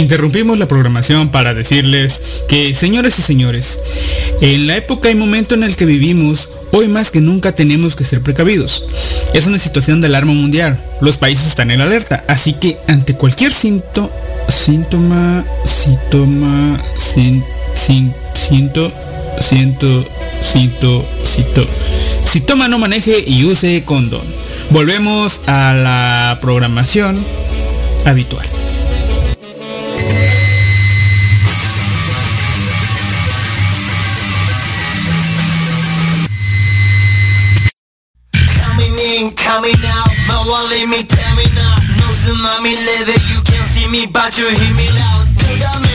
[0.00, 3.78] Interrumpimos la programación para decirles que, señores y señores,
[4.40, 8.04] en la época y momento en el que vivimos, hoy más que nunca tenemos que
[8.04, 8.82] ser precavidos.
[9.34, 10.82] Es una situación de alarma mundial.
[11.02, 14.08] Los países están en alerta, así que ante cualquier síntoma,
[14.48, 17.44] síntoma, síntoma, sin,
[17.76, 18.90] sin, siento,
[19.38, 20.06] siento,
[20.42, 21.66] siento, siento.
[22.24, 24.24] Si toma no maneje y use condón.
[24.70, 27.22] Volvemos a la programación
[28.06, 28.46] habitual.
[39.50, 41.76] In, coming out, my wallet me tell me now.
[41.98, 45.89] No tsunami leather, you can't see me, but you hear me loud.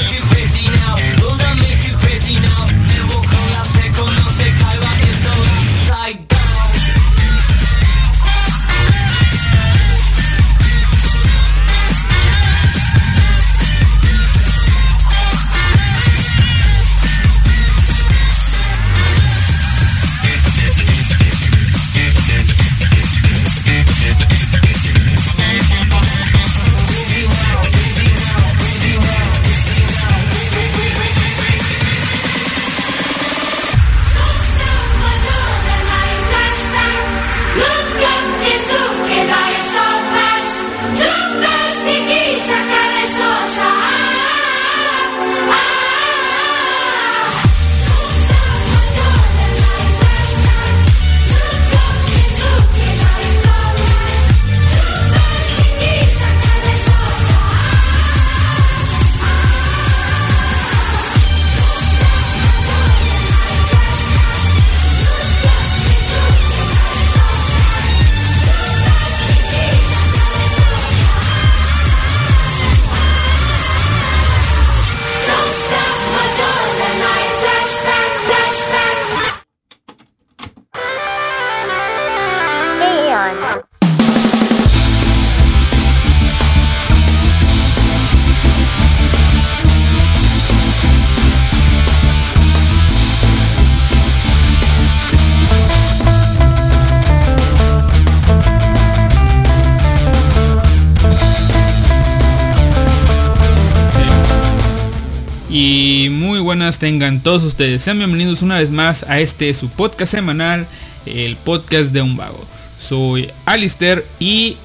[106.85, 107.81] Tengan todos ustedes.
[107.81, 110.67] Sean bienvenidos una vez más a este su podcast semanal,
[111.07, 112.45] el podcast de un vago.
[112.79, 114.55] Soy Alister y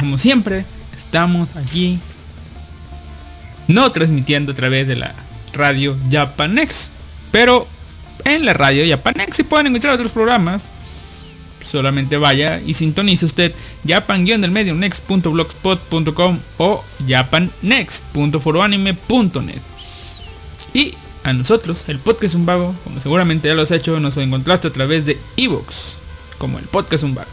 [0.00, 0.64] como siempre
[0.96, 1.98] estamos aquí
[3.68, 5.14] no transmitiendo a través de la
[5.52, 6.92] radio Japanex,
[7.30, 7.68] pero
[8.24, 10.62] en la radio Japanex si pueden encontrar otros programas.
[11.62, 13.52] Solamente vaya y sintonice usted
[13.86, 19.60] japan-next.blogspot.com o japannext.foroanime.net.
[20.72, 20.94] Y
[21.26, 24.72] a nosotros, el podcast Un Vago, como seguramente ya lo has hecho, nos encontraste a
[24.72, 25.96] través de Evox,
[26.38, 27.28] como el podcast Un Vago,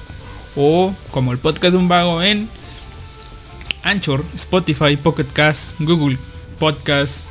[0.55, 2.49] o como el podcast Un Vago en
[3.83, 6.17] Anchor, Spotify, Pocket Cast, Google
[6.57, 7.25] Podcast,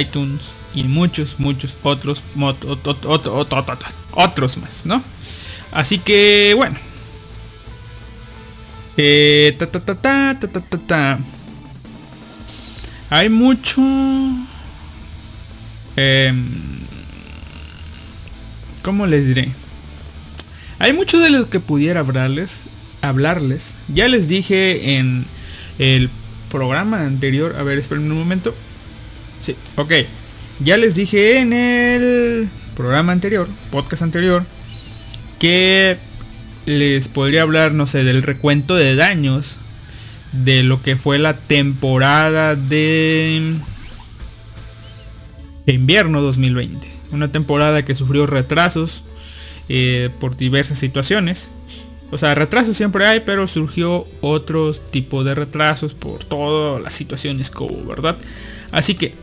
[0.00, 0.40] iTunes
[0.76, 2.22] y muchos, muchos otros,
[4.12, 5.02] otros más, ¿no?
[5.72, 6.76] Así que bueno.
[8.96, 11.18] Eh, ta, ta, ta, ta, ta, ta, ta.
[13.10, 13.82] Hay mucho
[16.02, 16.46] Em,
[18.82, 19.50] ¿Cómo les diré?
[20.78, 22.62] Hay mucho de lo que pudiera hablarles.
[23.02, 23.74] Hablarles.
[23.92, 25.26] Ya les dije en
[25.78, 26.08] el
[26.50, 27.56] programa anterior.
[27.58, 28.54] A ver, esperen un momento.
[29.42, 29.92] Sí, ok.
[30.60, 34.44] Ya les dije en el programa anterior, podcast anterior,
[35.38, 35.98] que
[36.64, 39.56] les podría hablar, no sé, del recuento de daños
[40.32, 43.56] de lo que fue la temporada de
[45.72, 46.88] invierno 2020.
[47.12, 49.04] Una temporada que sufrió retrasos
[49.68, 51.50] eh, por diversas situaciones.
[52.12, 57.50] O sea, retrasos siempre hay, pero surgió otro tipo de retrasos por todas las situaciones
[57.50, 58.16] que ¿verdad?
[58.72, 59.14] Así que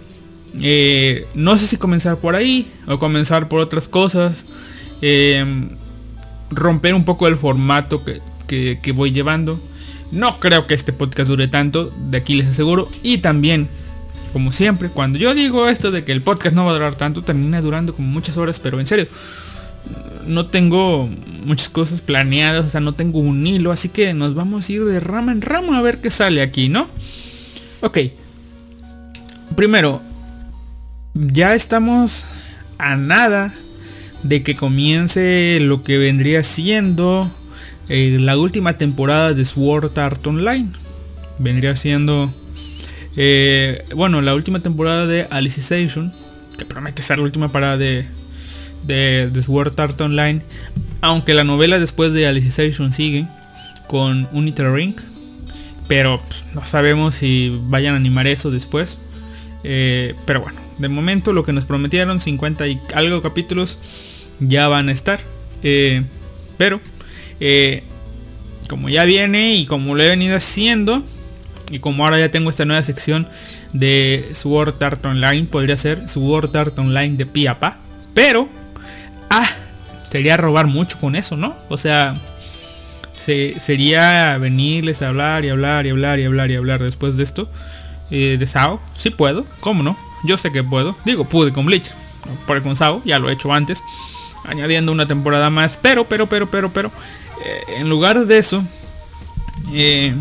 [0.61, 4.45] eh, no sé si comenzar por ahí o comenzar por otras cosas.
[5.01, 5.67] Eh,
[6.49, 9.59] romper un poco el formato que, que- que voy llevando.
[10.11, 12.87] No creo que este podcast dure tanto, de aquí les aseguro.
[13.03, 13.67] Y también,
[14.33, 17.23] como siempre, cuando yo digo esto de que el podcast no va a durar tanto,
[17.23, 19.07] termina durando como muchas horas, pero en serio.
[20.25, 21.09] No tengo
[21.45, 24.83] muchas cosas planeadas, o sea, no tengo un hilo, así que nos vamos a ir
[24.83, 26.89] de rama en rama a ver qué sale aquí, ¿no?
[27.81, 27.99] Ok.
[29.55, 30.01] Primero,
[31.13, 32.25] ya estamos
[32.77, 33.53] a nada
[34.23, 37.31] de que comience lo que vendría siendo
[37.89, 40.69] eh, la última temporada de Sword Art Online.
[41.39, 42.33] Vendría siendo
[43.19, 46.13] Eh, bueno, la última temporada de Alicization,
[46.55, 48.05] que promete ser la última parada de,
[48.83, 50.43] de, de Sword Art Online,
[51.01, 53.27] aunque la novela después de Alicization sigue
[53.87, 54.95] con Uniter Ring,
[55.87, 58.99] pero pues, no sabemos si vayan a animar eso después.
[59.63, 63.79] Eh, pero bueno, de momento lo que nos prometieron, 50 y algo capítulos,
[64.39, 65.19] ya van a estar.
[65.63, 66.03] Eh,
[66.57, 66.79] pero,
[68.69, 71.03] como ya viene y como lo he venido haciendo,
[71.71, 73.27] y como ahora ya tengo esta nueva sección
[73.73, 77.77] de Sword Art Online, podría ser Sword Art Online de pi a pa.
[78.13, 78.49] Pero,
[79.29, 79.49] ah,
[80.09, 81.55] sería robar mucho con eso, ¿no?
[81.69, 82.15] O sea,
[83.13, 87.23] se, sería venirles a hablar y hablar y hablar y hablar y hablar después de
[87.23, 87.49] esto.
[88.09, 89.97] Eh, de Sao, sí puedo, ¿cómo no?
[90.23, 90.95] Yo sé que puedo.
[91.05, 91.91] Digo, pude con Bleach.
[92.45, 93.81] Por con Sao, ya lo he hecho antes.
[94.45, 95.77] Añadiendo una temporada más.
[95.81, 96.91] Pero, pero, pero, pero, pero.
[97.45, 98.63] eh, en lugar de eso.
[99.73, 100.15] eh,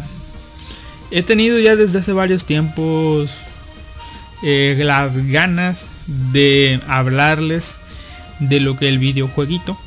[1.10, 3.38] he tenido ya desde hace varios tiempos.
[4.42, 7.76] eh, las ganas de hablarles
[8.38, 9.78] de lo que el videojueguito.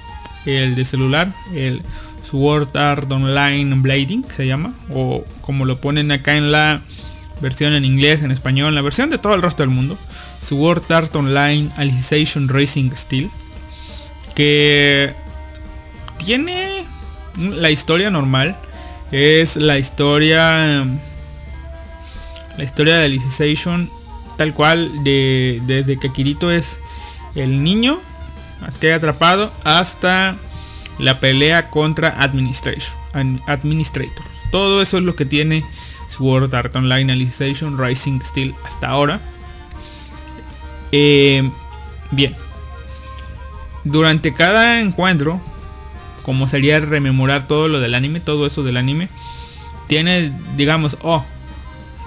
[0.46, 1.32] El de celular.
[1.54, 1.82] El
[2.30, 4.74] Sword Art Online Blading se llama.
[4.90, 6.82] O como lo ponen acá en la
[7.42, 9.98] versión en inglés, en español, la versión de todo el resto del mundo.
[10.42, 13.30] Sword Art Online Alicization Racing Steel.
[14.36, 15.14] Que
[16.18, 16.86] tiene
[17.38, 18.56] la historia normal.
[19.12, 20.86] Es la historia.
[22.60, 23.90] La historia de Alicization.
[24.36, 25.04] Tal cual.
[25.06, 26.82] De, desde que Kirito es
[27.34, 28.00] el niño.
[28.82, 29.54] Que atrapado.
[29.64, 30.36] Hasta
[30.98, 32.98] la pelea contra Administration.
[33.48, 34.26] Administrator.
[34.52, 35.64] Todo eso es lo que tiene
[36.10, 39.22] Sword Art Online Alicization Rising Steel hasta ahora.
[40.92, 41.50] Eh,
[42.12, 42.36] bien.
[43.86, 45.40] Durante cada encuentro,
[46.24, 49.08] como sería rememorar todo lo del anime, todo eso del anime,
[49.88, 51.26] tiene, digamos, oh,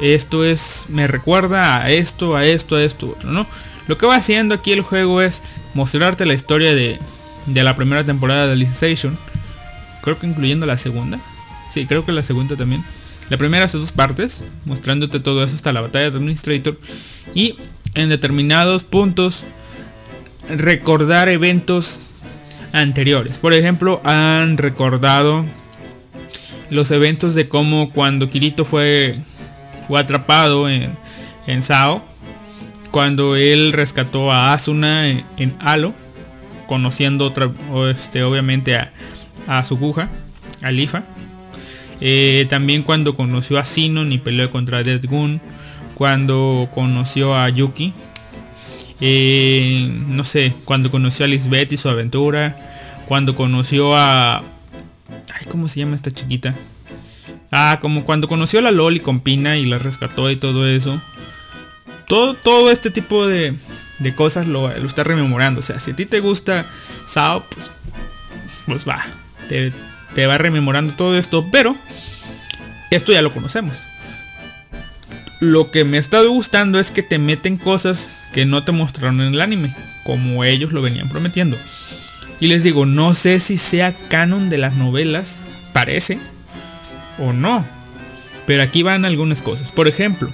[0.00, 3.46] esto es, me recuerda a esto, a esto, a esto, otro, ¿no?
[3.88, 5.42] Lo que va haciendo aquí el juego es
[5.74, 6.98] mostrarte la historia de,
[7.46, 9.18] de la primera temporada de Alicization.
[10.02, 11.18] Creo que incluyendo la segunda.
[11.72, 12.84] Sí, creo que la segunda también.
[13.28, 16.78] La primera hace dos partes, mostrándote todo eso hasta la batalla de Administrator.
[17.34, 17.56] Y
[17.94, 19.44] en determinados puntos
[20.48, 21.98] recordar eventos
[22.72, 23.38] anteriores.
[23.38, 25.44] Por ejemplo, han recordado
[26.70, 29.20] los eventos de cómo cuando Kirito fue,
[29.86, 30.96] fue atrapado en,
[31.46, 32.02] en Sao.
[32.90, 35.94] Cuando él rescató a Asuna en, en Halo.
[36.66, 37.50] Conociendo otra,
[37.90, 38.92] este, obviamente a,
[39.46, 40.08] a su buja,
[40.62, 41.02] a Lifa.
[42.00, 45.40] Eh, también cuando conoció a Sinon y peleó contra Dead Gun.
[45.94, 47.92] Cuando conoció a Yuki.
[49.00, 52.56] Eh, no sé, cuando conoció a Lisbeth y su aventura.
[53.06, 54.38] Cuando conoció a...
[54.38, 56.54] Ay, ¿cómo se llama esta chiquita?
[57.52, 61.00] Ah, como cuando conoció a la Loli con Pina y la rescató y todo eso.
[62.08, 63.54] Todo, todo este tipo de,
[63.98, 65.60] de cosas lo, está rememorando.
[65.60, 66.66] O sea, si a ti te gusta
[67.06, 67.70] Sao, pues,
[68.66, 69.06] pues va.
[69.48, 69.70] Te,
[70.14, 71.76] te va rememorando todo esto, pero
[72.90, 73.76] esto ya lo conocemos.
[75.40, 79.34] Lo que me estado gustando es que te meten cosas que no te mostraron en
[79.34, 81.58] el anime, como ellos lo venían prometiendo.
[82.40, 85.36] Y les digo, no sé si sea canon de las novelas,
[85.72, 86.18] parece,
[87.18, 87.64] o no.
[88.46, 89.72] Pero aquí van algunas cosas.
[89.72, 90.30] Por ejemplo,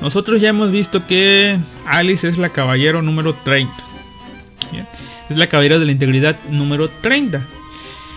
[0.00, 3.72] nosotros ya hemos visto que Alice es la caballero número 30.
[4.72, 4.86] ¿Bien?
[5.28, 7.46] Es la caballero de la integridad número 30.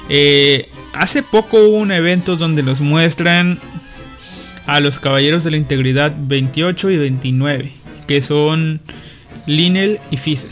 [0.10, 3.60] Eh, hace poco hubo un evento donde nos muestran
[4.66, 7.72] a los caballeros de la integridad 28 y 29,
[8.08, 8.82] que son
[9.46, 10.52] Linel y Fizzle.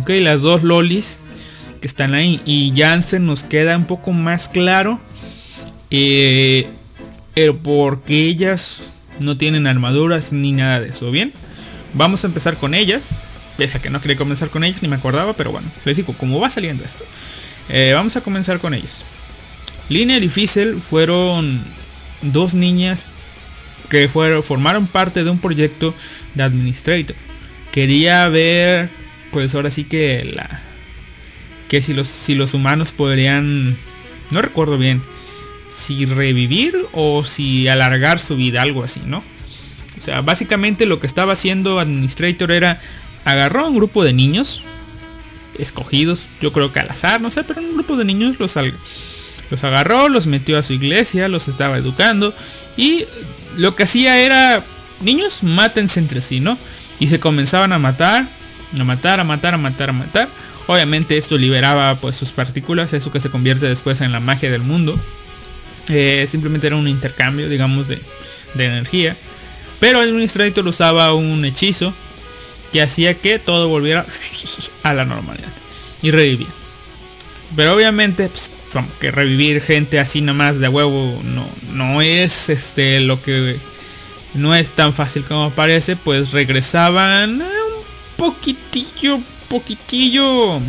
[0.00, 1.18] Ok, las dos lolis
[1.80, 2.40] que están ahí.
[2.44, 5.00] Y Jansen nos queda un poco más claro.
[5.90, 6.68] Eh,
[7.34, 8.82] pero porque ellas
[9.18, 11.10] no tienen armaduras ni nada de eso.
[11.10, 11.32] Bien,
[11.94, 13.08] vamos a empezar con ellas.
[13.56, 16.14] Pese a que no quería comenzar con ellas, ni me acordaba, pero bueno, les digo,
[16.14, 17.04] como va saliendo esto.
[17.68, 18.98] Eh, vamos a comenzar con ellos.
[19.88, 21.62] Linear y Fizzle fueron
[22.22, 23.06] dos niñas
[23.88, 25.94] que fueron, formaron parte de un proyecto
[26.34, 27.16] de Administrator.
[27.72, 28.90] Quería ver,
[29.30, 30.62] pues ahora sí que la...
[31.68, 33.76] Que si los, si los humanos podrían...
[34.32, 35.02] No recuerdo bien.
[35.70, 39.24] Si revivir o si alargar su vida, algo así, ¿no?
[39.98, 42.80] O sea, básicamente lo que estaba haciendo Administrator era...
[43.24, 44.62] Agarró a un grupo de niños,
[45.58, 48.56] escogidos, yo creo que al azar, no sé, pero un grupo de niños los,
[49.50, 52.34] los agarró, los metió a su iglesia, los estaba educando
[52.76, 53.04] y
[53.56, 54.64] lo que hacía era,
[55.02, 56.58] niños, mátense entre sí, ¿no?
[56.98, 58.28] Y se comenzaban a matar,
[58.78, 60.28] a matar, a matar, a matar, a matar.
[60.66, 64.62] Obviamente esto liberaba pues sus partículas, eso que se convierte después en la magia del
[64.62, 65.00] mundo.
[65.90, 68.00] Eh, simplemente era un intercambio, digamos, de,
[68.54, 69.16] de energía.
[69.80, 71.92] Pero Administrator usaba un hechizo
[72.72, 74.06] que hacía que todo volviera
[74.82, 75.52] a la normalidad
[76.02, 76.48] y revivía.
[77.56, 83.00] Pero obviamente, pues, como que revivir gente así nomás de huevo no, no es este
[83.00, 83.58] lo que
[84.34, 87.48] no es tan fácil como parece, pues regresaban un
[88.16, 89.18] poquitillo,
[89.48, 90.60] poquitillo,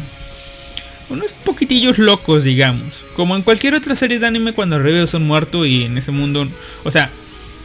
[1.12, 3.04] unos poquitillos locos, digamos.
[3.16, 6.48] Como en cualquier otra serie de anime cuando revives un muerto y en ese mundo,
[6.84, 7.10] o sea,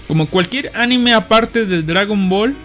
[0.08, 2.56] como cualquier anime aparte de Dragon Ball,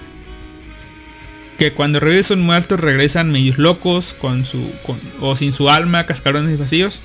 [1.58, 4.72] que cuando revives un muerto regresan medios locos con su
[5.20, 7.00] o sin su alma, cascarones vacíos.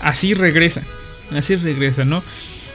[0.00, 0.84] Así regresan,
[1.32, 2.22] así regresan, ¿no?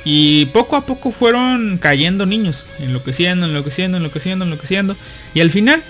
[0.03, 4.95] Y poco a poco fueron cayendo niños, enloqueciendo, enloqueciendo, enloqueciendo, enloqueciendo.
[5.33, 5.83] Y al final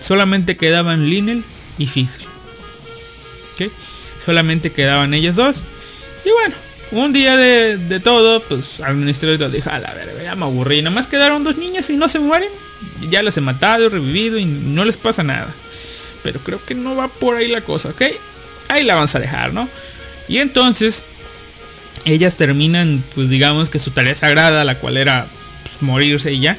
[0.00, 1.44] solamente quedaban Linel
[1.78, 2.37] y Fizzle.
[4.24, 5.62] Solamente quedaban ellos dos.
[6.24, 6.54] Y bueno,
[6.90, 10.82] un día de, todo, pues al administrador dijo, a la verga, ya me aburrí.
[10.82, 12.50] Nada más quedaron dos niñas y no se mueren.
[13.10, 15.54] Ya las he matado, revivido y no les pasa nada.
[16.22, 18.02] Pero creo que no va por ahí la cosa, ¿ok?
[18.68, 19.68] Ahí la vamos a dejar, ¿no?
[20.28, 21.04] Y entonces
[22.04, 25.28] ellas terminan, pues digamos que su tarea sagrada, la cual era
[25.62, 26.58] pues, morirse y ya.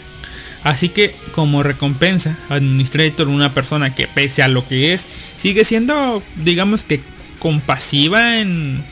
[0.63, 6.22] Así que como recompensa, Administrator, una persona que pese a lo que es, sigue siendo,
[6.36, 7.00] digamos que
[7.39, 8.84] compasiva en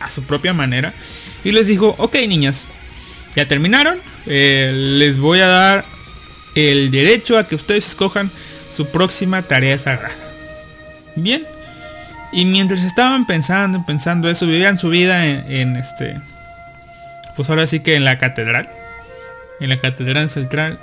[0.00, 0.92] a su propia manera.
[1.44, 2.66] Y les dijo, ok niñas,
[3.34, 5.86] ya terminaron, eh, les voy a dar
[6.54, 8.30] el derecho a que ustedes escojan
[8.70, 10.14] su próxima tarea sagrada.
[11.16, 11.46] Bien,
[12.32, 16.20] y mientras estaban pensando, pensando eso, vivían su vida en, este,
[17.34, 18.68] pues ahora sí que en la catedral,
[19.58, 20.78] en la catedral central.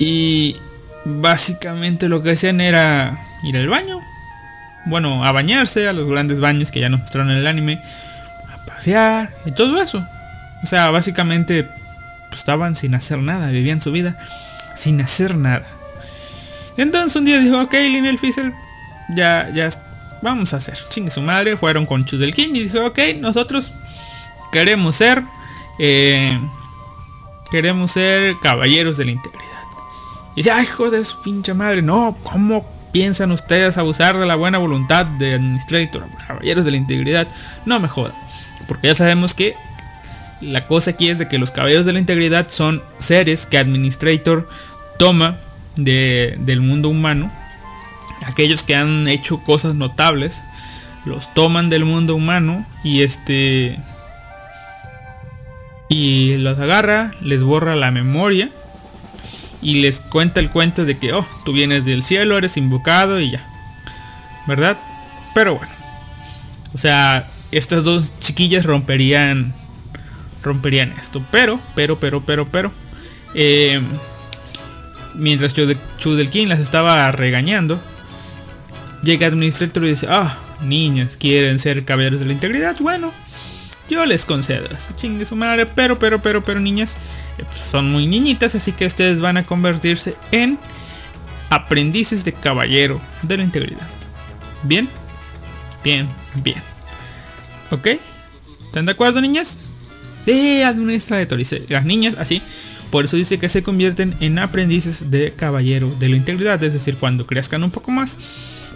[0.00, 0.56] Y
[1.04, 4.00] básicamente lo que hacían era ir al baño,
[4.86, 7.82] bueno, a bañarse, a los grandes baños que ya nos mostraron en el anime,
[8.52, 10.04] a pasear y todo eso.
[10.64, 11.68] O sea, básicamente
[12.28, 14.18] pues, estaban sin hacer nada, vivían su vida
[14.74, 15.66] sin hacer nada.
[16.78, 18.54] Entonces un día dijo, ok, Linel Fizzle,
[19.10, 19.68] ya, ya
[20.22, 20.78] vamos a hacer.
[20.88, 23.72] Chingue su madre, fueron con King y dijo, ok, nosotros
[24.50, 25.22] queremos ser,
[25.78, 26.40] eh,
[27.50, 29.59] queremos ser caballeros de la integridad.
[30.34, 34.36] Y dice, ay, hijo de su pinche madre, no, ¿cómo piensan ustedes abusar de la
[34.36, 37.28] buena voluntad de Administrator, caballeros de la integridad?
[37.64, 38.14] No me jodan,
[38.68, 39.54] porque ya sabemos que
[40.40, 44.48] la cosa aquí es de que los caballeros de la integridad son seres que Administrator
[44.98, 45.38] toma
[45.76, 47.30] del mundo humano
[48.26, 50.42] aquellos que han hecho cosas notables
[51.04, 53.78] los toman del mundo humano y este
[55.88, 58.50] y los agarra, les borra la memoria
[59.62, 63.32] y les cuenta el cuento de que oh, tú vienes del cielo, eres invocado y
[63.32, 63.46] ya.
[64.46, 64.78] ¿Verdad?
[65.34, 65.72] Pero bueno.
[66.74, 69.54] O sea, estas dos chiquillas romperían
[70.42, 72.72] romperían esto, pero pero pero pero pero
[73.34, 73.82] eh,
[75.14, 75.52] mientras
[75.98, 77.80] Chudelkin las estaba regañando,
[79.02, 82.76] Llega Administrator y dice, ah, niñas, quieren ser caballeros de la integridad.
[82.80, 83.12] Bueno,
[83.88, 84.68] yo les concedo.
[84.96, 86.96] Chingue su madre, pero, pero, pero, pero, niñas,
[87.70, 90.58] son muy niñitas, así que ustedes van a convertirse en
[91.50, 93.88] aprendices de caballero de la integridad.
[94.62, 94.88] ¿Bien?
[95.82, 96.08] Bien,
[96.42, 96.62] bien.
[97.70, 97.88] ¿Ok?
[98.66, 99.56] ¿Están de acuerdo, niñas?
[100.24, 101.38] Sí, administrador.
[101.38, 102.42] Dice, las niñas, así.
[102.90, 106.62] Por eso dice que se convierten en aprendices de caballero de la integridad.
[106.62, 108.16] Es decir, cuando crezcan un poco más,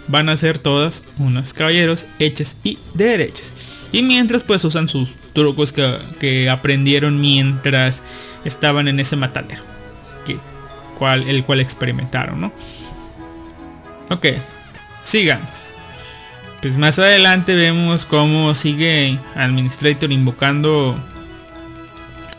[0.07, 3.53] van a ser todas unos caballeros hechas y derechas.
[3.91, 8.01] Y mientras pues usan sus trucos que, aprendieron mientras
[8.43, 9.63] estaban en ese matadero.
[10.25, 10.37] Que,
[10.97, 12.51] cual, el cual experimentaron, ¿no?
[14.09, 14.27] Ok,
[15.03, 15.49] sigamos.
[16.61, 20.97] Pues más adelante vemos cómo sigue Administrator invocando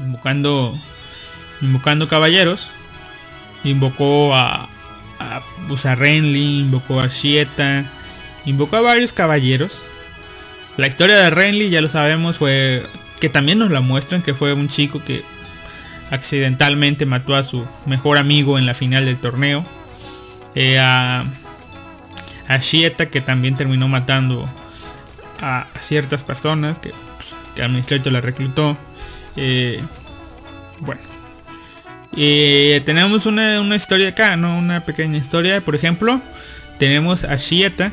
[0.01, 0.77] invocando
[1.61, 2.71] invocando caballeros.
[3.65, 4.69] Invocó a,
[5.19, 7.91] a, pues invocó a Shieta,
[8.45, 9.83] invocó a varios caballeros.
[10.77, 12.85] La historia de Renly, ya lo sabemos, fue
[13.21, 15.25] que también nos la muestran, que fue un chico que
[16.11, 19.65] accidentalmente mató a su mejor amigo en la final del torneo.
[20.55, 21.25] Eh, a,
[22.49, 24.49] a Shieta, que también terminó matando
[25.41, 28.77] a, ciertas personas que, pues, que la reclutó.
[29.37, 29.83] Eh,
[30.81, 31.01] bueno,
[32.15, 34.59] y tenemos una, historia acá, ¿no?
[34.59, 35.61] Una pequeña historia.
[35.61, 36.21] Por ejemplo,
[36.79, 37.93] tenemos a Shieta,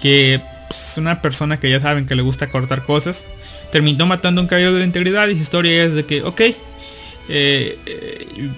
[0.00, 3.26] que pues, una persona que ya saben que le gusta cortar cosas.
[3.72, 6.40] Terminó matando a un caballero de la integridad y su historia es de que, ok,
[6.40, 6.56] eh,
[7.86, 8.50] eh,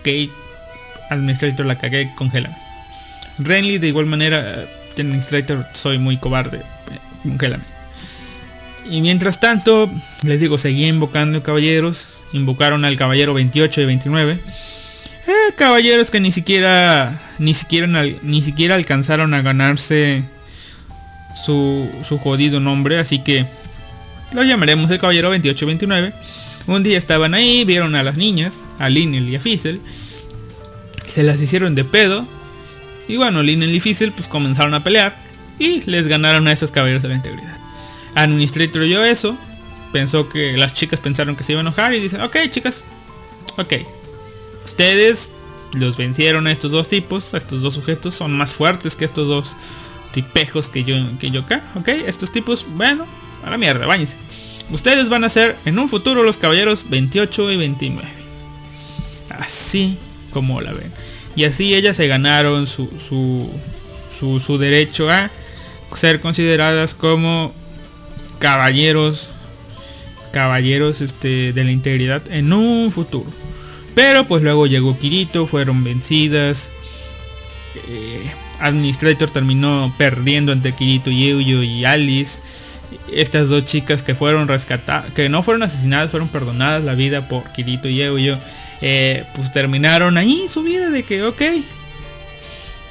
[0.00, 0.32] ok,
[1.10, 2.56] administrator la cagué, congélame.
[3.38, 6.62] Renly de igual manera, administrator soy muy cobarde,
[7.22, 7.64] congélame.
[8.90, 9.90] Y mientras tanto,
[10.24, 12.08] les digo, seguía invocando caballeros.
[12.32, 14.38] Invocaron al caballero 28 y 29.
[15.26, 17.86] Eh, caballeros que ni siquiera ni siquiera
[18.22, 20.24] ni siquiera alcanzaron a ganarse
[21.44, 23.46] su, su jodido nombre, así que
[24.32, 26.12] lo llamaremos el caballero 28 y 29.
[26.66, 29.80] Un día estaban ahí, vieron a las niñas, a Linel y a Fizzle.
[31.06, 32.26] Se las hicieron de pedo.
[33.08, 35.16] Y bueno, Linel y Fizzle pues comenzaron a pelear.
[35.58, 37.56] Y les ganaron a esos caballeros de la integridad.
[38.14, 39.38] Administrator oyó eso,
[39.92, 42.84] pensó que las chicas pensaron que se iba a enojar y dicen, ok chicas,
[43.56, 43.74] ok,
[44.64, 45.30] ustedes
[45.74, 49.28] los vencieron a estos dos tipos, a estos dos sujetos, son más fuertes que estos
[49.28, 49.56] dos
[50.22, 53.06] tipejos que yo, que yo acá, ok, estos tipos, bueno,
[53.44, 54.16] a la mierda, váyanse.
[54.70, 58.08] Ustedes van a ser en un futuro los caballeros 28 y 29.
[59.30, 59.96] Así
[60.30, 60.92] como la ven.
[61.36, 63.48] Y así ellas se ganaron su, su,
[64.18, 65.30] su, su derecho a
[65.94, 67.54] ser consideradas como
[68.40, 69.30] caballeros
[70.32, 73.30] caballeros este, de la integridad en un futuro.
[73.94, 76.70] Pero pues luego llegó Kirito, fueron vencidas.
[77.88, 82.40] Eh, Administrator terminó perdiendo ante Kirito y Euyo y Alice.
[83.12, 87.44] Estas dos chicas que fueron rescatadas, que no fueron asesinadas, fueron perdonadas la vida por
[87.52, 88.38] Kirito y Euyo.
[88.80, 91.42] Eh, pues terminaron ahí su vida de que, ok,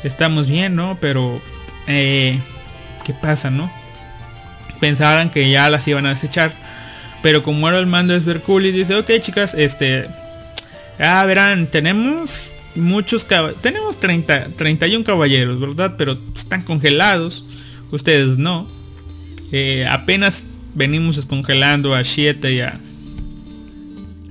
[0.04, 0.98] estamos bien, ¿no?
[1.02, 1.42] Pero,
[1.88, 2.40] eh,
[3.06, 3.72] ¿qué pasa, no?
[4.78, 6.52] pensaran que ya las iban a desechar.
[7.22, 8.14] Pero como era el mando
[8.46, 10.08] cool y dice, ok chicas, este...
[11.00, 12.40] Ah, verán, tenemos
[12.78, 13.62] muchos caballeros.
[13.62, 15.96] Tenemos 30, 31 caballeros, ¿verdad?
[15.98, 17.46] Pero están congelados.
[17.92, 18.68] Ustedes no.
[19.52, 20.44] Eh, apenas
[20.76, 22.80] venimos descongelando a Shieta y a...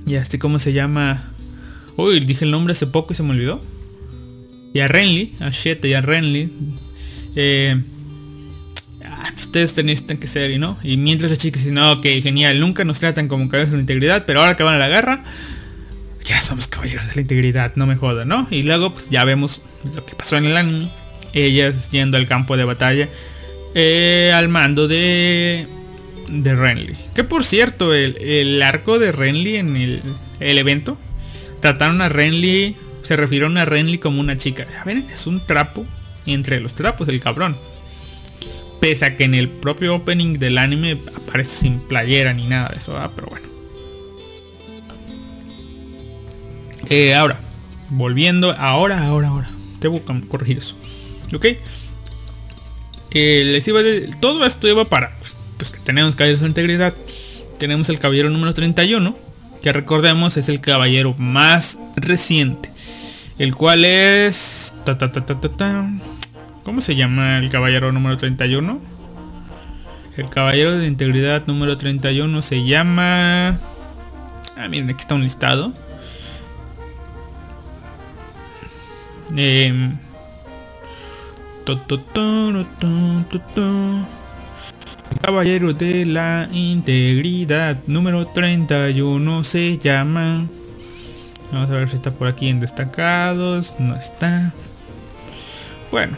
[0.05, 1.31] Y a este, ¿cómo se llama?
[1.97, 3.61] Uy, dije el nombre hace poco y se me olvidó.
[4.73, 6.51] Y a Renly, a Shieta y a Renly.
[7.35, 7.81] Eh,
[9.35, 10.77] ustedes necesitan que ser y no.
[10.83, 13.81] Y mientras las chicas dicen, no, ok, genial, nunca nos tratan como caballeros de la
[13.81, 15.23] integridad, pero ahora que van a la guerra,
[16.27, 18.47] ya somos caballeros de la integridad, no me jodan, ¿no?
[18.51, 19.61] Y luego pues ya vemos
[19.95, 20.89] lo que pasó en el anime.
[21.33, 23.07] Ellas yendo al campo de batalla
[23.75, 25.67] eh, al mando de
[26.29, 26.97] de Renly.
[27.15, 30.01] Que por cierto, el, arco de Renly en el,
[30.39, 30.97] el, evento
[31.61, 34.67] trataron a Renly, se refirieron a Renly como una chica.
[34.81, 35.85] A ver, es un trapo
[36.25, 37.55] entre los trapos, el cabrón.
[38.81, 42.79] Pese a que en el propio opening del anime aparece sin playera ni nada de
[42.79, 43.46] eso, pero bueno.
[46.89, 47.39] Eh, ahora,
[47.89, 49.49] volviendo, ahora, ahora, ahora.
[49.81, 49.89] Que
[50.27, 50.75] corregir eso.
[51.33, 51.45] ¿Ok?
[53.19, 55.15] Eh, les iba de, todo esto iba para
[55.57, 56.93] pues que tenemos caballeros de integridad.
[57.57, 59.17] Tenemos el caballero número 31,
[59.61, 62.71] que recordemos es el caballero más reciente.
[63.39, 64.73] El cual es...
[66.63, 68.79] ¿Cómo se llama el caballero número 31?
[70.15, 73.59] El caballero de integridad número 31 se llama...
[74.55, 75.73] Ah, miren, aquí está un listado.
[79.35, 79.91] Eh...
[85.21, 90.47] Caballero de la integridad número 31 se llama...
[91.51, 93.75] Vamos a ver si está por aquí en destacados.
[93.79, 94.53] No está.
[95.91, 96.15] Bueno,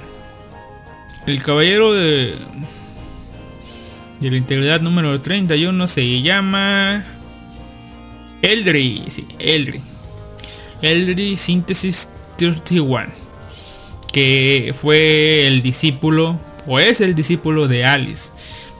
[1.26, 2.36] el caballero de,
[4.20, 7.06] de la integridad número 31 se llama
[8.44, 9.04] Eldri.
[9.10, 9.82] Sí, Eldri.
[10.82, 13.08] Eldri Synthesis 31.
[14.12, 18.32] Que fue el discípulo, o es el discípulo de Alice.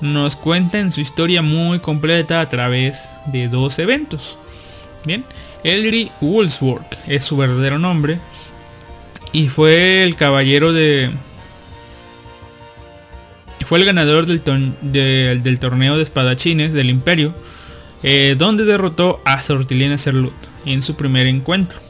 [0.02, 4.40] Nos cuenta en su historia muy completa a través de dos eventos.
[5.06, 5.26] Bien,
[5.64, 8.20] Eldri Woolsworth es su verdadero nombre.
[9.32, 11.12] Y fue el caballero de,
[13.70, 14.42] fue el ganador del,
[15.44, 17.36] del, torneo de espadachines del imperio,
[18.02, 20.34] eh, donde derrotó a Sortilina Serlut
[20.66, 21.89] en su primer encuentro.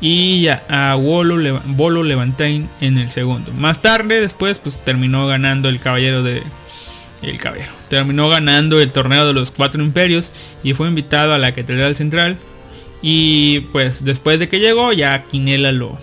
[0.00, 3.52] Y a, Bolo, Levantain en el segundo.
[3.52, 6.42] Más tarde, después, pues terminó ganando el caballero de...
[7.22, 7.72] El caballero.
[7.88, 12.36] Terminó ganando el torneo de los cuatro imperios y fue invitado a la Catedral Central.
[13.00, 15.98] Y pues después de que llegó, ya Quinela lo...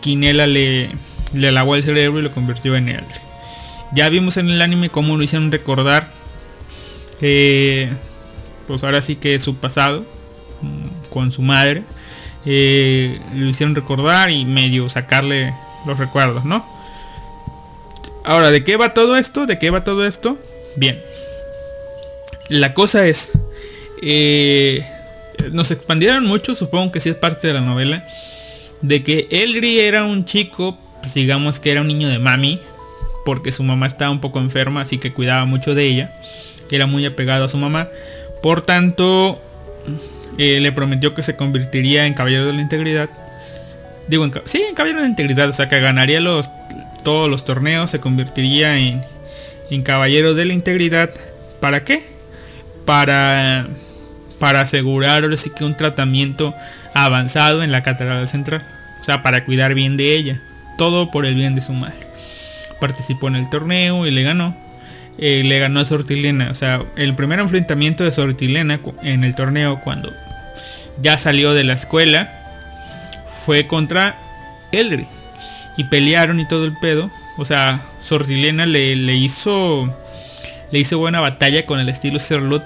[0.00, 0.90] Quinela le,
[1.32, 3.20] le lavó el cerebro y lo convirtió en Eldre.
[3.94, 6.10] Ya vimos en el anime cómo lo hicieron recordar.
[7.18, 10.04] pues ahora sí que su pasado
[10.62, 11.84] mm, con su madre.
[12.46, 15.54] Eh, lo hicieron recordar y medio sacarle
[15.86, 16.64] los recuerdos, ¿no?
[18.24, 19.46] Ahora, ¿de qué va todo esto?
[19.46, 20.38] ¿De qué va todo esto?
[20.76, 21.02] Bien.
[22.48, 23.30] La cosa es...
[24.02, 24.84] Eh,
[25.52, 28.06] nos expandieron mucho, supongo que sí es parte de la novela.
[28.80, 32.60] De que Elgri era un chico, pues digamos que era un niño de mami,
[33.24, 36.18] porque su mamá estaba un poco enferma, así que cuidaba mucho de ella.
[36.70, 37.88] Era muy apegado a su mamá.
[38.42, 39.40] Por tanto,
[40.36, 43.08] le prometió que se convertiría en caballero de la integridad.
[44.08, 46.50] Digo, en, sí, en caballero de la integridad, o sea, que ganaría los,
[47.02, 49.02] todos los torneos, se convertiría en,
[49.70, 51.10] en caballero de la integridad.
[51.60, 52.02] ¿Para qué?
[52.84, 53.66] Para,
[54.38, 56.54] para asegurar sí que un tratamiento
[56.92, 58.66] avanzado en la catedral central.
[59.00, 60.42] O sea, para cuidar bien de ella.
[60.76, 61.94] Todo por el bien de su madre.
[62.80, 64.56] Participó en el torneo y le ganó.
[65.18, 66.50] Eh, le ganó a Sortilena.
[66.50, 70.12] O sea, el primer enfrentamiento de Sortilena en el torneo cuando
[71.00, 72.40] ya salió de la escuela
[73.44, 74.18] fue contra
[74.72, 75.06] Eldri.
[75.76, 77.10] Y pelearon y todo el pedo.
[77.36, 79.92] O sea, Sortilena le, le hizo
[80.70, 82.64] le hizo buena batalla con el estilo Serlot.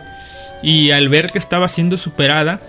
[0.62, 2.60] Y al ver que estaba siendo superada,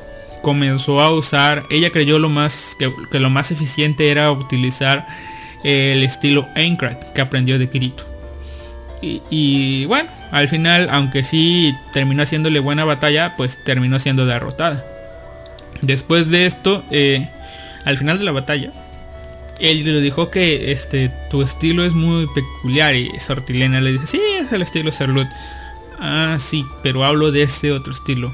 [0.42, 5.08] comenzó a usar, ella creyó lo más que, que lo más eficiente era utilizar
[5.64, 8.06] el estilo Aincrad que aprendió de Kirito.
[9.02, 14.86] Y, y, bueno, al final, aunque sí terminó haciéndole buena batalla, pues terminó siendo derrotada.
[15.82, 17.30] Después de esto, eh,
[17.86, 18.72] al final de la batalla,
[19.60, 24.22] él le dijo que este tu estilo es muy peculiar y Sortilena le dice, sí,
[24.40, 25.28] es el estilo Serlut.
[26.00, 28.34] Ah, sí, pero hablo de este otro estilo.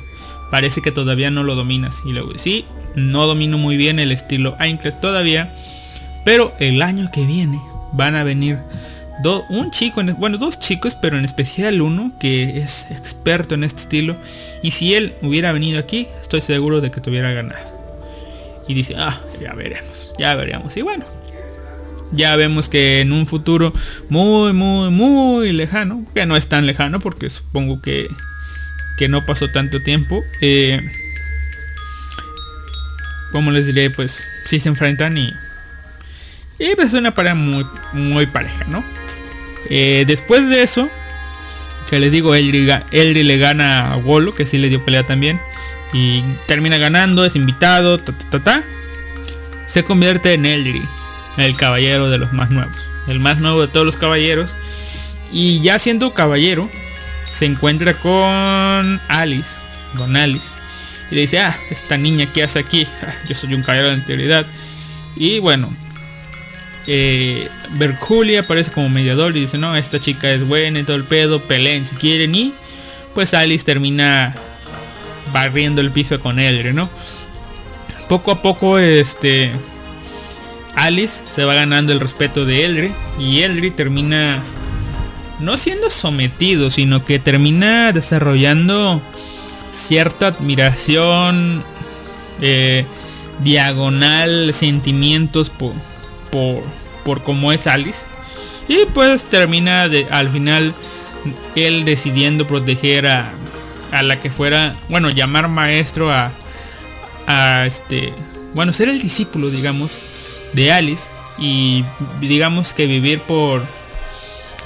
[0.51, 2.01] Parece que todavía no lo dominas.
[2.05, 5.55] Y luego, sí, no domino muy bien el estilo Aincrad todavía.
[6.23, 7.59] Pero el año que viene
[7.91, 8.59] van a venir
[9.49, 14.17] un chico, bueno, dos chicos, pero en especial uno que es experto en este estilo.
[14.61, 17.73] Y si él hubiera venido aquí, estoy seguro de que te hubiera ganado.
[18.67, 20.75] Y dice, ah, ya veremos, ya veremos.
[20.75, 21.05] Y bueno,
[22.11, 23.73] ya vemos que en un futuro
[24.09, 28.07] muy, muy, muy lejano, que no es tan lejano porque supongo que,
[28.97, 30.23] que no pasó tanto tiempo.
[30.41, 30.81] Eh,
[33.31, 35.33] como les diré, pues si se enfrentan y...
[36.57, 38.81] Y pues es una pareja muy, muy pareja, ¿no?
[39.69, 40.89] Eh, después de eso,
[41.89, 45.39] que les digo, Eldri, le gana a Wolo, que sí le dio pelea también.
[45.93, 48.63] Y termina ganando, es invitado, ta, ta, ta,
[49.67, 50.85] Se convierte en Eldri,
[51.37, 52.75] el caballero de los más nuevos.
[53.07, 54.55] El más nuevo de todos los caballeros.
[55.31, 56.69] Y ya siendo caballero,
[57.31, 59.55] se encuentra con Alice.
[59.97, 60.47] Con Alice.
[61.11, 62.87] Y le dice, ah, esta niña que hace aquí.
[63.03, 64.45] Ah, yo soy un caballero de integridad.
[65.15, 65.73] Y bueno,
[66.87, 67.49] eh,
[68.39, 71.85] aparece como mediador y dice, no, esta chica es buena y todo el pedo, peleen
[71.85, 72.53] si quieren y
[73.13, 74.35] pues Alice termina
[75.31, 76.89] barriendo el piso con Eldre, ¿no?
[78.07, 79.51] Poco a poco este
[80.75, 84.43] Alice se va ganando el respeto de Eldre y Eldre termina
[85.39, 89.01] no siendo sometido, sino que termina desarrollando
[89.71, 91.63] cierta admiración
[92.41, 92.85] eh,
[93.43, 95.73] diagonal, sentimientos por
[96.31, 96.63] por,
[97.03, 98.05] por cómo es Alice.
[98.67, 100.73] Y pues termina de, al final
[101.55, 103.33] él decidiendo proteger a,
[103.91, 106.31] a la que fuera, bueno, llamar maestro a,
[107.27, 108.13] a este,
[108.53, 110.01] bueno, ser el discípulo, digamos,
[110.53, 111.07] de Alice
[111.37, 111.83] y
[112.21, 113.63] digamos que vivir por,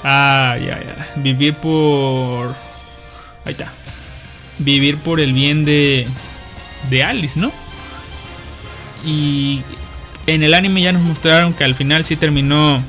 [0.04, 2.54] ah, ya, ya, vivir por,
[3.44, 3.72] ahí está,
[4.58, 6.06] vivir por el bien de,
[6.88, 7.52] de Alice, ¿no?
[9.04, 9.62] Y
[10.34, 12.82] en el anime ya nos mostraron que al final sí terminó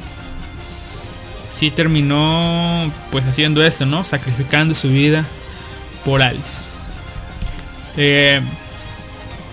[1.58, 4.04] sí terminó pues haciendo eso, ¿no?
[4.04, 5.26] Sacrificando su vida
[6.04, 6.62] por Alice.
[7.98, 8.42] Eh,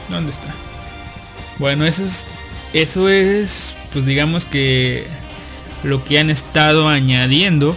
[0.09, 0.49] ¿Dónde está?
[1.59, 2.27] Bueno, eso es,
[2.73, 5.07] eso es, pues digamos que
[5.83, 7.77] lo que han estado añadiendo.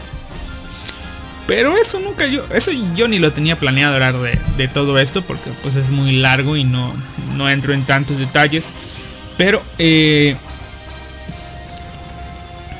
[1.47, 5.21] Pero eso nunca yo, eso yo ni lo tenía planeado hablar de, de todo esto
[5.23, 6.93] porque pues es muy largo y no,
[7.35, 8.67] no entro en tantos detalles.
[9.43, 10.35] Pero, eh,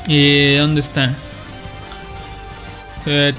[0.08, 1.16] eh, ¿dónde está?
[3.08, 3.34] Eh,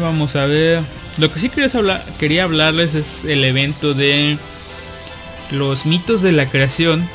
[0.00, 0.84] Vamos a ver.
[1.18, 4.38] Lo que sí quería, quería hablarles es el evento de
[5.50, 7.08] los mitos de la creación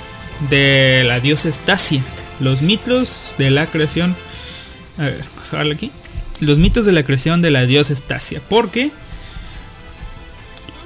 [0.50, 2.04] de la diosa Estasia.
[2.42, 4.14] Los mitos de la creación.
[4.98, 5.90] A ver, vamos a verlo aquí.
[6.42, 8.42] Los mitos de la creación de la diosa Estasia.
[8.42, 8.92] ¿Por qué?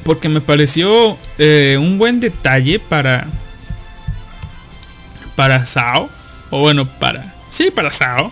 [0.03, 3.29] Porque me pareció eh, un buen detalle para
[5.35, 6.09] para Sao,
[6.49, 8.31] o bueno, para, sí, para Sao,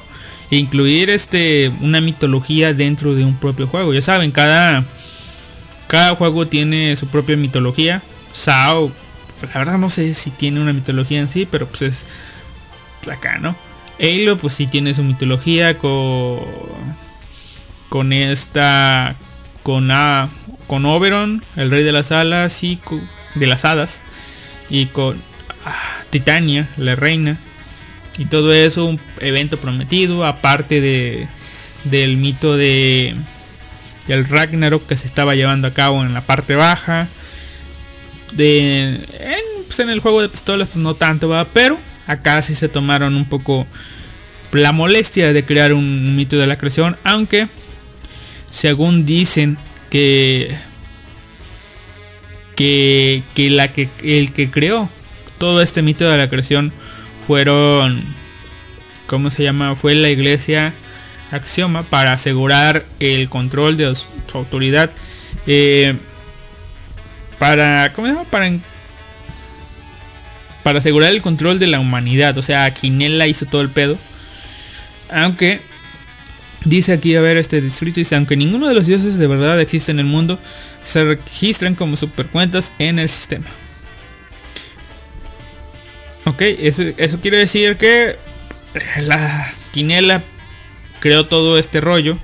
[0.49, 3.93] incluir este, una mitología dentro de un propio juego.
[3.93, 4.83] Ya saben, cada,
[5.87, 8.01] cada juego tiene su propia mitología.
[8.33, 8.91] Sao,
[9.41, 12.05] la verdad no sé si tiene una mitología en sí, pero pues es
[13.09, 13.55] acá, ¿no?
[13.99, 16.39] Halo pues sí tiene su mitología con
[17.89, 19.15] con esta
[19.63, 20.29] con a
[20.67, 22.79] con Oberon, el rey de las alas y
[23.35, 24.01] de las hadas
[24.69, 25.21] y con
[26.09, 27.37] Titania, la reina,
[28.17, 31.27] y todo eso, un evento prometido, aparte de
[31.85, 33.15] del mito de
[34.07, 37.07] del Ragnarok que se estaba llevando a cabo en la parte baja.
[38.33, 42.69] De en, pues, el juego de pistolas pues no tanto va, pero acá sí se
[42.69, 43.65] tomaron un poco
[44.51, 47.47] la molestia de crear un mito de la creación, aunque
[48.49, 49.57] según dicen
[49.89, 50.57] que
[52.55, 54.89] que, que la que el que creó
[55.41, 56.71] todo este mito de la creación
[57.25, 58.03] fueron
[59.07, 59.75] ¿cómo se llama?
[59.75, 60.75] Fue la iglesia
[61.31, 64.91] Axioma para asegurar el control de su autoridad
[65.47, 65.95] eh,
[67.39, 68.29] para ¿cómo se llama?
[68.29, 68.51] para
[70.61, 73.97] para asegurar el control de la humanidad o sea Quinella hizo todo el pedo
[75.09, 75.61] aunque
[76.65, 79.91] dice aquí a ver este distrito dice aunque ninguno de los dioses de verdad existe
[79.91, 80.37] en el mundo
[80.83, 83.47] se registran como supercuentas en el sistema
[86.25, 88.17] ok eso, eso quiere decir que
[88.99, 90.23] la Quinela
[90.99, 92.17] creó todo este rollo.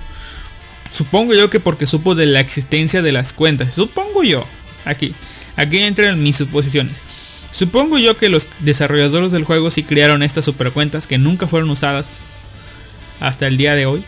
[0.90, 3.74] Supongo yo que porque supo de la existencia de las cuentas.
[3.74, 4.46] Supongo yo.
[4.84, 5.14] Aquí.
[5.56, 7.02] Aquí entran mis suposiciones.
[7.50, 12.18] Supongo yo que los desarrolladores del juego sí crearon estas supercuentas que nunca fueron usadas
[13.20, 14.02] hasta el día de hoy.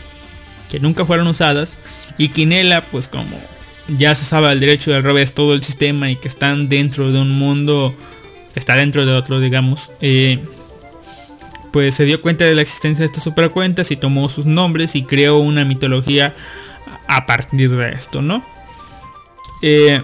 [0.71, 1.77] Que nunca fueron usadas.
[2.17, 3.39] Y Quinela, pues como
[3.87, 7.19] ya se sabe al derecho del revés todo el sistema y que están dentro de
[7.19, 7.95] un mundo
[8.59, 9.89] está dentro de otro, digamos.
[10.01, 10.43] Eh,
[11.71, 15.03] pues se dio cuenta de la existencia de estas supercuentas y tomó sus nombres y
[15.03, 16.33] creó una mitología
[17.07, 18.43] a partir de esto, ¿no?
[19.61, 20.01] Eh,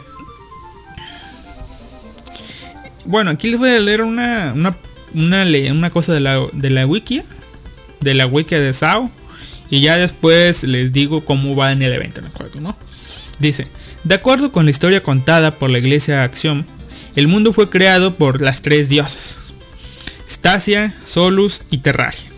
[3.06, 7.22] bueno, aquí les voy a leer una, una, una, cosa de la, de la wiki,
[8.02, 9.10] de la wiki de SAO,
[9.70, 12.22] y ya después les digo cómo va en el evento
[12.62, 12.78] ¿no?
[13.40, 13.68] Dice,
[14.04, 16.66] de acuerdo con la historia contada por la iglesia Acción,
[17.18, 19.40] el mundo fue creado por las tres diosas,
[20.30, 22.30] Stasia, Solus y Terraria.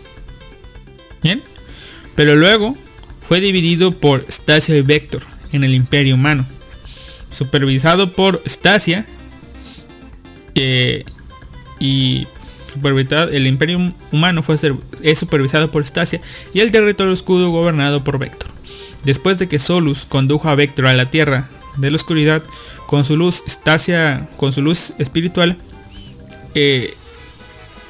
[1.22, 1.42] Bien.
[2.16, 2.78] Pero luego
[3.20, 6.46] fue dividido por Stasia y Vector en el Imperio Humano.
[7.30, 9.04] Supervisado por Stasia
[10.54, 11.04] eh,
[11.78, 12.26] y
[12.72, 14.56] supervisado, el Imperio Humano fue
[15.02, 16.22] es supervisado por Stasia
[16.54, 18.48] y el territorio escudo gobernado por Vector.
[19.04, 22.42] Después de que Solus condujo a Vector a la Tierra de la Oscuridad
[22.86, 25.56] con su luz Stasia, con su luz espiritual,
[26.54, 26.94] eh,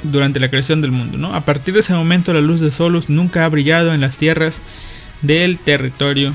[0.03, 1.19] durante la creación del mundo.
[1.19, 1.35] ¿no?
[1.35, 4.61] A partir de ese momento la luz de Solus nunca ha brillado en las tierras
[5.23, 6.35] del territorio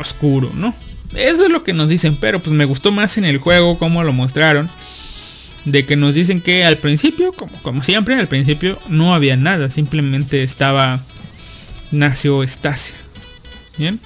[0.00, 0.50] oscuro.
[0.54, 0.74] ¿no?
[1.14, 4.04] Eso es lo que nos dicen, pero pues me gustó más en el juego como
[4.04, 4.70] lo mostraron.
[5.64, 9.70] De que nos dicen que al principio, como, como siempre, al principio no había nada,
[9.70, 11.00] simplemente estaba...
[11.90, 12.96] Nació Estasia.
[13.78, 13.98] Bien.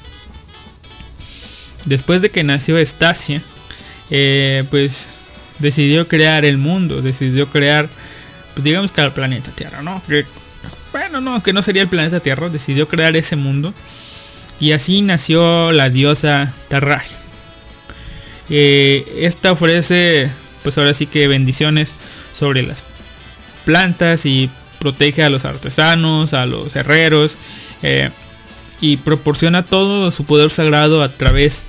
[1.85, 3.43] Después de que nació Estasia,
[4.11, 5.09] eh, pues
[5.59, 7.89] decidió crear el mundo, decidió crear
[8.55, 10.03] pues digamos que al planeta Tierra, ¿no?
[10.93, 13.73] bueno, no, que no sería el planeta Tierra, decidió crear ese mundo.
[14.61, 17.17] Y así nació la diosa Terraria.
[18.51, 20.31] Eh, esta ofrece,
[20.63, 21.95] pues ahora sí que bendiciones
[22.33, 22.85] sobre las
[23.65, 27.39] plantas y protege a los artesanos, a los herreros.
[27.83, 28.11] Eh,
[28.81, 31.63] y proporciona todo su poder sagrado a través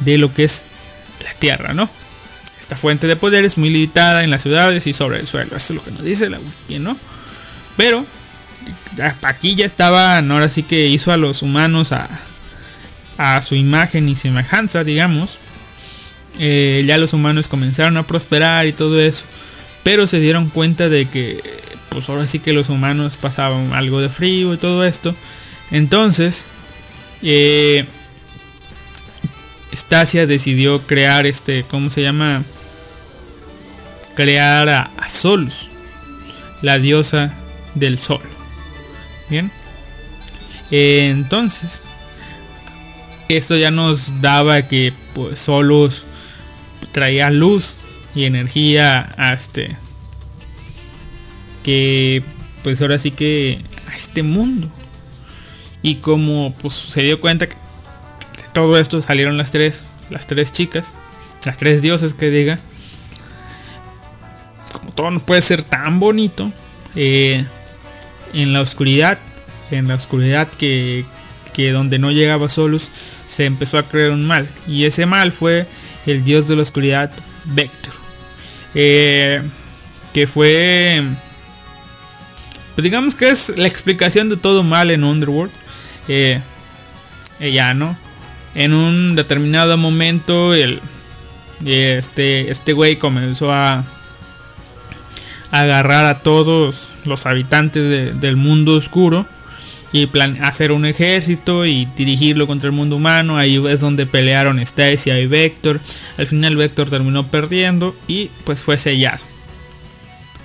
[0.00, 0.62] de lo que es
[1.24, 1.88] la tierra, ¿no?
[2.60, 5.56] Esta fuente de poder es muy limitada en las ciudades y sobre el suelo.
[5.56, 6.96] Eso es lo que nos dice la wiki, ¿no?
[7.76, 8.04] Pero
[9.22, 12.08] aquí ya estaban, ahora sí que hizo a los humanos a,
[13.16, 15.38] a su imagen y semejanza, digamos.
[16.38, 19.24] Eh, ya los humanos comenzaron a prosperar y todo eso.
[19.82, 21.42] Pero se dieron cuenta de que,
[21.88, 25.14] pues ahora sí que los humanos pasaban algo de frío y todo esto.
[25.70, 26.46] Entonces,
[27.22, 27.86] eh,
[29.88, 32.44] Stasia decidió crear este, ¿cómo se llama?
[34.18, 35.68] crear a, Solus,
[36.60, 37.32] la diosa
[37.74, 38.20] del sol.
[39.30, 39.50] Bien.
[40.70, 41.82] entonces,
[43.28, 46.02] esto ya nos daba que pues, Solus
[46.92, 47.76] traía luz
[48.14, 49.76] y energía a este
[51.62, 52.22] que
[52.64, 54.68] pues ahora sí que a este mundo
[55.80, 57.54] y como pues se dio cuenta que
[58.62, 60.92] todo esto salieron las tres las tres chicas
[61.44, 62.58] las tres diosas que diga
[64.98, 66.50] todo no puede ser tan bonito,
[66.96, 67.44] eh,
[68.32, 69.16] en la oscuridad,
[69.70, 71.04] en la oscuridad que,
[71.52, 72.90] que donde no llegaba Solus,
[73.28, 74.48] se empezó a crear un mal.
[74.66, 75.66] Y ese mal fue
[76.04, 77.12] el dios de la oscuridad,
[77.44, 77.92] Vector.
[78.74, 79.40] Eh,
[80.12, 81.04] que fue...
[82.74, 85.52] Pues digamos que es la explicación de todo mal en Underworld.
[86.08, 86.40] Eh,
[87.38, 87.96] ya, ¿no?
[88.54, 90.80] En un determinado momento el,
[91.64, 93.84] este, este güey comenzó a,
[95.50, 99.26] agarrar a todos los habitantes del mundo oscuro
[99.92, 103.36] y plan hacer un ejército y dirigirlo contra el mundo humano.
[103.38, 105.80] Ahí es donde pelearon Stasia y Vector.
[106.18, 109.24] Al final Vector terminó perdiendo y pues fue sellado.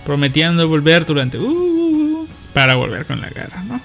[0.06, 1.38] Prometiendo volver durante...
[1.38, 3.82] Uh, para volver con la guerra, ¿no?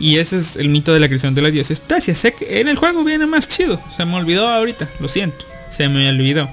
[0.00, 2.14] Y ese es el mito de la creación de la diosa Stasia.
[2.14, 3.80] Sé que en el juego viene más chido.
[3.96, 5.44] Se me olvidó ahorita, lo siento.
[5.70, 6.48] Se me olvidó.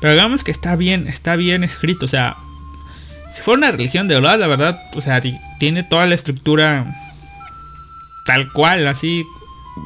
[0.00, 2.04] Pero digamos que está bien, está bien escrito.
[2.04, 2.36] O sea,
[3.32, 5.20] si fuera una religión de verdad, la verdad, o sea,
[5.58, 6.86] tiene toda la estructura
[8.26, 9.26] tal cual, así.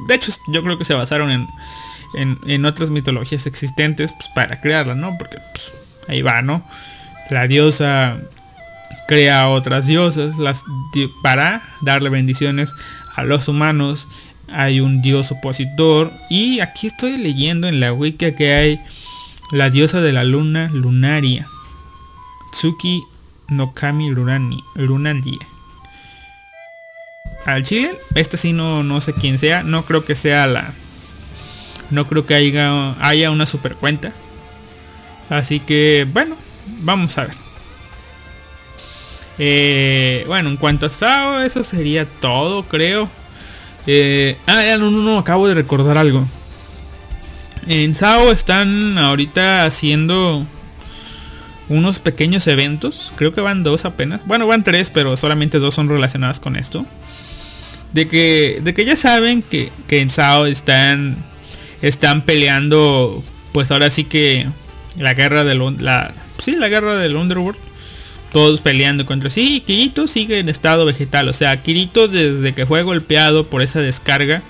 [0.07, 1.49] De hecho, yo creo que se basaron en,
[2.47, 5.17] en, otras mitologías existentes pues, para crearla, ¿no?
[5.19, 5.73] Porque pues,
[6.09, 6.63] ahí va, ¿no?
[7.31, 8.21] La diosa
[9.11, 10.63] crea otras diosas las,
[11.21, 12.73] para darle bendiciones
[13.17, 14.07] a los humanos.
[14.53, 16.13] Hay un dios opositor.
[16.31, 18.81] Y aquí estoy leyendo en la wiki que hay
[19.51, 21.49] la diosa de la luna lunaria.
[22.53, 23.03] Tsuki
[23.49, 24.63] no Kami Lunani,
[27.47, 27.99] al chile.
[28.15, 29.65] Este sí no, no sé quién sea.
[29.65, 30.73] No creo que sea la...
[31.91, 34.13] No creo que haya, haya una super cuenta.
[35.31, 36.37] Así que bueno,
[36.83, 37.40] vamos a ver.
[39.43, 43.09] Eh, bueno, en cuanto a Sao, eso sería todo, creo.
[43.87, 46.25] Eh, ah, no, no, acabo de recordar algo.
[47.67, 50.47] En Sao están ahorita haciendo
[51.69, 53.13] unos pequeños eventos.
[53.17, 54.21] Creo que van dos apenas.
[54.27, 56.87] Bueno, van tres, pero solamente dos son relacionadas con esto
[57.93, 61.17] de que, de que ya saben que, que en Sao están,
[61.83, 63.23] están peleando,
[63.53, 64.47] pues ahora sí que
[64.97, 67.59] la guerra del, la, sí, la guerra del Underworld.
[68.33, 69.63] Todos peleando contra sí.
[69.67, 71.29] Kirito sigue en estado vegetal.
[71.29, 74.43] O sea, Kirito desde que fue golpeado por esa descarga.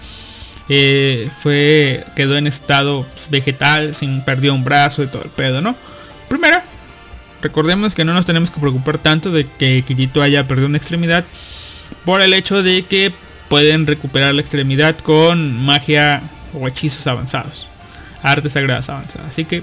[0.69, 2.05] Eh, fue.
[2.14, 3.95] quedó en estado vegetal.
[3.95, 5.77] Sin perdió un brazo y todo el pedo, ¿no?
[6.29, 6.59] Primero.
[7.43, 11.25] Recordemos que no nos tenemos que preocupar tanto de que Kirito haya perdido una extremidad.
[12.05, 13.12] Por el hecho de que
[13.49, 17.66] pueden recuperar la extremidad con magia o hechizos avanzados.
[18.23, 19.29] Artes sagradas avanzadas.
[19.31, 19.62] Así que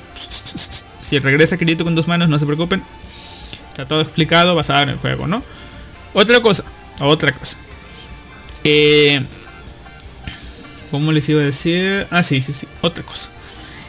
[1.01, 2.81] si regresa Kirito con dos manos, no se preocupen.
[3.77, 5.43] Está todo explicado basado en el juego, ¿no?
[6.15, 6.63] Otra cosa,
[6.99, 7.59] otra cosa.
[8.63, 9.21] Eh,
[10.89, 12.07] ¿Cómo les iba a decir?
[12.09, 13.29] Ah, sí, sí, sí, otra cosa.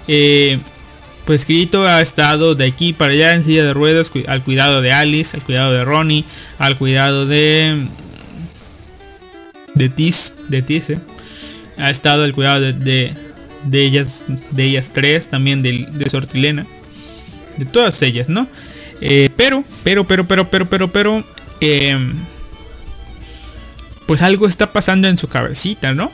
[0.06, 0.58] Eh,
[1.24, 4.92] pues Kirito ha estado de aquí para allá en silla de ruedas al cuidado de
[4.92, 6.26] Alice, al cuidado de Ronnie,
[6.58, 7.86] al cuidado de
[9.74, 10.98] de Tis, de Tis, eh.
[11.78, 13.14] ha estado el cuidado de,
[13.64, 16.66] de, ellas, de ellas tres, también de, de Sortilena,
[17.56, 18.48] de todas ellas, ¿no?
[19.00, 21.24] Eh, pero, pero, pero, pero, pero, pero, pero,
[21.60, 22.14] em,
[24.06, 26.10] pues algo está pasando en su cabecita, ¿no?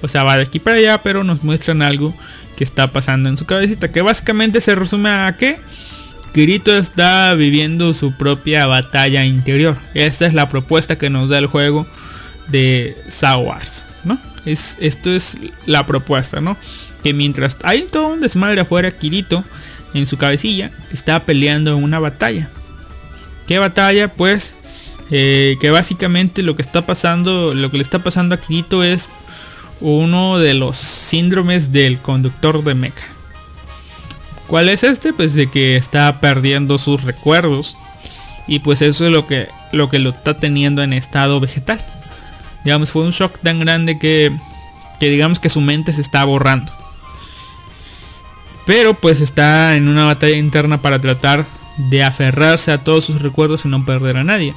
[0.00, 2.14] O sea, va de aquí para allá, pero nos muestran algo
[2.56, 5.58] que está pasando en su cabecita, que básicamente se resume a que
[6.32, 9.76] Kirito está viviendo su propia batalla interior.
[9.94, 11.86] Esta es la propuesta que nos da el juego
[12.48, 14.18] de Wars, ¿no?
[14.44, 16.56] Es, esto es la propuesta, ¿no?
[17.02, 19.44] Que mientras hay todo un desmadre afuera, Kirito
[19.94, 22.48] en su cabecilla está peleando una batalla.
[23.46, 24.08] ¿Qué batalla?
[24.08, 24.54] Pues
[25.10, 29.10] eh, que básicamente lo que está pasando, lo que le está pasando a Kirito es
[29.80, 33.06] uno de los síndromes del conductor de mecha.
[34.46, 35.12] ¿Cuál es este?
[35.12, 37.76] Pues de que está perdiendo sus recuerdos
[38.46, 41.82] y pues eso es lo que lo que lo está teniendo en estado vegetal
[42.64, 44.32] digamos, fue un shock tan grande que,
[45.00, 46.72] que digamos que su mente se está borrando.
[48.64, 51.46] Pero pues está en una batalla interna para tratar
[51.76, 54.54] de aferrarse a todos sus recuerdos y no perder a nadie.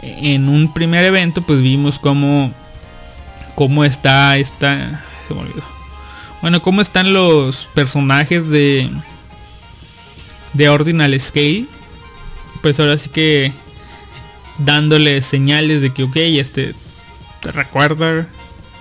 [0.00, 2.52] En un primer evento pues vimos cómo,
[3.54, 5.04] cómo está esta...
[5.26, 5.62] Se me olvidó.
[6.40, 8.90] Bueno, cómo están los personajes de...
[10.52, 11.66] De Ordinal Scale.
[12.62, 13.52] Pues ahora sí que
[14.58, 16.74] dándole señales de que ok, este
[17.42, 18.26] recuerda,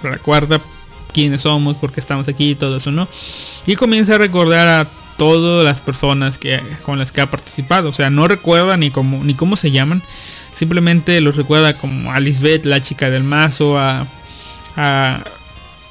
[0.01, 0.61] recuerda
[1.15, 3.07] quiénes somos, por qué estamos aquí y todo eso, ¿no?
[3.65, 7.89] Y comienza a recordar a todas las personas que, con las que ha participado.
[7.89, 10.03] O sea, no recuerda ni cómo, ni cómo se llaman.
[10.53, 14.05] Simplemente los recuerda como a Lisbeth, la chica del mazo, a,
[14.75, 15.23] a,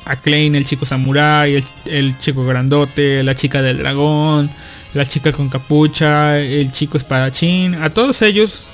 [0.04, 4.50] a Klein, el chico samurai, el, el, chico grandote, la chica del dragón,
[4.92, 7.76] la chica con capucha, el chico espadachín.
[7.76, 8.66] A todos ellos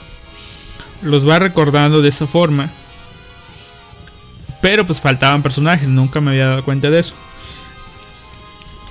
[1.01, 2.71] los va recordando de esa forma.
[4.61, 7.15] Pero pues faltaban personajes, nunca me había dado cuenta de eso.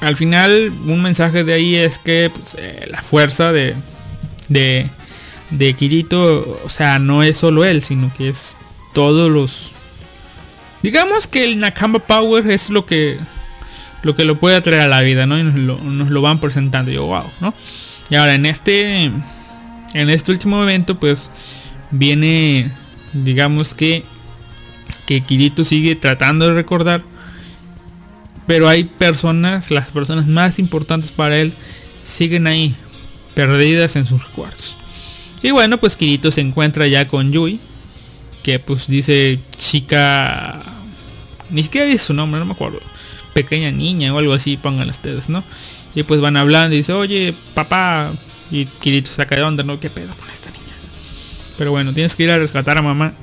[0.02, 3.76] Al final, un mensaje de ahí es que pues, eh, la fuerza de,
[4.48, 4.90] de,
[5.52, 8.56] de Kirito, o sea, no es solo él, sino que es
[8.94, 9.72] todos los...
[10.82, 13.20] Digamos que el Nakama Power es lo que
[14.02, 15.38] lo que lo puede traer a la vida, ¿no?
[15.38, 16.90] Y nos lo van presentando.
[16.90, 17.54] Yo, wow, ¿no?
[18.10, 19.12] Y ahora en este
[19.94, 21.32] en este último evento pues
[21.92, 22.72] viene
[23.14, 24.04] digamos que
[25.10, 27.02] que Kirito sigue tratando de recordar
[28.46, 31.52] pero hay personas las personas más importantes para él
[32.04, 32.76] siguen ahí
[33.34, 34.78] perdidas en sus recuerdos
[35.42, 37.60] y bueno pues Kirito se encuentra ya con Yui
[38.44, 40.62] que pues dice chica
[41.50, 42.80] ni siquiera dice su nombre no me acuerdo
[43.34, 45.44] pequeña niña o algo así pongan ustedes no
[45.96, 48.14] y pues van hablando y dice oye papá
[48.52, 49.80] y Kirito saca de onda, ¿no?
[49.80, 50.74] ¿Qué pedo con esta niña?
[51.58, 53.14] Pero bueno, tienes que ir a rescatar a mamá.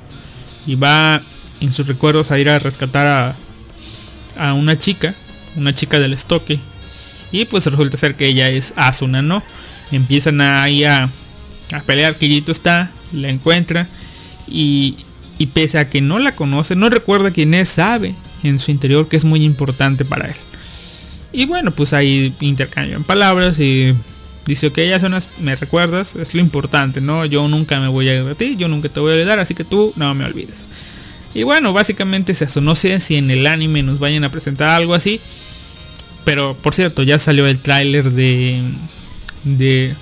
[0.65, 1.21] Y va
[1.61, 3.35] en sus recuerdos a ir a rescatar a,
[4.37, 5.15] a una chica,
[5.55, 6.59] una chica del estoque.
[7.31, 9.43] Y pues resulta ser que ella es Asuna, ¿no?
[9.91, 11.09] Empiezan ahí a,
[11.73, 12.17] a pelear.
[12.17, 13.87] Kirito está, la encuentra.
[14.47, 14.97] Y,
[15.37, 19.07] y pese a que no la conoce, no recuerda quién es, sabe en su interior
[19.07, 20.35] que es muy importante para él.
[21.33, 23.93] Y bueno, pues ahí intercambian palabras y
[24.47, 27.25] Dice, ok, ya son me recuerdas, es lo importante, ¿no?
[27.25, 29.53] Yo nunca me voy a ir a ti, yo nunca te voy a olvidar, así
[29.53, 30.55] que tú no me olvides.
[31.37, 32.61] Y bueno, básicamente es eso.
[32.61, 35.21] No sé si en el anime nos vayan a presentar algo así.
[36.25, 38.63] Pero por cierto, ya salió el tráiler de,
[39.43, 39.93] de,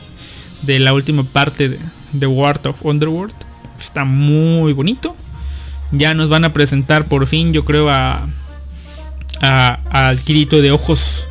[0.61, 1.79] de la última parte de,
[2.13, 3.35] de World of Underworld.
[3.77, 5.13] Está muy bonito.
[5.91, 8.25] Ya nos van a presentar por fin, yo creo, a,
[9.41, 11.27] a al Kirito de ojos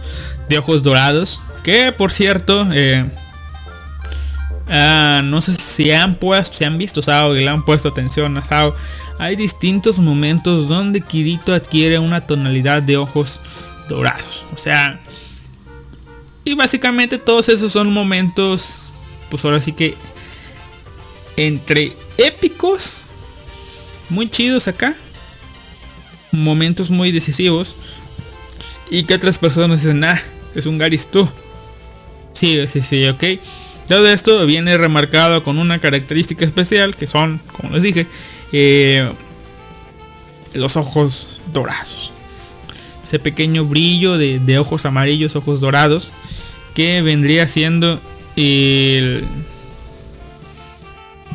[0.51, 1.41] de ojos dorados.
[1.63, 3.09] Que por cierto, eh,
[4.69, 8.37] ah, no sé si han puesto, si han visto Sao y le han puesto atención
[8.37, 8.75] a Sao.
[9.19, 13.41] Hay distintos momentos donde Kirito adquiere una tonalidad de ojos
[13.89, 14.45] dorados.
[14.55, 15.01] O sea,
[16.45, 18.81] y básicamente todos esos son momentos,
[19.31, 19.95] pues ahora sí que
[21.37, 22.99] entre épicos,
[24.11, 24.95] muy chidos acá,
[26.31, 27.77] momentos muy decisivos.
[28.91, 30.21] Y que otras personas dicen, ah,
[30.55, 31.29] es un Garis tú.
[32.35, 33.25] Sí, sí, sí, ok.
[33.89, 38.07] Todo esto viene remarcado con una característica especial que son, como les dije,
[38.53, 39.11] eh,
[40.55, 42.13] los ojos dorados.
[43.05, 46.11] Ese pequeño brillo de, ojos amarillos, ojos dorados,
[46.75, 48.01] que vendría siendo
[48.37, 49.25] el...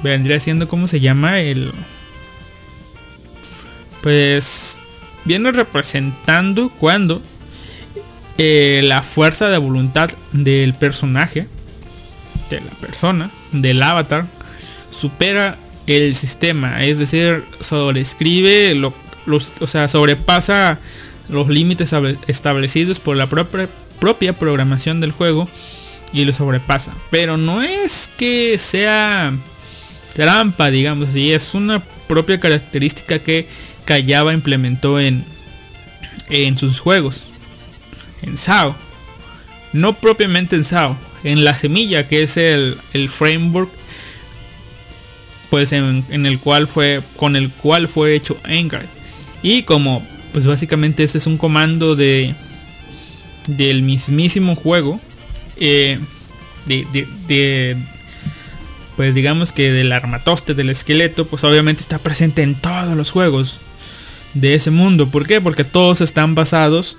[0.02, 1.40] Vendría siendo, ¿cómo se llama?
[1.40, 1.72] El...
[4.02, 4.78] Pues
[5.26, 7.22] viene representando cuando
[8.38, 11.48] eh, la fuerza de voluntad del personaje,
[12.50, 14.26] de la persona, del avatar,
[14.92, 15.58] supera
[15.98, 18.94] el sistema, es decir, sobrescribe, lo,
[19.26, 20.80] los, o sea, sobrepasa
[21.30, 21.94] los límites
[22.28, 23.68] establecidos por la propia,
[24.00, 25.50] propia programación del juego
[26.14, 26.94] y lo sobrepasa.
[27.12, 29.34] Pero no es que sea
[30.16, 33.48] trampa, digamos así, es una propia característica que
[33.86, 35.24] Kayaba implementó en,
[36.30, 37.30] en sus juegos
[38.22, 38.76] en SAO.
[39.74, 42.78] No propiamente en SAO, en la semilla que es el,
[43.10, 43.70] framework
[45.50, 48.86] pues en, el cual fue con el cual fue hecho Engard
[49.42, 52.36] y como pues básicamente este es un comando de
[53.48, 55.00] del mismísimo juego
[55.58, 56.00] eh,
[56.68, 57.78] de,
[58.96, 63.60] pues digamos que del armatoste del esqueleto pues obviamente está presente en todos los juegos
[64.36, 65.42] de ese mundo ¿por qué?
[65.42, 66.98] porque todos están basados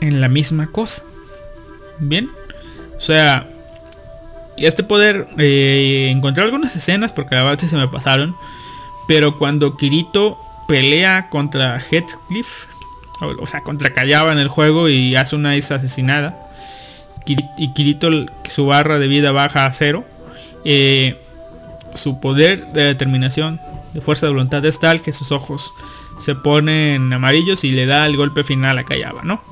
[0.00, 1.02] en la misma cosa.
[1.98, 2.30] Bien.
[2.96, 3.48] O sea,
[4.66, 8.36] este poder eh, encontré algunas escenas porque la verdad se me pasaron.
[9.06, 10.38] Pero cuando Kirito
[10.68, 12.66] pelea contra Heathcliff,
[13.20, 16.36] o, sea, contra Callaba en el juego y hace una isla asesinada.
[17.56, 18.10] Y Kirito
[18.50, 20.04] su barra de vida baja a cero.
[20.64, 21.22] Eh,
[21.94, 23.60] su poder de determinación,
[23.92, 25.72] de fuerza de voluntad es tal que sus ojos
[26.20, 29.42] se ponen amarillos y le da el golpe final a Callaba, ¿no?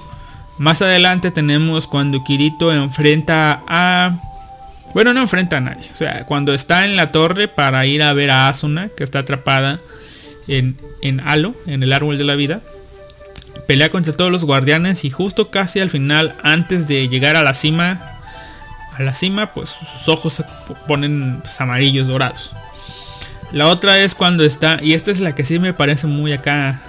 [0.58, 4.18] Más adelante tenemos cuando Kirito enfrenta a...
[4.94, 5.90] Bueno, no enfrenta a nadie.
[5.92, 9.20] O sea, cuando está en la torre para ir a ver a Asuna, que está
[9.20, 9.80] atrapada
[10.48, 12.60] en, en Halo, en el árbol de la vida.
[13.66, 17.52] Pelea contra todos los guardianes y justo casi al final, antes de llegar a la
[17.52, 18.20] cima,
[18.96, 20.44] a la cima, pues sus ojos se
[20.86, 22.52] ponen pues, amarillos dorados.
[23.52, 26.80] La otra es cuando está, y esta es la que sí me parece muy acá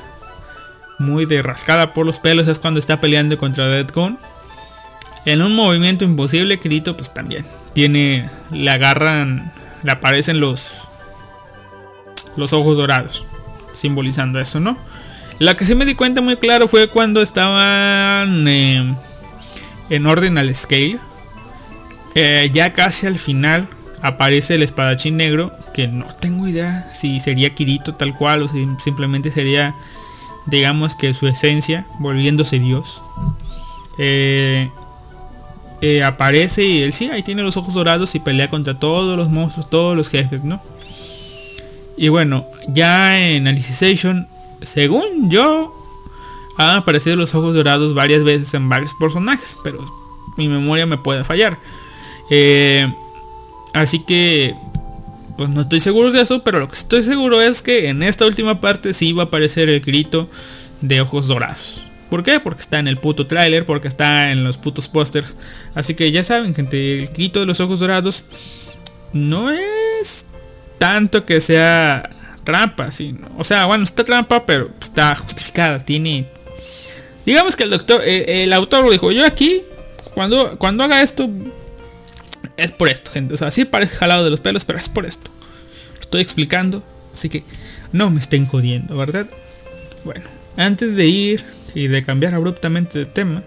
[1.00, 4.18] muy de rascada por los pelos es cuando está peleando contra Deadcon.
[5.26, 7.46] En un movimiento imposible, Kirito pues también
[7.78, 9.52] tiene, le agarran,
[9.84, 10.90] le aparecen los,
[12.36, 13.24] los ojos dorados,
[13.74, 14.80] simbolizando eso, ¿no?
[15.38, 18.96] La que sí me di cuenta muy claro fue cuando estaban eh,
[19.92, 20.98] en orden al scale.
[22.16, 23.68] Eh, ya casi al final
[24.02, 28.68] aparece el espadachín negro, que no tengo idea si sería Kirito tal cual o si
[28.84, 29.76] simplemente sería
[30.48, 33.04] digamos que su esencia, volviéndose Dios.
[34.00, 34.72] Eh,
[35.82, 39.30] eh, aparece y él sí, ahí tiene los ojos dorados y pelea contra todos los
[39.30, 40.62] monstruos, todos los jefes, ¿no?
[41.98, 44.28] Y bueno, ya en Alicization,
[44.62, 45.74] según yo,
[46.58, 49.84] han aparecido los ojos dorados varias veces en varios personajes, pero
[50.38, 51.60] mi memoria me puede fallar.
[52.30, 52.92] Eh,
[53.74, 54.56] así que,
[55.38, 58.26] pues no estoy seguro de eso, pero lo que estoy seguro es que en esta
[58.26, 60.30] última parte sí va a aparecer el grito
[60.82, 61.87] de ojos dorados.
[62.10, 62.40] ¿Por qué?
[62.40, 65.36] Porque está en el puto tráiler, porque está en los putos pósters.
[65.76, 68.26] Así que ya saben, gente, el grito de los ojos dorados
[69.14, 70.26] no es
[70.78, 72.10] tanto que sea
[72.44, 76.30] trampa, sino, o sea, bueno, está trampa, pero está justificada, tiene
[77.26, 79.64] digamos que el doctor eh, el autor lo dijo, yo aquí
[80.14, 81.30] cuando cuando haga esto
[82.56, 85.06] es por esto, gente, o sea, sí parece jalado de los pelos, pero es por
[85.06, 85.30] esto.
[85.96, 86.84] Lo estoy explicando,
[87.14, 87.44] así que
[87.92, 89.28] no me estén jodiendo, ¿verdad?
[90.06, 91.44] Bueno, antes de ir
[91.74, 93.44] y de cambiar abruptamente de tema,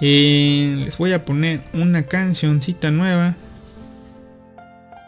[0.00, 3.34] eh, les voy a poner una cancioncita nueva.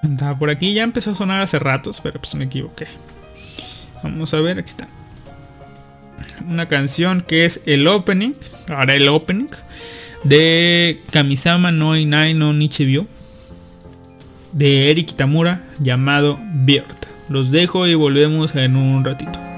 [0.03, 2.87] Estaba por aquí, ya empezó a sonar hace ratos, pero pues me equivoqué.
[4.03, 4.89] Vamos a ver, aquí está.
[6.49, 8.33] Una canción que es el opening,
[8.69, 9.49] ahora el opening,
[10.23, 13.07] de Kamisama no Inai no Nichibyo,
[14.53, 16.87] de Eric Kitamura, llamado Beard.
[17.29, 19.56] Los dejo y volvemos en un ratito.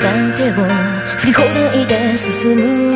[0.00, 0.54] 手を
[1.18, 2.89] 振りほどいて進む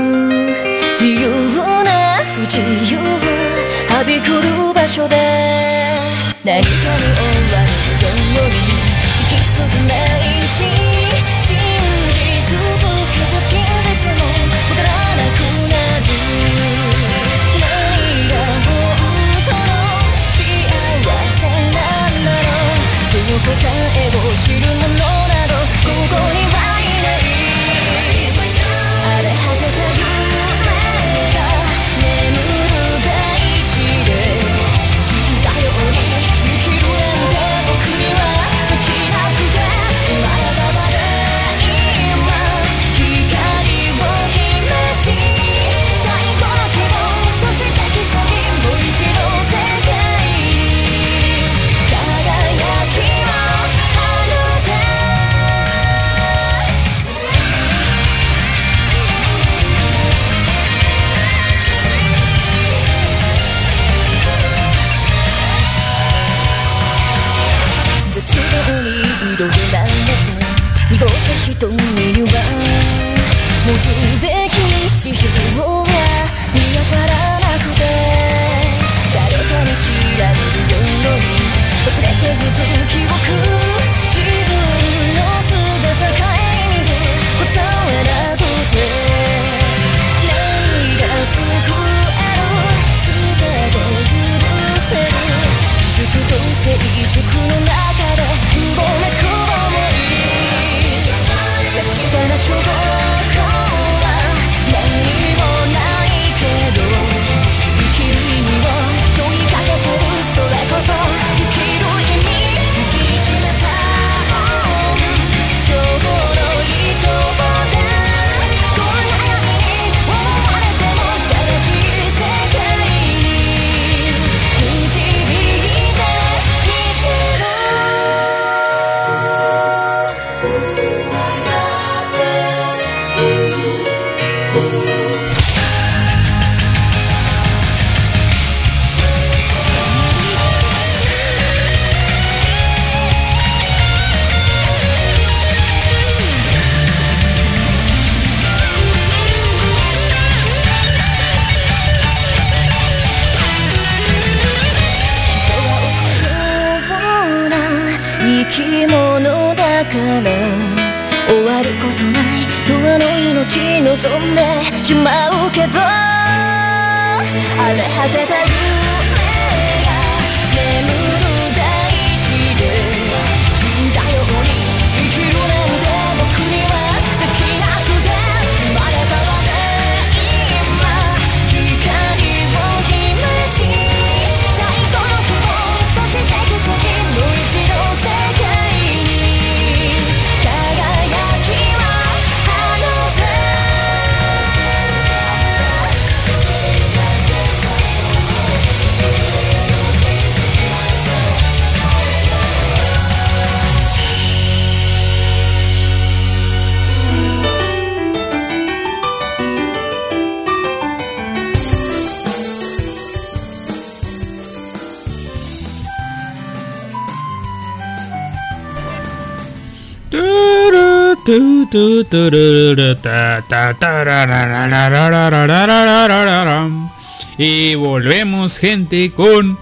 [227.36, 229.58] Y volvemos gente con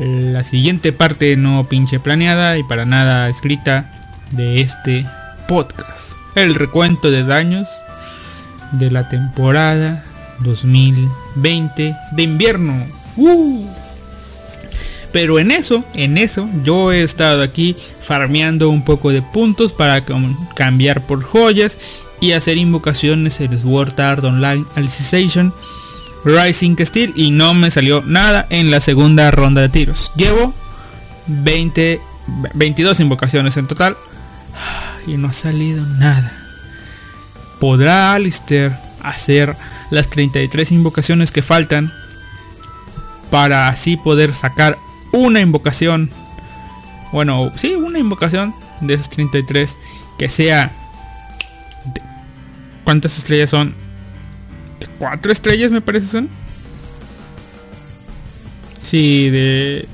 [0.00, 3.90] la siguiente parte no pinche planeada y para nada escrita
[4.32, 5.06] de este
[5.46, 6.14] podcast.
[6.34, 7.68] El recuento de daños
[8.72, 10.04] de la temporada
[10.40, 12.86] 2020 de invierno.
[13.16, 13.79] ¡Uh!
[15.12, 20.04] Pero en eso, en eso, yo he estado aquí farmeando un poco de puntos para
[20.54, 21.76] cambiar por joyas
[22.20, 25.52] y hacer invocaciones en Sword Art Online Alicization
[26.24, 30.12] Rising Steel y no me salió nada en la segunda ronda de tiros.
[30.16, 30.54] Llevo
[31.26, 32.00] 20,
[32.54, 33.96] 22 invocaciones en total
[35.06, 36.32] y no ha salido nada.
[37.58, 39.56] ¿Podrá Alistair hacer
[39.90, 41.92] las 33 invocaciones que faltan
[43.30, 44.78] para así poder sacar
[45.12, 46.10] una invocación?
[47.12, 49.76] Bueno, sí, una invocación de esas 33
[50.18, 50.72] que sea...
[52.84, 53.74] ¿Cuántas estrellas son?
[54.80, 56.28] ¿De cuatro estrellas me parece son?
[58.82, 59.86] Sí, de...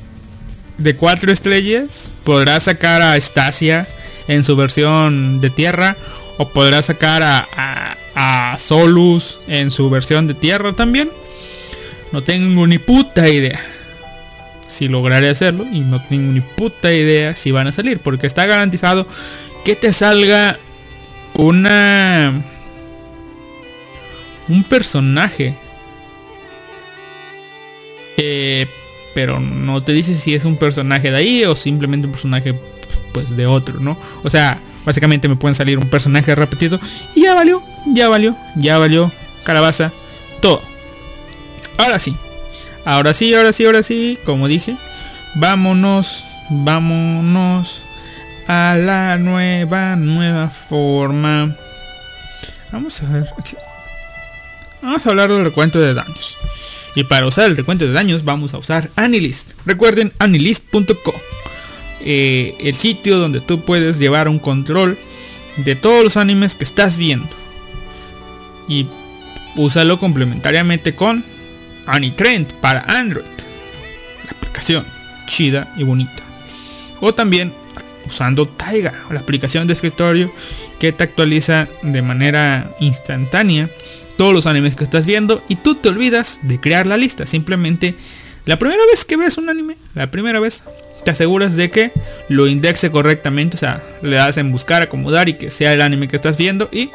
[0.78, 3.86] De cuatro estrellas podrá sacar a Stasia
[4.28, 5.96] en su versión de tierra
[6.36, 11.10] o podrá sacar a, a, a Solus en su versión de tierra también.
[12.12, 13.58] No tengo ni puta idea
[14.68, 18.46] si lograré hacerlo y no tengo ni puta idea si van a salir porque está
[18.46, 19.06] garantizado
[19.64, 20.58] que te salga
[21.34, 22.42] una
[24.48, 25.56] un personaje
[28.16, 28.66] Eh,
[29.14, 32.58] pero no te dice si es un personaje de ahí o simplemente un personaje
[33.12, 33.98] pues de otro, ¿no?
[34.22, 36.78] O sea, básicamente me pueden salir un personaje repetido
[37.14, 37.62] y ya valió,
[37.94, 39.10] ya valió, ya valió,
[39.44, 39.92] calabaza,
[40.40, 40.62] todo.
[41.78, 42.14] Ahora sí,
[42.86, 44.76] ahora sí, ahora sí, ahora sí, como dije,
[45.34, 47.82] vámonos, vámonos
[48.48, 51.54] a la nueva, nueva forma.
[52.72, 53.26] Vamos a ver,
[54.80, 56.36] vamos a hablar del recuento de daños.
[56.94, 59.52] Y para usar el recuento de daños vamos a usar Anilist.
[59.66, 61.14] Recuerden anilist.co.
[62.00, 64.96] eh, el sitio donde tú puedes llevar un control
[65.56, 67.28] de todos los animes que estás viendo.
[68.68, 68.86] Y
[69.56, 71.24] úsalo complementariamente con
[71.86, 73.24] Anitrend para Android.
[74.24, 74.86] La aplicación
[75.26, 76.22] chida y bonita.
[77.00, 77.52] O también
[78.06, 80.32] usando Taiga, la aplicación de escritorio
[80.78, 83.68] que te actualiza de manera instantánea
[84.16, 87.26] todos los animes que estás viendo y tú te olvidas de crear la lista.
[87.26, 87.94] Simplemente
[88.46, 90.62] la primera vez que ves un anime, la primera vez,
[91.04, 91.92] te aseguras de que
[92.28, 96.08] lo indexe correctamente, o sea, le das en buscar, acomodar y que sea el anime
[96.08, 96.90] que estás viendo y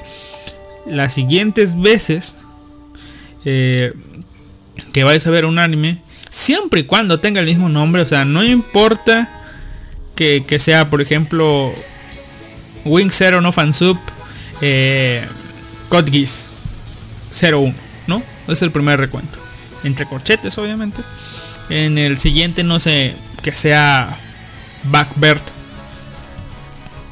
[0.86, 2.36] las siguientes veces
[3.46, 3.92] eh,
[4.94, 8.26] que vayas a ver un anime, siempre y cuando tenga el mismo nombre, o sea,
[8.26, 9.30] no importa
[10.16, 11.74] que, que sea, por ejemplo,
[12.86, 13.98] Wing Zero no Fansub,
[14.62, 15.26] eh,
[15.90, 16.46] Geass
[17.42, 17.74] 01,
[18.08, 18.24] ¿no?
[18.48, 19.38] Es el primer recuento.
[19.84, 21.02] Entre corchetes, obviamente.
[21.70, 24.18] En el siguiente, no sé, que sea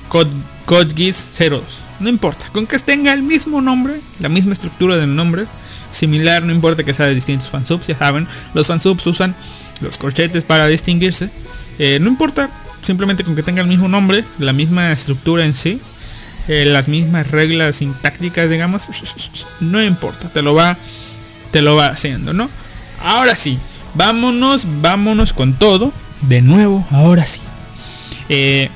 [0.07, 0.31] Code,
[0.65, 1.61] Code Geass 02.
[1.99, 5.45] No importa, con que tenga el mismo nombre, la misma estructura del nombre,
[5.91, 9.35] similar, no importa que sea de distintos fansubs, ya saben, los fansubs usan
[9.81, 11.29] los corchetes para distinguirse.
[11.77, 12.49] Eh, no importa,
[12.81, 15.81] simplemente con que tenga el mismo nombre, la misma estructura en sí,
[16.47, 18.87] eh, las mismas reglas sintácticas, digamos,
[19.59, 20.77] no importa, te lo va,
[21.51, 22.49] te lo va haciendo, ¿no?
[23.01, 23.59] Ahora sí,
[23.93, 27.39] vámonos, vámonos con todo, de nuevo, ahora sí.
[28.29, 28.69] Eh,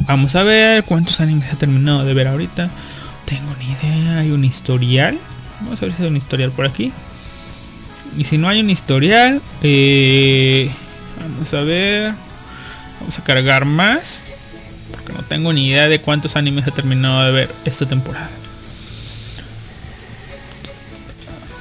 [0.00, 2.70] vamos a ver cuántos animes ha terminado de ver ahorita.
[3.24, 5.18] Tengo ni idea, hay un historial.
[5.64, 6.92] Vamos a ver si hay un historial por aquí.
[8.16, 10.70] Y si no hay un historial, eh,
[11.20, 12.14] vamos a ver.
[13.00, 14.22] Vamos a cargar más.
[14.92, 18.30] Porque no tengo ni idea de cuántos animes he terminado de ver esta temporada.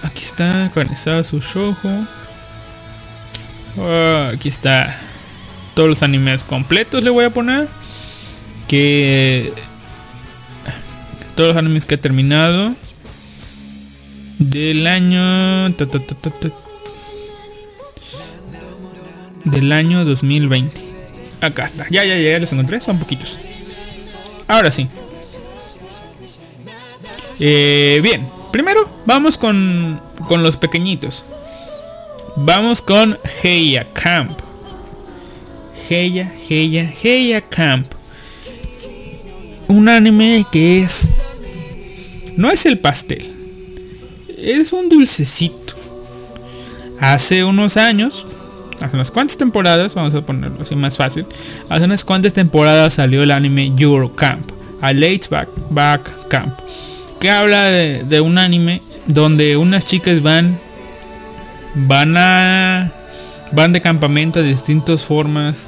[0.04, 2.06] Aquí está, Kanizawa su shoujo.
[3.80, 4.96] Ah, aquí está.
[5.76, 7.68] Todos los animes completos le voy a poner.
[8.68, 9.54] Que
[11.36, 12.76] todos los animes que he terminado
[14.40, 16.50] del año ta, ta, ta,
[19.46, 20.82] del año 2020
[21.42, 23.38] acá está ya ya ya los encontré son poquitos.
[24.48, 24.88] Ahora sí.
[27.40, 31.24] Eh, bien primero vamos con con los pequeñitos.
[32.36, 34.40] Vamos con Heia Camp.
[35.90, 37.92] Heia Heia Heia Camp.
[39.68, 41.10] Un anime que es
[42.38, 43.33] no es el pastel
[44.44, 45.74] es un dulcecito.
[47.00, 48.26] Hace unos años
[48.82, 51.26] hace unas cuantas temporadas vamos a ponerlo así más fácil
[51.70, 56.54] hace unas cuantas temporadas salió el anime Eurocamp a Late's Back, Back Camp,
[57.20, 60.58] que habla de, de un anime donde unas chicas van
[61.76, 62.92] van a
[63.54, 65.68] van de campamento a distintas formas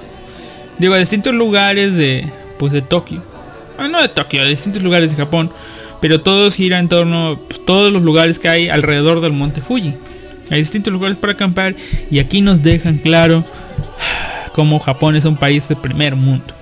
[0.77, 3.21] digo a distintos lugares de pues de Tokio.
[3.77, 5.51] Ah, no de Tokio a distintos lugares de Japón
[6.01, 9.93] pero todos giran en torno pues, todos los lugares que hay alrededor del monte Fuji
[10.51, 11.75] hay distintos lugares para acampar
[12.11, 13.43] y aquí nos dejan claro
[14.53, 16.53] cómo Japón es un país de primer mundo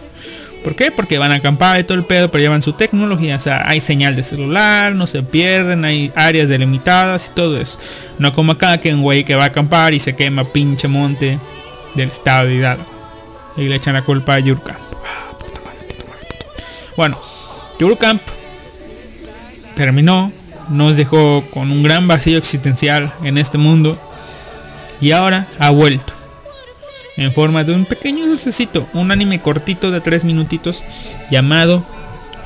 [0.63, 0.91] ¿Por qué?
[0.91, 3.35] Porque van a acampar y todo el pedo, pero llevan su tecnología.
[3.35, 7.77] O sea, hay señal de celular, no se pierden, hay áreas delimitadas y todo eso.
[8.17, 11.37] No como acá que un güey que va a acampar y se quema pinche monte
[11.95, 12.85] del estado de Hidalgo.
[13.57, 14.79] Y le echan la culpa a Yurkamp.
[15.05, 15.33] Ah.
[16.95, 17.19] Bueno,
[17.79, 18.21] Yurkamp
[19.75, 20.31] terminó.
[20.69, 23.99] Nos dejó con un gran vacío existencial en este mundo.
[25.01, 26.13] Y ahora ha vuelto
[27.17, 30.83] en forma de un pequeño dulcecito, un anime cortito de 3 minutitos
[31.29, 31.83] llamado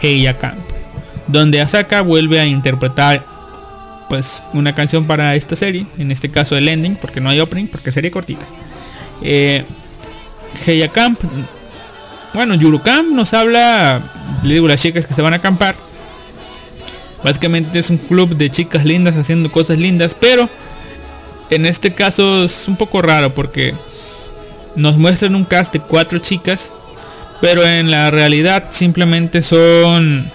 [0.01, 0.59] Heiya Camp,
[1.27, 3.25] donde Asaka vuelve a interpretar
[4.09, 7.67] pues una canción para esta serie, en este caso el ending, porque no hay opening,
[7.67, 8.45] porque sería cortita.
[9.21, 9.65] Eh,
[10.65, 11.19] Heiya Camp,
[12.33, 14.01] bueno, Yuru Camp nos habla,
[14.43, 15.75] le digo las chicas que se van a acampar.
[17.23, 20.49] Básicamente es un club de chicas lindas haciendo cosas lindas, pero
[21.49, 23.73] en este caso es un poco raro porque
[24.75, 26.71] nos muestran un cast de cuatro chicas,
[27.41, 30.29] pero en la realidad simplemente son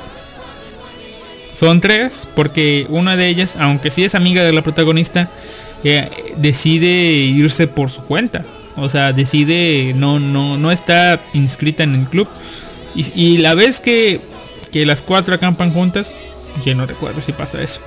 [1.55, 5.31] son tres, porque una de ellas, aunque sí es amiga de la protagonista,
[5.85, 8.45] eh, decide irse por su cuenta.
[8.77, 12.27] O sea, decide no no no está inscrita en el club.
[12.95, 14.21] Y, y la vez que,
[14.73, 16.13] que las cuatro acampan juntas,
[16.65, 17.81] ya no recuerdo si pasa eso.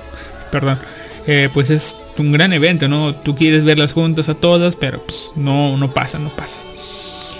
[0.50, 0.78] Perdón.
[1.26, 3.14] eh, pues es un gran evento, ¿no?
[3.14, 6.60] Tú quieres verlas juntas a todas, pero pues no, no pasa, no pasa.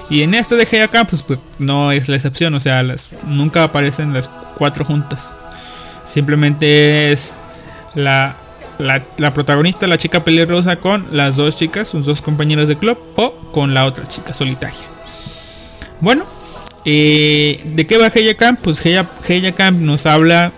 [0.09, 3.65] Y en esto de acá, pues, pues no es la excepción, o sea, las, nunca
[3.65, 5.29] aparecen las cuatro juntas.
[6.09, 7.35] Simplemente es
[7.95, 8.37] la,
[8.79, 13.35] la, protagonista, la chica pelirrosa, con las dos chicas, sus dos compañeros de club, o
[13.53, 14.79] con la otra chica solitaria.
[16.01, 16.25] Bueno,
[16.85, 18.61] eh, ¿de qué va Heya Camp?
[18.63, 20.53] Pues Heya, Camp nos habla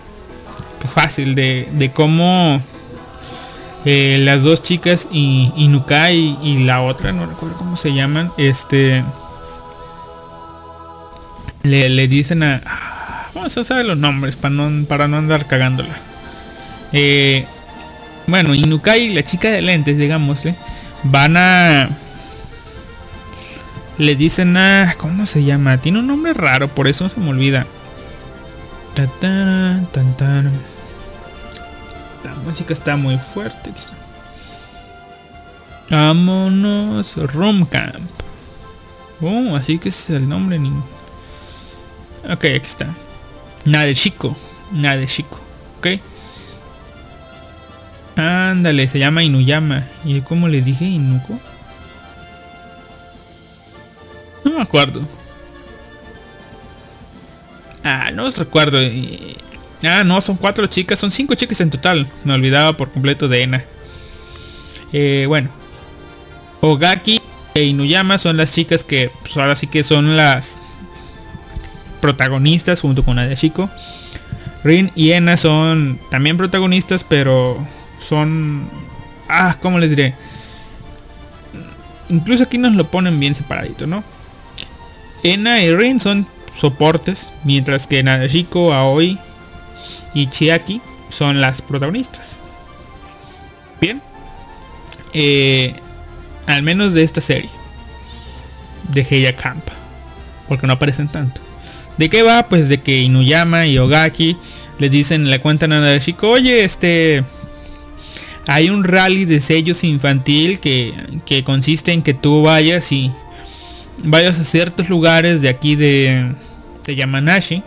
[0.86, 2.60] fácil de, de cómo
[3.84, 9.04] eh, las dos chicas y Inukai y, la otra, no recuerdo cómo se llaman, este
[11.62, 12.60] le, le dicen a
[13.34, 15.96] vamos a saber los nombres para no, para no andar cagándola.
[16.92, 17.46] Eh,
[18.26, 20.54] bueno, Inukai, la chica de lentes, digámosle,
[21.04, 21.88] van a
[23.96, 25.78] le dicen a ¿cómo se llama?
[25.78, 27.66] Tiene un nombre raro, por eso se me olvida.
[32.24, 33.72] La música está muy fuerte.
[35.88, 37.14] Vámonos.
[37.16, 38.10] Room Camp.
[39.20, 40.58] Oh, así que ese es el nombre.
[42.24, 42.88] Ok, aquí está.
[43.66, 44.36] Nadeshiko.
[44.72, 45.40] Nadeshiko.
[45.78, 45.86] Ok.
[48.16, 49.84] Ándale, se llama Inuyama.
[50.04, 50.84] ¿Y cómo le dije?
[50.86, 51.38] Inuko.
[54.44, 55.02] No me acuerdo.
[57.90, 58.82] Ah, no recuerdo.
[58.82, 59.36] Y-
[59.82, 62.08] Ah, no, son cuatro chicas, son cinco chicas en total.
[62.24, 63.64] Me olvidaba por completo de Ena.
[64.92, 65.50] Eh, bueno.
[66.60, 67.22] Ogaki
[67.54, 70.58] e Inuyama son las chicas que pues, ahora sí que son las
[72.00, 73.70] protagonistas junto con Nadeshiko.
[74.64, 77.64] Rin y Ena son también protagonistas, pero
[78.06, 78.68] son...
[79.28, 80.14] Ah, ¿cómo les diré?
[82.08, 84.02] Incluso aquí nos lo ponen bien separadito, ¿no?
[85.22, 86.26] Ena y Rin son
[86.58, 89.18] soportes, mientras que Nadeshiko, Aoi
[90.14, 90.80] y Chiaki
[91.10, 92.36] son las protagonistas.
[93.80, 94.02] Bien.
[95.12, 95.74] Eh,
[96.46, 97.50] al menos de esta serie.
[98.92, 99.64] De Heya Camp.
[100.48, 101.40] Porque no aparecen tanto.
[101.96, 102.46] ¿De qué va?
[102.48, 104.36] Pues de que Inuyama y Ogaki
[104.78, 107.24] le dicen, le cuentan a Nadeshiko, oye, este...
[108.50, 110.94] Hay un rally de sellos infantil que,
[111.26, 113.12] que consiste en que tú vayas y
[114.04, 116.32] vayas a ciertos lugares de aquí de,
[116.88, 117.62] de Yamanashi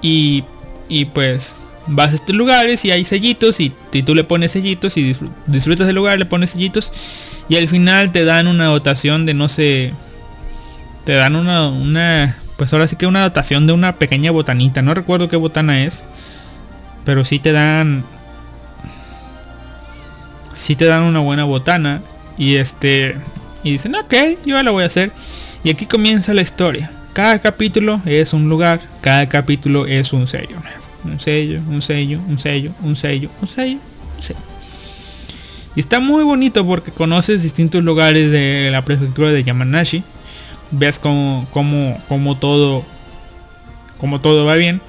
[0.00, 0.44] y,
[0.88, 3.72] y pues vas a estos lugares y hay sellitos y,
[4.04, 6.92] tú le pones sellitos y disfr- disfrutas del lugar, le pones sellitos
[7.48, 9.92] y al final te dan una dotación de no sé,
[11.04, 14.94] te dan una, una, pues ahora sí que una dotación de una pequeña botanita, no
[14.94, 16.04] recuerdo qué botana es,
[17.04, 18.04] pero sí te dan,
[20.54, 22.00] sí te dan una buena botana
[22.38, 23.16] y este,
[23.62, 24.14] y dicen, ok,
[24.44, 25.10] yo la voy a hacer.
[25.64, 26.90] Y aquí comienza la historia.
[27.14, 30.56] Cada capítulo es un lugar, cada capítulo es un sello.
[31.04, 33.78] Un sello, un sello, un sello, un sello, un sello,
[34.16, 34.40] un sello.
[35.76, 40.02] Y está muy bonito porque conoces distintos lugares de la prefectura de Yamanashi.
[40.72, 42.82] Ves como, como, como todo,
[43.98, 44.80] como todo va bien.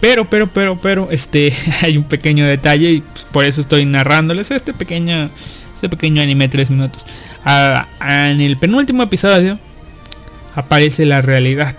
[0.00, 4.72] pero, pero, pero, pero, este, hay un pequeño detalle y por eso estoy narrándoles este
[4.72, 5.30] pequeño,
[5.74, 7.04] este pequeño anime de 3 minutos.
[7.44, 9.58] Ah, en el penúltimo episodio
[10.54, 11.76] aparece la realidad.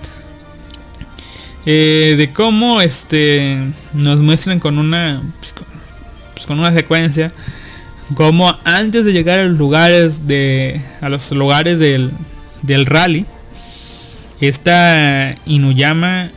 [1.68, 3.58] Eh, de cómo este
[3.94, 5.66] nos muestran con una pues, con,
[6.36, 7.32] pues, una secuencia
[8.14, 12.12] como antes de llegar a los lugares de a los lugares del,
[12.62, 13.26] del rally
[14.42, 16.30] esta Inuyama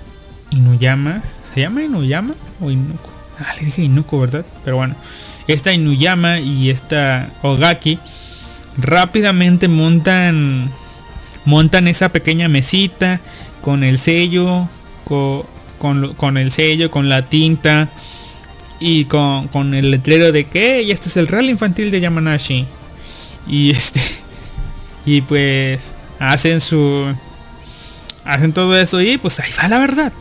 [0.48, 1.20] Inuyama
[1.52, 4.94] se llama Inuyama o Inuko ah le dije Inuko verdad pero bueno
[5.46, 7.98] esta Inuyama y esta Ogaki
[8.78, 10.70] rápidamente montan
[11.48, 13.20] montan esa pequeña mesita
[13.62, 14.68] con el sello
[15.06, 17.88] con, con, el sello con la tinta
[18.78, 22.66] y con, con el letrero de que "Ey, este es el rally infantil de Yamanashi
[23.46, 24.00] y este
[25.06, 25.80] y pues
[26.18, 27.06] hacen su
[28.26, 30.12] hacen todo eso y pues ahí va la verdad.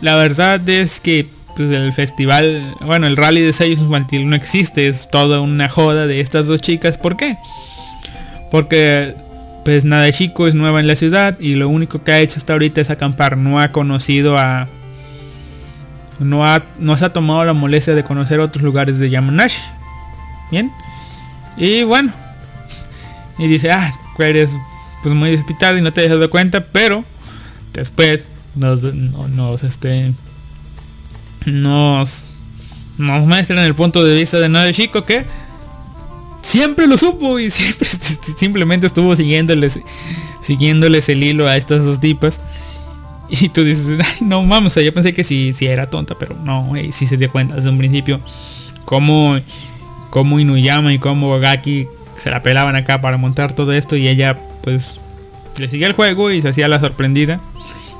[0.00, 4.86] La verdad es que pues, el festival bueno el rally de sellos infantil no existe
[4.86, 6.96] es toda una joda de estas dos chicas.
[6.96, 7.36] ¿por qué?
[8.52, 9.16] porque
[9.64, 12.80] pues Nadeshiko es nueva en la ciudad y lo único que ha hecho hasta ahorita
[12.80, 14.68] es acampar no ha conocido a
[16.18, 19.60] no, ha, no se ha tomado la molestia de conocer otros lugares de Yamanashi.
[20.50, 20.70] Bien.
[21.56, 22.12] Y bueno.
[23.38, 24.54] Y dice, ah, eres
[25.02, 27.04] pues muy despistado y no te has dado cuenta, pero
[27.72, 30.12] después nos, no- nos este
[31.46, 32.24] nos
[32.98, 35.24] nos muestran el punto de vista de Nadeshiko que
[36.42, 37.88] siempre lo supo y siempre
[38.38, 39.80] simplemente estuvo siguiéndoles
[40.40, 42.40] siguiéndoles el hilo a estas dos tipas.
[43.28, 46.64] Y tú dices, "Ay, no vamos, yo pensé que sí, sí era tonta, pero no,
[46.64, 48.20] güey, sí se dio cuenta desde un principio
[48.84, 49.38] cómo,
[50.10, 51.86] cómo Inuyama y cómo Gaki
[52.16, 55.00] se la pelaban acá para montar todo esto y ella pues
[55.58, 57.40] le seguía el juego y se hacía la sorprendida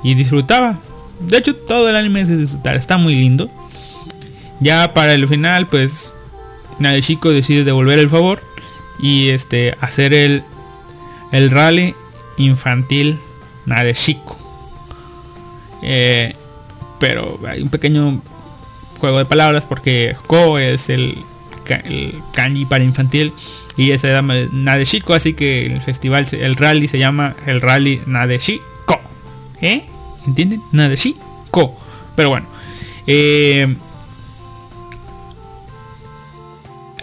[0.03, 0.79] y disfrutaba.
[1.21, 3.49] De hecho, todo el anime es disfrutar, está muy lindo.
[4.61, 6.13] Ya para el final, pues
[6.81, 8.43] Nadeshiko decide devolver el favor
[8.99, 10.43] y este hacer el
[11.33, 11.95] el rally
[12.37, 13.19] infantil
[13.67, 14.37] Nadeshiko.
[15.83, 16.35] Eh,
[16.99, 18.21] pero hay un pequeño
[18.99, 21.17] juego de palabras porque Ko es el,
[21.85, 23.33] el kanji para infantil
[23.77, 28.03] y ese se llama Nadeshiko, así que el festival, el rally se llama el rally
[28.07, 29.01] Nadeshiko.
[29.63, 29.85] ¿Eh?
[30.27, 30.63] ¿Entienden?
[30.73, 31.79] Nadeshiko.
[32.17, 32.47] Pero bueno.
[33.07, 33.75] eh,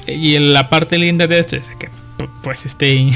[0.08, 1.88] y la parte linda de esto es que
[2.18, 3.10] pu- pues este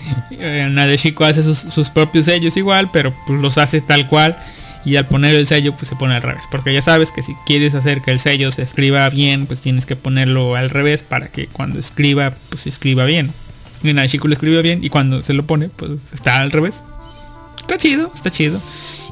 [0.70, 4.36] Nadeshiko hace sus, sus propios sellos igual, pero pues los hace tal cual
[4.84, 7.34] y al poner el sello pues se pone al revés, porque ya sabes que si
[7.46, 11.28] quieres hacer que el sello se escriba bien, pues tienes que ponerlo al revés para
[11.28, 13.30] que cuando escriba pues se escriba bien.
[13.84, 16.82] Y Nadeshiko lo escribe bien y cuando se lo pone pues está al revés.
[17.60, 18.60] Está chido, está chido.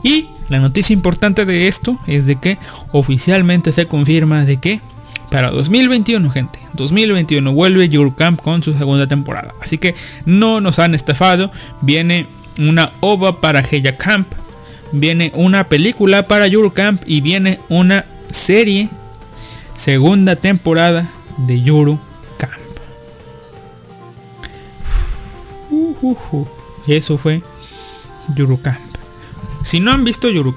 [0.02, 2.58] Y la noticia importante de esto es de que
[2.90, 4.80] oficialmente se confirma de que
[5.30, 9.54] para 2021, gente, 2021 vuelve Your Camp con su segunda temporada.
[9.60, 9.94] Así que
[10.26, 11.52] no nos han estafado.
[11.80, 12.26] Viene
[12.58, 14.26] una ova para Heya Camp.
[14.92, 18.88] Viene una película para Your Camp y viene una serie
[19.76, 21.08] segunda temporada
[21.38, 22.00] de Yuru
[22.36, 22.52] Camp.
[25.70, 26.46] Uh.
[26.88, 27.42] Eso fue
[28.34, 28.80] Yuru Camp.
[29.62, 30.56] Si no han visto Yuru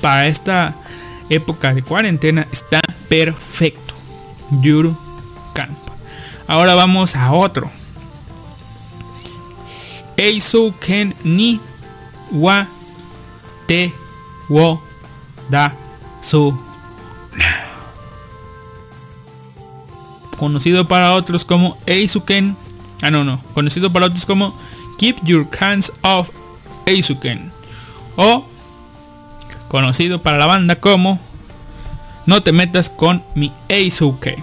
[0.00, 0.76] para esta
[1.28, 2.80] época de cuarentena está
[3.12, 3.92] perfecto.
[4.62, 4.96] Yuru
[5.52, 5.76] Camp.
[6.46, 7.70] Ahora vamos a otro.
[10.16, 11.60] Eisu Ken ni
[12.30, 12.66] wa
[13.66, 13.92] te
[14.48, 14.82] wo
[15.50, 15.74] da
[16.22, 16.58] su
[20.38, 22.56] conocido para otros como Eisuken.
[23.02, 23.42] Ah, no, no.
[23.52, 24.58] Conocido para otros como
[24.96, 26.30] Keep Your Hands Off
[26.86, 27.52] Eisuken.
[28.16, 28.46] O
[29.68, 31.20] conocido para la banda como
[32.26, 34.36] No te metas con mi Eisuke.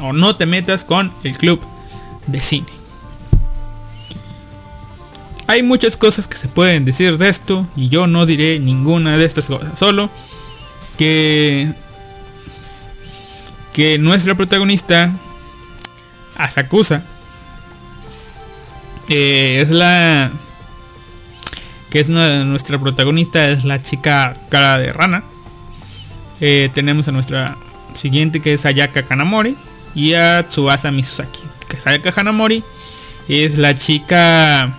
[0.00, 1.60] O no te metas con el club
[2.26, 2.66] de cine.
[5.46, 9.24] Hay muchas cosas que se pueden decir de esto y yo no diré ninguna de
[9.24, 9.78] estas cosas.
[9.78, 10.10] Solo
[10.98, 11.72] que
[13.72, 15.12] que nuestra protagonista
[16.36, 17.02] Asakusa
[19.08, 20.30] eh, es la
[21.90, 25.24] que es nuestra protagonista es la chica cara de rana
[26.46, 27.56] Eh, tenemos a nuestra
[27.94, 29.56] siguiente que es Ayaka Kanamori
[29.94, 32.62] y a Tsubasa Misuzaki que es Ayaka Kanamori
[33.30, 34.76] es la chica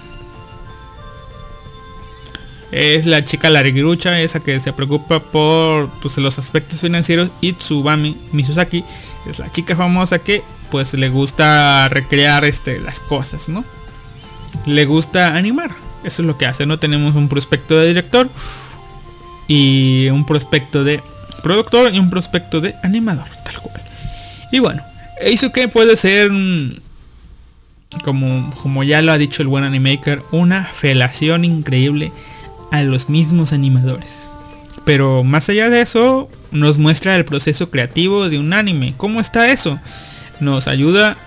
[2.72, 7.30] es la chica larguirucha, esa que se preocupa por pues, los aspectos financieros.
[7.42, 8.84] Y Tsubami Misuzaki
[9.28, 13.64] es la chica famosa que pues le gusta recrear este, las cosas, ¿no?
[14.68, 15.72] Le gusta animar.
[16.04, 16.68] Eso es lo que hace.
[16.68, 18.30] No tenemos un prospecto de director
[19.48, 21.02] y un prospecto de
[21.42, 23.82] productor y un prospecto de animador, tal cual.
[24.52, 24.84] Y bueno,
[25.54, 26.78] que puede ser, mm,
[28.04, 32.12] como, como ya lo ha dicho el buen animaker, una felación increíble
[32.72, 34.24] a los mismos animadores.
[34.84, 38.94] Pero más allá de eso, nos muestra el proceso creativo de un anime.
[38.98, 39.80] ¿Cómo está eso?
[40.40, 41.18] Nos ayuda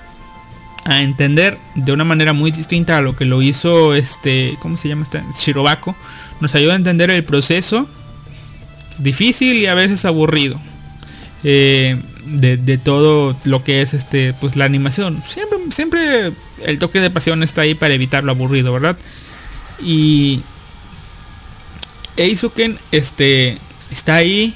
[0.84, 4.88] a entender de una manera muy distinta a lo que lo hizo este, ¿cómo se
[4.88, 5.22] llama este?
[5.38, 5.96] Shirobako.
[6.40, 7.88] Nos ayuda a entender el proceso
[8.99, 10.61] difícil y a veces aburrido.
[11.44, 12.01] Eh,
[12.36, 16.32] de, todo lo que es este pues la animación siempre siempre
[16.64, 18.96] el toque de pasión está ahí para evitar lo aburrido verdad
[19.82, 20.42] y
[22.16, 23.59] Eizuken este
[23.90, 24.53] está ahí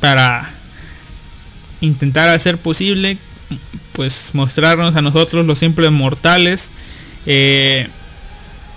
[0.00, 0.50] para
[1.80, 3.18] intentar hacer posible
[3.92, 6.70] pues mostrarnos a nosotros los simples mortales
[7.26, 7.88] eh,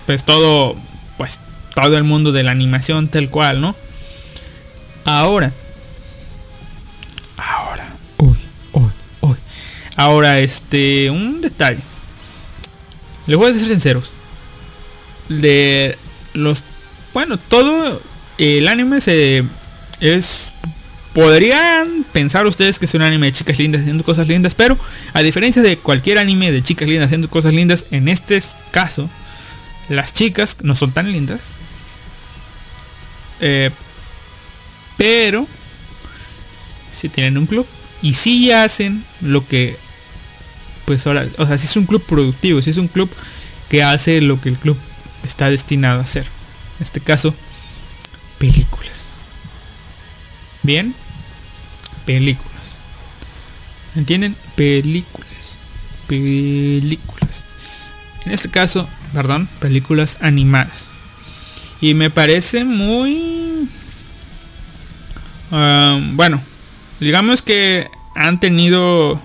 [0.06, 0.76] pues todo
[1.16, 1.38] pues
[1.74, 3.76] todo el mundo de la animación tal cual no
[5.04, 5.52] ahora.
[7.36, 7.94] Ahora.
[8.18, 8.36] Uy
[8.72, 8.90] uy
[9.20, 9.36] uy
[9.96, 11.80] ahora este un detalle.
[13.26, 14.10] Les voy a ser sinceros.
[15.28, 15.96] De
[16.34, 16.62] los
[17.12, 18.00] bueno, todo
[18.38, 19.44] el anime se
[20.00, 20.52] es
[21.12, 24.78] podrían pensar ustedes que es un anime de chicas lindas haciendo cosas lindas, pero
[25.12, 28.40] a diferencia de cualquier anime de chicas lindas haciendo cosas lindas, en este
[28.70, 29.10] caso
[29.88, 31.40] las chicas no son tan lindas.
[33.40, 33.70] Eh,
[35.00, 35.46] pero
[36.92, 37.66] si tienen un club
[38.02, 39.78] y si hacen lo que
[40.84, 43.08] pues ahora, o sea, si es un club productivo, si es un club
[43.70, 44.76] que hace lo que el club
[45.24, 46.26] está destinado a hacer
[46.78, 47.34] en este caso,
[48.36, 49.06] películas.
[50.62, 50.94] Bien,
[52.04, 52.50] películas.
[53.96, 54.36] ¿Entienden?
[54.54, 55.56] Películas.
[56.08, 57.44] Películas.
[58.26, 60.88] En este caso, perdón, películas animadas.
[61.80, 63.49] Y me parece muy...
[65.52, 66.40] Ah, bueno,
[66.98, 69.20] digamos que han tenido...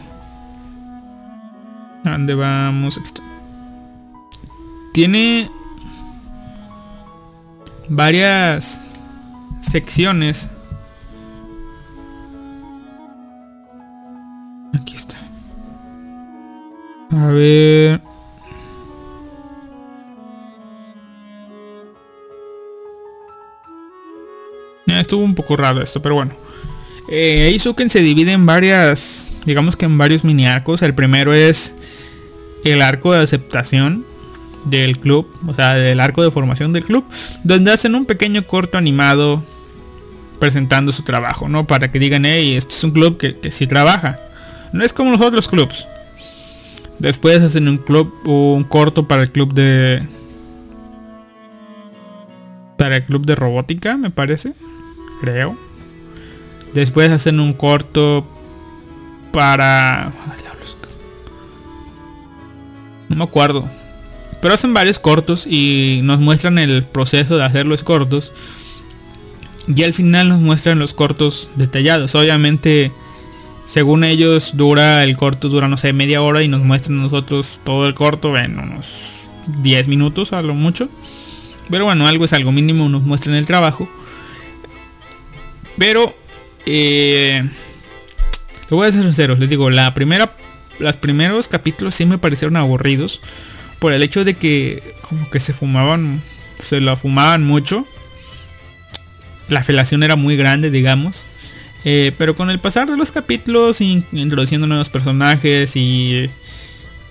[2.04, 3.00] ¿Dónde vamos?
[4.94, 5.50] Tiene
[7.90, 8.80] varias
[9.62, 10.50] secciones.
[14.74, 15.18] Aquí está.
[17.12, 18.15] A ver.
[25.00, 26.34] Estuvo un poco raro esto, pero bueno.
[27.10, 30.82] Eh, se divide en varias, digamos que en varios mini arcos.
[30.82, 31.76] El primero es
[32.64, 34.06] el arco de aceptación,
[34.66, 37.06] del club, o sea, del arco de formación del club,
[37.44, 39.44] donde hacen un pequeño corto animado
[40.40, 41.66] presentando su trabajo, ¿no?
[41.66, 44.20] Para que digan, hey, este es un club que, que sí trabaja.
[44.74, 45.88] No es como los otros clubs.
[47.00, 50.06] Después hacen un club, un corto para el club de...
[52.78, 54.54] Para el club de robótica, me parece.
[55.26, 55.58] Creo.
[56.74, 58.26] Después hacen un corto
[59.32, 60.12] para...
[63.10, 63.70] No me acuerdo
[64.46, 68.32] pero hacen varios cortos y nos muestran el proceso de hacer los cortos.
[69.68, 72.14] Y al final nos muestran los cortos detallados.
[72.14, 72.92] Obviamente,
[73.66, 77.88] según ellos, dura el corto, dura no sé, media hora y nos muestran nosotros todo
[77.88, 79.24] el corto en unos
[79.64, 80.90] 10 minutos a lo mucho.
[81.72, 83.90] Pero bueno, algo es algo mínimo, nos muestran el trabajo.
[85.78, 86.16] Pero,
[86.66, 87.48] eh,
[88.70, 90.36] lo voy a ser sincero, les digo, la primera,
[90.80, 93.22] los primeros capítulos sí me parecieron aburridos
[93.80, 96.22] por el hecho de que como que se fumaban,
[96.62, 97.86] se la fumaban mucho.
[99.50, 101.24] La felación era muy grande, digamos.
[101.84, 106.32] Eh, pero con el pasar de los capítulos, introduciendo nuevos personajes y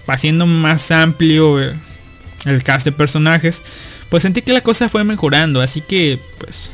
[0.08, 1.76] haciendo más amplio eh,
[2.44, 3.62] el cast de personajes,
[4.08, 5.60] pues sentí que la cosa fue mejorando.
[5.60, 6.72] Así que, pues,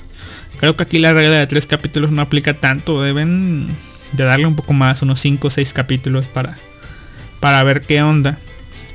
[0.60, 3.02] creo que aquí la regla de tres capítulos no aplica tanto.
[3.02, 3.74] Deben
[4.12, 6.58] de darle un poco más, unos 5 o 6 capítulos para,
[7.40, 8.38] para ver qué onda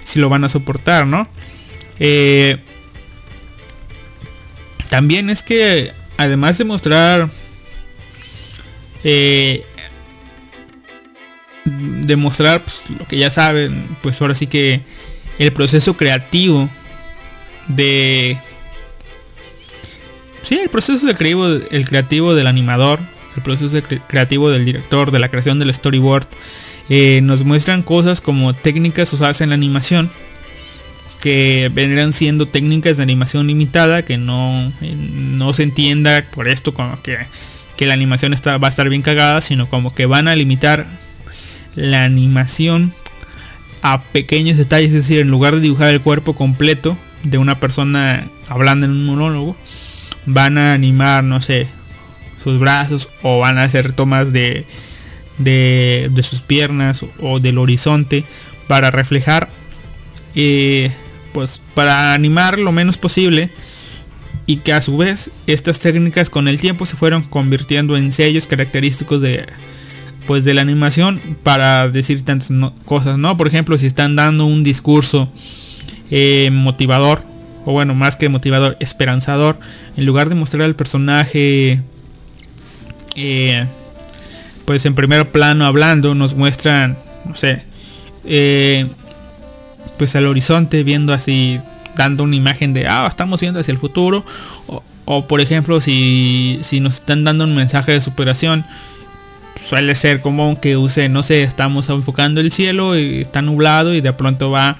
[0.03, 1.27] si lo van a soportar, ¿no?
[1.99, 2.59] Eh,
[4.89, 7.29] también es que además de mostrar
[9.03, 9.65] eh,
[11.65, 14.81] demostrar pues, lo que ya saben, pues ahora sí que
[15.39, 16.69] el proceso creativo
[17.67, 18.37] de
[20.45, 22.99] sí, el proceso de creativo, el creativo del animador,
[23.35, 23.77] el proceso
[24.07, 26.27] creativo del director, de la creación del storyboard,
[26.89, 30.09] eh, nos muestran cosas como técnicas usadas en la animación
[31.19, 36.73] que vendrán siendo técnicas de animación limitada que no, eh, no se entienda por esto
[36.73, 37.17] como que,
[37.75, 40.85] que la animación está, va a estar bien cagada sino como que van a limitar
[41.73, 42.93] la animación
[43.81, 44.89] a pequeños detalles.
[44.89, 49.05] Es decir en lugar de dibujar el cuerpo completo de una persona hablando en un
[49.05, 49.57] monólogo
[50.25, 51.67] van a animar no sé
[52.43, 54.65] sus brazos o van a hacer tomas de,
[55.37, 58.23] de, de sus piernas o del horizonte
[58.67, 59.49] para reflejar,
[60.35, 60.91] eh,
[61.33, 63.49] pues para animar lo menos posible
[64.47, 68.45] y que a su vez estas técnicas con el tiempo se fueron convirtiendo en sellos
[68.47, 69.45] característicos de
[70.27, 73.37] pues de la animación para decir tantas no- cosas, ¿no?
[73.37, 75.31] Por ejemplo, si están dando un discurso
[76.09, 77.23] eh, motivador,
[77.65, 79.57] o bueno, más que motivador, esperanzador,
[79.97, 81.81] en lugar de mostrar al personaje
[83.15, 83.65] eh,
[84.65, 87.63] pues en primer plano hablando, nos muestran, no sé,
[88.25, 88.87] eh,
[89.97, 91.59] pues al horizonte viendo así,
[91.95, 94.25] dando una imagen de, ah, estamos viendo hacia el futuro,
[95.05, 98.65] o, por ejemplo, si, si nos están dando un mensaje de superación,
[99.63, 104.13] suele ser común que use, no sé, estamos enfocando el cielo está nublado y de
[104.13, 104.77] pronto va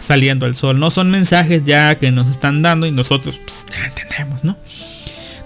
[0.00, 0.80] saliendo el sol.
[0.80, 4.56] No son mensajes ya que nos están dando y nosotros pues, ya entendemos, ¿no?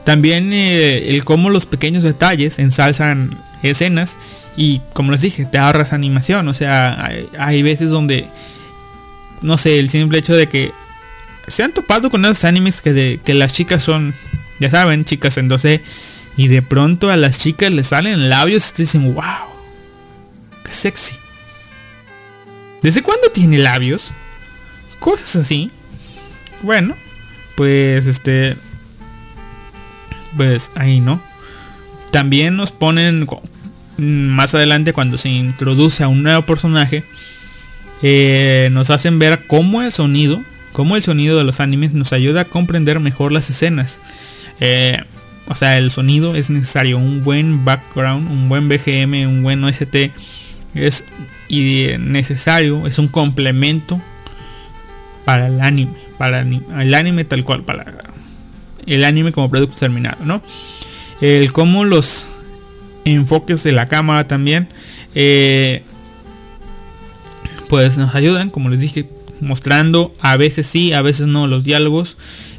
[0.04, 4.14] También eh, el cómo los pequeños detalles ensalzan escenas
[4.56, 6.46] y como les dije, te ahorras animación.
[6.48, 8.26] O sea, hay, veces donde,
[9.42, 10.70] no sé, el simple hecho de que
[11.48, 14.14] se han topado con esos animes que, de, que las chicas son,
[14.60, 15.80] ya saben, chicas en 2D.
[16.36, 19.24] Y de pronto a las chicas les salen labios y te dicen, wow,
[20.64, 21.14] qué sexy.
[22.82, 24.10] ¿Desde cuándo tiene labios?
[25.04, 25.70] Cosas así.
[26.62, 26.94] Bueno,
[27.56, 28.56] pues este...
[30.34, 31.20] Pues ahí no.
[32.10, 33.28] También nos ponen
[33.98, 37.04] más adelante cuando se introduce a un nuevo personaje.
[38.00, 40.40] eh, nos hacen ver cómo el sonido,
[40.72, 43.98] cómo el sonido de los animes nos ayuda a comprender mejor las escenas.
[44.60, 45.04] Eh,
[45.48, 49.96] o sea, el sonido es necesario, un buen background, un buen BGM, un buen OST
[50.74, 51.04] es
[51.50, 54.00] necesario, es un complemento
[55.24, 57.84] para el anime, para el ani- el anime tal cual, para
[58.86, 60.42] el anime como producto terminado, ¿no?
[61.20, 62.26] El cómo los
[63.04, 64.68] enfoques de la cámara también,
[65.14, 65.82] eh,
[67.68, 69.08] pues nos ayudan, como les dije,
[69.40, 72.16] mostrando a veces sí, a veces no los diálogos.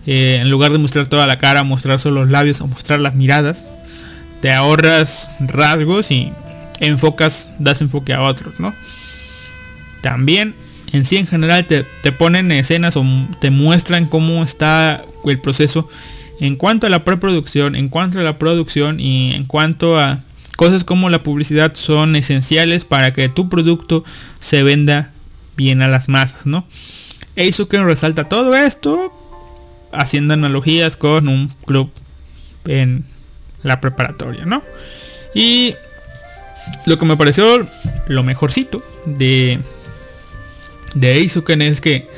[0.07, 3.16] eh, en lugar de mostrar toda la cara, mostrar solo los labios o mostrar las
[3.16, 3.66] miradas,
[4.39, 6.32] te ahorras rasgos y
[6.80, 8.72] enfocas, das enfoque a otros, ¿no?
[10.01, 10.53] También
[10.92, 13.06] en sí en general te, te ponen escenas o
[13.40, 15.90] te muestran cómo está el proceso
[16.40, 20.20] en cuanto a la preproducción, en cuanto a la producción y en cuanto a
[20.58, 24.04] cosas como la publicidad son esenciales para que tu producto
[24.40, 25.12] se venda
[25.58, 26.66] bien a las masas, ¿no?
[27.36, 29.12] Eizuken resalta todo esto
[29.92, 31.90] haciendo analogías con un club
[32.66, 33.06] en
[33.64, 34.62] la preparatoria, ¿no?
[35.34, 35.76] Y
[36.86, 37.68] lo que me pareció
[38.08, 39.60] lo mejorcito de
[40.96, 42.10] de Eizuken es que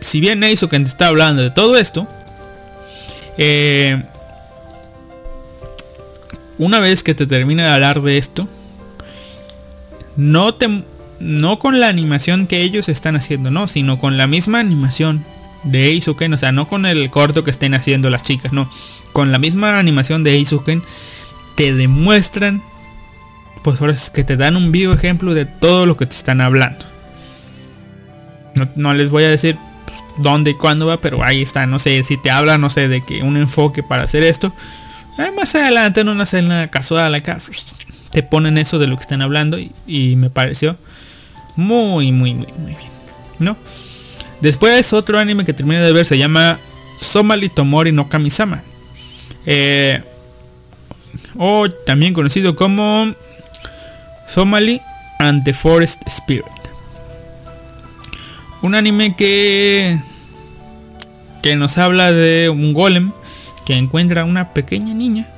[0.00, 2.08] si bien Eizuken te está hablando de todo esto,
[3.36, 4.02] eh,
[6.58, 8.48] una vez que te termina de hablar de esto,
[10.16, 10.84] no te
[11.20, 15.24] no con la animación que ellos están haciendo, no, sino con la misma animación
[15.64, 18.70] de Eizuken, o sea, no con el corto que estén haciendo las chicas, no,
[19.12, 20.82] con la misma animación de Eizuken
[21.56, 22.62] te demuestran
[23.62, 26.40] pues ahora es que te dan un vivo ejemplo de todo lo que te están
[26.40, 26.86] hablando.
[28.76, 32.02] No, les voy a decir pues, dónde y cuándo va, pero ahí está, no sé,
[32.04, 34.52] si te habla, no sé, de que un enfoque para hacer esto.
[35.18, 37.38] eh, más adelante en una escena casual acá
[38.10, 40.76] te ponen eso de lo que están hablando y, y me pareció
[41.56, 42.90] muy, muy, muy, muy bien.
[43.38, 43.56] ¿No?
[44.40, 46.58] Después otro anime que terminé de ver se llama
[47.00, 48.62] Somali Tomori no Kamisama.
[49.46, 50.02] Eh,
[51.36, 53.14] o también conocido como
[54.26, 54.80] Somali
[55.18, 56.44] and the Forest Spirit.
[58.62, 60.00] Un anime que
[61.42, 63.12] que nos habla de un golem
[63.64, 65.28] que encuentra una pequeña niña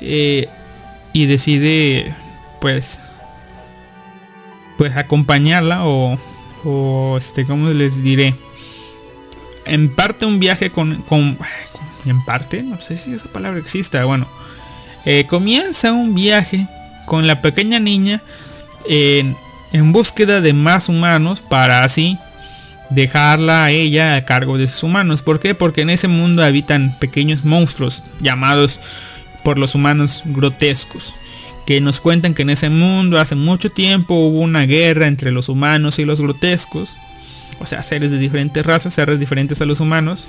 [0.00, 0.48] eh,
[1.12, 2.14] y decide
[2.60, 2.98] pues
[4.76, 6.18] pues acompañarla o,
[6.64, 8.34] o este cómo les diré
[9.64, 11.38] en parte un viaje con, con
[12.04, 14.28] en parte no sé si esa palabra exista bueno
[15.04, 16.66] eh, comienza un viaje
[17.06, 18.22] con la pequeña niña
[18.86, 19.36] en,
[19.74, 22.16] en búsqueda de más humanos para así
[22.90, 25.20] dejarla a ella a cargo de sus humanos.
[25.20, 25.52] ¿Por qué?
[25.52, 28.78] Porque en ese mundo habitan pequeños monstruos llamados
[29.42, 31.12] por los humanos grotescos.
[31.66, 35.48] Que nos cuentan que en ese mundo hace mucho tiempo hubo una guerra entre los
[35.48, 36.94] humanos y los grotescos.
[37.58, 40.28] O sea, seres de diferentes razas, seres diferentes a los humanos.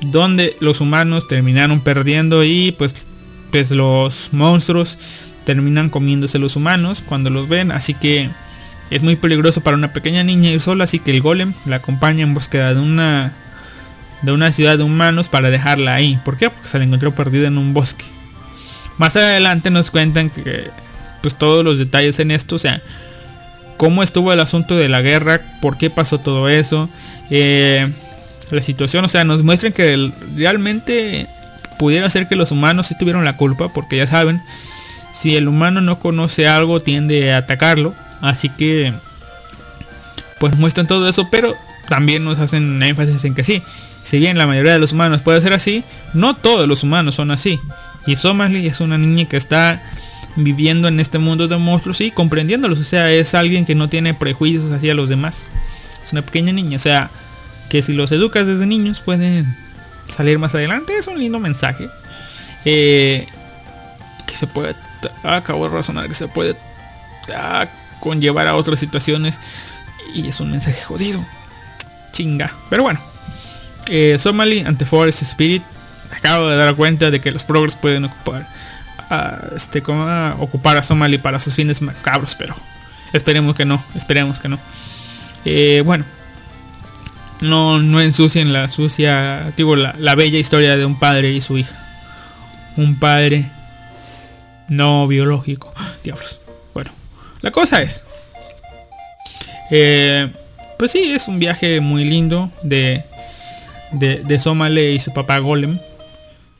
[0.00, 3.04] Donde los humanos terminaron perdiendo y pues,
[3.50, 4.96] pues los monstruos
[5.44, 7.70] terminan comiéndose los humanos cuando los ven.
[7.70, 8.30] Así que
[8.94, 12.22] es muy peligroso para una pequeña niña ir sola, así que el golem la acompaña
[12.22, 13.32] en búsqueda de una
[14.22, 16.18] de una ciudad de humanos para dejarla ahí.
[16.24, 16.48] ¿Por qué?
[16.48, 18.04] Porque se la encontró perdida en un bosque.
[18.98, 20.70] Más adelante nos cuentan que
[21.22, 22.80] pues todos los detalles en esto, o sea,
[23.76, 26.88] cómo estuvo el asunto de la guerra, por qué pasó todo eso,
[27.30, 27.90] eh,
[28.50, 31.26] la situación, o sea, nos muestran que realmente
[31.78, 34.42] pudiera ser que los humanos sí tuvieron la culpa, porque ya saben,
[35.12, 38.94] si el humano no conoce algo tiende a atacarlo, así que
[40.40, 41.54] pues muestran todo eso, pero
[41.88, 43.62] también nos hacen énfasis en que sí,
[44.02, 45.84] si bien la mayoría de los humanos puede ser así,
[46.14, 47.60] no todos los humanos son así.
[48.06, 49.82] Y Somali es una niña que está
[50.34, 54.14] viviendo en este mundo de monstruos y comprendiéndolos, o sea, es alguien que no tiene
[54.14, 55.44] prejuicios hacia los demás.
[56.04, 57.10] Es una pequeña niña, o sea,
[57.68, 59.56] que si los educas desde niños pueden
[60.08, 61.88] salir más adelante, es un lindo mensaje.
[62.64, 63.26] Eh,
[64.26, 64.74] que se puede,
[65.22, 66.56] acabo de razonar, que se puede
[67.34, 67.66] ah,
[68.02, 69.38] conllevar a otras situaciones
[70.12, 71.24] y es un mensaje jodido.
[72.12, 72.52] Chinga.
[72.68, 73.00] Pero bueno.
[73.88, 75.62] Eh, Somali ante Forest Spirit.
[76.10, 78.48] Acabo de dar cuenta de que los progres pueden ocupar.
[79.08, 80.04] a, este, como,
[80.40, 82.34] ocupar a Somali para sus fines macabros.
[82.34, 82.54] Pero
[83.12, 83.82] esperemos que no.
[83.94, 84.58] Esperemos que no.
[85.44, 86.04] Eh, bueno.
[87.40, 89.52] No, no ensucien la sucia.
[89.56, 91.76] Digo, la, la bella historia de un padre y su hija.
[92.76, 93.50] Un padre
[94.68, 95.72] no biológico.
[96.02, 96.41] Diablos.
[97.42, 98.02] La cosa es.
[99.70, 100.32] Eh,
[100.78, 103.04] pues sí, es un viaje muy lindo de,
[103.92, 105.78] de, de Somale y su papá Golem.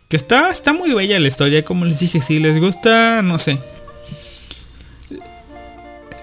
[0.09, 3.59] Que está, está muy bella la historia, como les dije, si les gusta, no sé.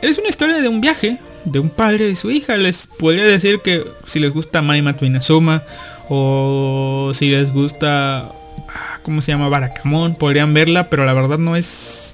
[0.02, 2.56] Es una historia de un viaje, de un padre y su hija.
[2.58, 5.64] Les podría decir que si les gusta Maima Inazuma
[6.08, 8.32] o si les gusta,
[8.70, 9.50] ah, ¿cómo se llama?
[9.50, 12.09] Barakamon, podrían verla, pero la verdad no es,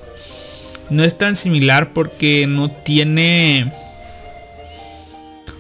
[0.89, 3.71] no es tan similar porque no tiene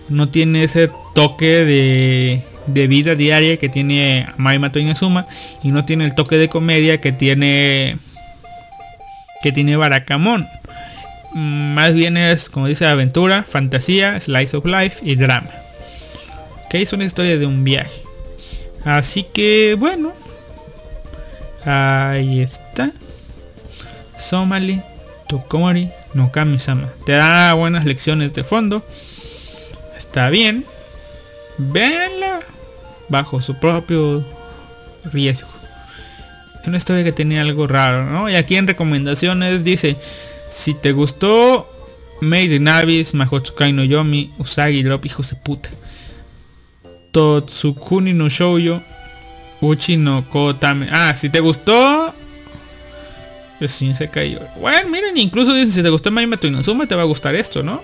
[0.09, 5.27] no tiene ese toque de, de vida diaria que tiene Maimato Inazuma
[5.63, 7.97] y no tiene el toque de comedia que tiene
[9.41, 10.47] que tiene Barakamon.
[11.33, 15.51] Más bien es, como dice, aventura, fantasía, slice of life y drama.
[16.69, 18.01] Que es una historia de un viaje.
[18.83, 20.13] Así que bueno.
[21.63, 22.91] Ahí está.
[24.17, 24.81] Somali
[25.27, 26.89] Tokomori no Kami-sama.
[27.05, 28.85] Te da buenas lecciones de fondo.
[29.97, 30.65] Está bien.
[31.57, 32.39] Véanla
[33.09, 34.25] bajo su propio
[35.11, 35.49] riesgo.
[36.61, 38.29] Es una historia que tiene algo raro, ¿no?
[38.29, 39.97] Y aquí en recomendaciones dice,
[40.49, 41.69] si te gustó
[42.21, 45.69] Made in Abyss, Mahotsukai no Yomi, Usagi Drop, hijos de puta.
[47.11, 48.81] Totsukuni no Shoujo,
[49.61, 50.87] Uchi no Kotame.
[50.91, 52.14] Ah, si te gustó...
[53.59, 54.39] Pues sí, se cayó.
[54.59, 57.81] Bueno, miren, incluso dice, si te gustó Maimato Inazuma, te va a gustar esto, ¿no?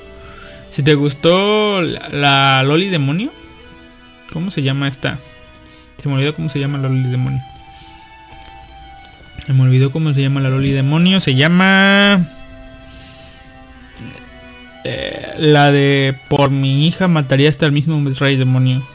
[0.69, 3.31] Si te gustó la, Loli Demonio.
[4.31, 5.19] ¿Cómo se llama esta?
[5.97, 7.41] Se me olvidó cómo se llama la Loli Demonio.
[9.45, 11.19] Se me olvidó cómo se llama la Loli Demonio.
[11.19, 12.25] Se llama...
[14.83, 18.85] eh, la de por mi hija mataría hasta el mismo Rey Demonio.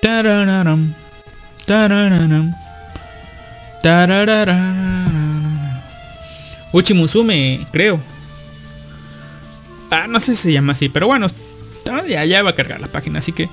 [0.00, 1.01] Tarararam.
[6.72, 8.00] Uchimusume, creo.
[9.90, 11.26] Ah, no sé si se llama así, pero bueno,
[12.08, 13.48] ya, ya va a cargar la página, así que...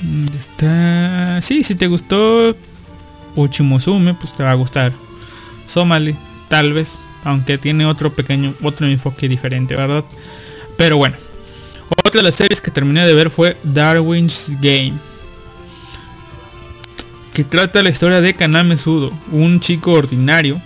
[0.00, 1.40] ¿dónde Está...
[1.40, 2.56] Sí, si te gustó
[3.36, 4.92] Uchimusume, pues te va a gustar.
[5.68, 6.16] Somali,
[6.48, 10.04] tal vez, aunque tiene otro pequeño, otro enfoque diferente, ¿verdad?
[10.76, 11.16] Pero bueno.
[12.04, 14.94] Otra de las series que terminé de ver fue Darwin's Game.
[17.34, 20.62] Que trata la historia de Kaname Sudo, un chico ordinario,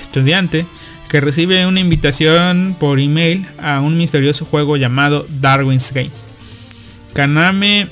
[0.00, 0.66] estudiante,
[1.08, 6.10] que recibe una invitación por email a un misterioso juego llamado Darwin's Game.
[7.12, 7.86] Kaname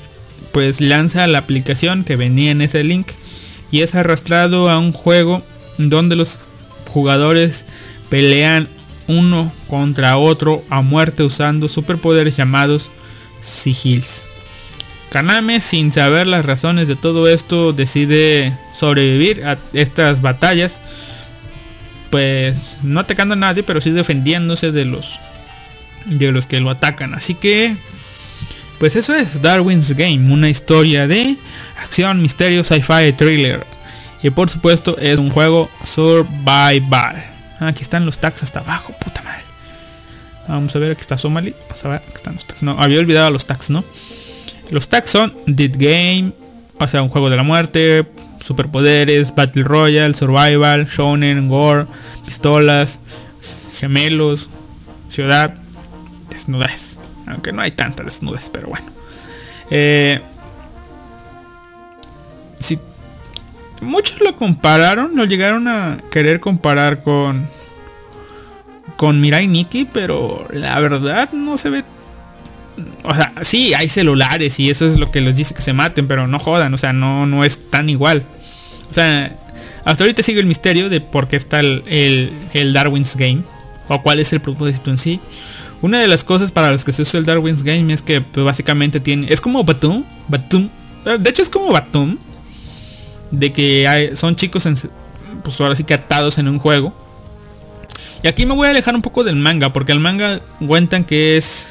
[0.51, 3.07] pues lanza la aplicación que venía en ese link
[3.71, 5.41] y es arrastrado a un juego
[5.77, 6.37] donde los
[6.89, 7.63] jugadores
[8.09, 8.67] pelean
[9.07, 12.89] uno contra otro a muerte usando superpoderes llamados
[13.39, 14.25] sigils.
[15.11, 20.79] Kaname, sin saber las razones de todo esto, decide sobrevivir a estas batallas.
[22.11, 25.19] Pues no atacando a nadie, pero sí defendiéndose de los
[26.05, 27.13] de los que lo atacan.
[27.13, 27.75] Así que
[28.79, 31.35] pues eso es Darwin's Game, una historia de
[31.77, 33.65] acción, misterio, sci-fi, thriller.
[34.23, 37.23] Y por supuesto es un juego survival.
[37.59, 39.43] Aquí están los tags hasta abajo, puta madre.
[40.47, 41.53] Vamos a ver, aquí está Somali.
[41.67, 42.63] Vamos a ver, aquí están los tags.
[42.63, 43.83] No, había olvidado los tags, ¿no?
[44.71, 46.33] Los tags son Dead Game,
[46.79, 48.05] o sea, un juego de la muerte,
[48.39, 51.85] superpoderes, Battle Royale, Survival, Shonen, Gore,
[52.25, 52.99] pistolas,
[53.79, 54.49] gemelos,
[55.09, 55.55] ciudad,
[56.29, 56.97] desnudez.
[57.27, 58.87] Aunque no hay tantas desnudes, pero bueno.
[59.69, 60.21] Eh,
[62.59, 62.79] si
[63.81, 67.47] muchos lo compararon, lo llegaron a querer comparar con
[68.99, 71.85] con Mirai Nikki, pero la verdad no se ve
[73.03, 76.07] o sea, sí, hay celulares y eso es lo que les dice que se maten,
[76.07, 78.23] pero no jodan, o sea, no, no es tan igual.
[78.89, 79.35] O sea,
[79.85, 81.83] hasta ahorita sigue el misterio de por qué está el,
[82.53, 83.43] el, Darwin's Game,
[83.87, 85.19] o cuál es el propósito en sí.
[85.81, 88.45] Una de las cosas para los que se usa el Darwin's Game es que pues,
[88.45, 90.69] básicamente tiene, es como Batum, Batum,
[91.05, 92.17] de hecho es como Batum,
[93.31, 94.67] de que son chicos
[95.43, 96.93] pues ahora sí que atados en un juego.
[98.21, 101.37] Y aquí me voy a alejar un poco del manga, porque el manga cuentan que
[101.37, 101.67] es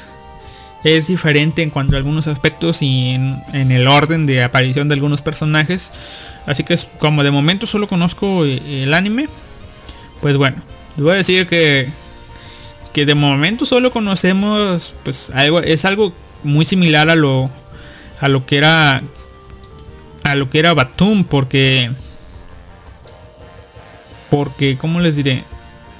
[0.83, 5.21] es diferente en cuanto a algunos aspectos y en, el orden de aparición de algunos
[5.21, 5.91] personajes.
[6.45, 9.27] Así que es como de momento solo conozco eh, el anime.
[10.21, 10.57] Pues bueno,
[10.95, 11.89] les voy a decir que
[12.93, 16.11] que de momento solo conocemos pues algo es algo
[16.43, 17.49] muy similar a lo
[18.19, 19.03] a lo que era
[20.23, 21.91] a lo que era Batum porque
[24.31, 25.43] porque cómo les diré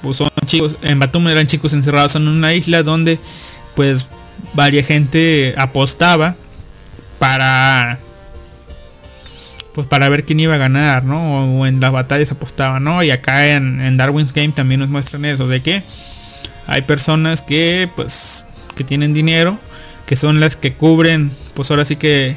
[0.02, 3.20] pues son chicos en Batum eran chicos encerrados en una isla donde
[3.76, 4.08] pues
[4.54, 6.36] varia gente apostaba
[7.18, 7.98] para
[9.74, 11.60] pues para ver quién iba a ganar, ¿no?
[11.60, 13.02] O en las batallas apostaba, ¿no?
[13.02, 15.82] Y acá en, Darwin's Game también nos muestran eso, de que
[16.66, 18.44] hay personas que pues
[18.74, 19.58] que tienen dinero,
[20.06, 22.36] que son las que cubren, pues ahora sí que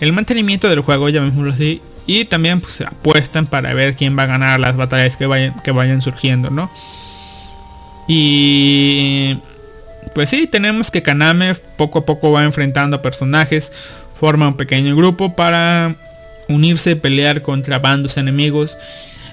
[0.00, 4.26] el mantenimiento del juego, llamémoslo así, y también pues apuestan para ver quién va a
[4.26, 6.70] ganar las batallas que vayan, que vayan surgiendo, ¿no?
[8.08, 9.38] Y
[10.12, 13.72] pues sí, tenemos que Kaname poco a poco va enfrentando a personajes,
[14.18, 15.96] forma un pequeño grupo para
[16.48, 18.76] unirse, pelear contra bandos enemigos.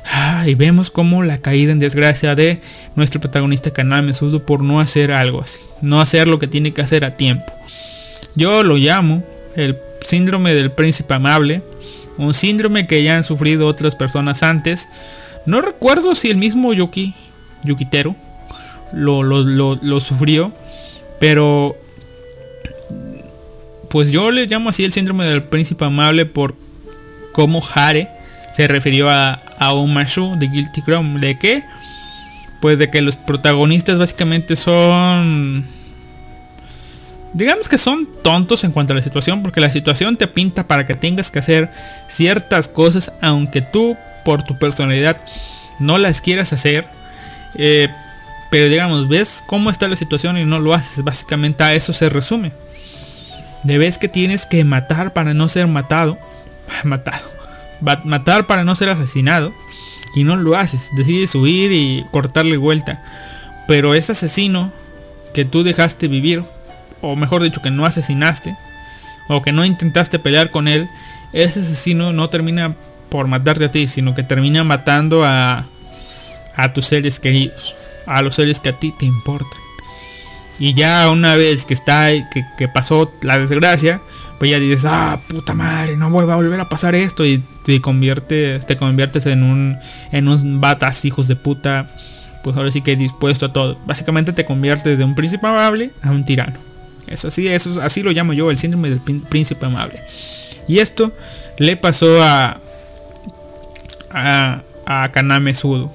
[0.06, 2.60] Ah, y vemos como la caída en desgracia de
[2.95, 6.81] nuestro protagonista Kaname Sudo por no hacer algo así, no hacer lo que tiene que
[6.81, 7.53] hacer a tiempo.
[8.35, 9.23] Yo lo llamo
[9.56, 11.61] el síndrome del príncipe amable,
[12.18, 14.88] un síndrome que ya han sufrido otras personas antes.
[15.45, 17.14] No recuerdo si el mismo Yuki,
[17.64, 18.15] Yukitero,
[18.94, 19.44] lo, lo,
[19.76, 20.52] lo sufrió.
[21.20, 21.78] Pero
[23.90, 26.56] pues yo le llamo así el síndrome del príncipe amable por
[27.34, 28.10] cómo Hare
[28.54, 31.20] se refirió a, a Umashu de Guilty Chrome.
[31.20, 31.64] ¿De qué?
[32.62, 35.66] Pues de que los protagonistas básicamente son...
[37.34, 40.86] Digamos que son tontos en cuanto a la situación, porque la situación te pinta para
[40.86, 41.72] que tengas que hacer
[42.08, 43.96] ciertas cosas, aunque tú
[44.26, 45.18] por tu personalidad
[45.80, 46.88] no las quieras hacer.
[47.56, 47.90] Eh,
[48.52, 51.06] pero digamos, ves cómo está la situación y no lo haces.
[51.06, 52.52] Básicamente a eso se resume.
[53.64, 56.18] De ves que tienes que matar para no ser matado.
[56.84, 57.32] Matado.
[58.03, 59.53] Matar para no ser asesinado.
[60.15, 60.90] Y no lo haces.
[60.98, 63.02] Decides huir y cortarle vuelta.
[63.69, 64.73] Pero ese asesino
[65.34, 66.44] que tú dejaste vivir.
[66.99, 68.57] O mejor dicho, que no asesinaste.
[69.30, 70.90] O que no intentaste pelear con él.
[71.32, 72.76] Ese asesino no termina
[73.07, 73.88] por matarte a ti.
[73.88, 75.68] Sino que termina matando a,
[76.57, 77.76] a tus seres queridos
[78.07, 79.60] a los seres que a ti te importan.
[80.60, 84.02] Y ya una vez que está, que, que pasó la desgracia,
[84.41, 87.23] pues ya dices, ah, puta madre, no voy a volver a pasar esto.
[87.23, 89.78] Y te conviertes, te conviertes en un,
[90.11, 91.86] en un batas hijos de puta.
[92.44, 93.78] Pues ahora sí que dispuesto a todo.
[93.86, 96.57] Básicamente te conviertes de un príncipe amable a un tirano.
[97.06, 100.02] Eso sí, eso así lo llamo yo, el síndrome del príncipe amable.
[100.68, 101.11] Y esto
[101.60, 102.60] le pasó a,
[104.11, 105.91] a Kaname Sudo.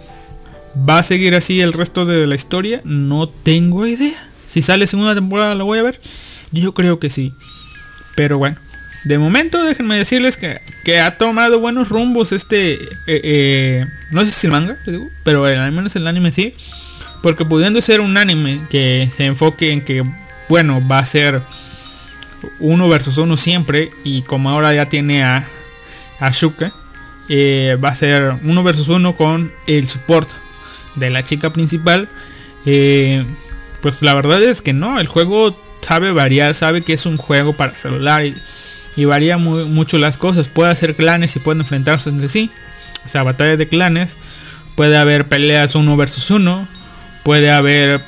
[0.76, 2.82] ¿Va a seguir así el resto de la historia?
[2.84, 4.28] No tengo idea.
[4.46, 6.00] Si sale segunda temporada la voy a ver.
[6.52, 7.32] Yo creo que sí.
[8.14, 8.58] Pero bueno.
[9.04, 12.74] De momento déjenme decirles que, que ha tomado buenos rumbos este...
[12.74, 14.76] Eh, eh, no sé si el manga,
[15.22, 16.54] pero al menos el anime sí.
[17.22, 20.04] Porque pudiendo ser un anime que se enfoque en que,
[20.48, 21.42] bueno, va a ser
[22.58, 23.90] uno versus uno siempre.
[24.04, 25.48] Y como ahora ya tiene a,
[26.18, 26.32] a
[27.28, 30.30] eh, va a ser uno versus uno con el support
[30.96, 32.08] de la chica principal,
[32.64, 33.24] eh,
[33.80, 37.52] pues la verdad es que no, el juego sabe variar, sabe que es un juego
[37.56, 40.48] para celular y, varía mucho las cosas.
[40.48, 42.50] Puede hacer clanes y pueden enfrentarse entre sí,
[43.04, 44.16] o sea, batallas de clanes,
[44.74, 46.66] puede haber peleas uno versus uno,
[47.22, 48.02] puede haber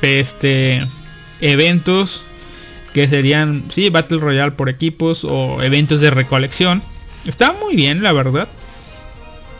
[0.00, 0.86] este
[1.40, 2.24] eventos
[2.92, 6.82] que serían, sí, Battle Royale por equipos o eventos de recolección.
[7.26, 8.48] Está muy bien, la verdad.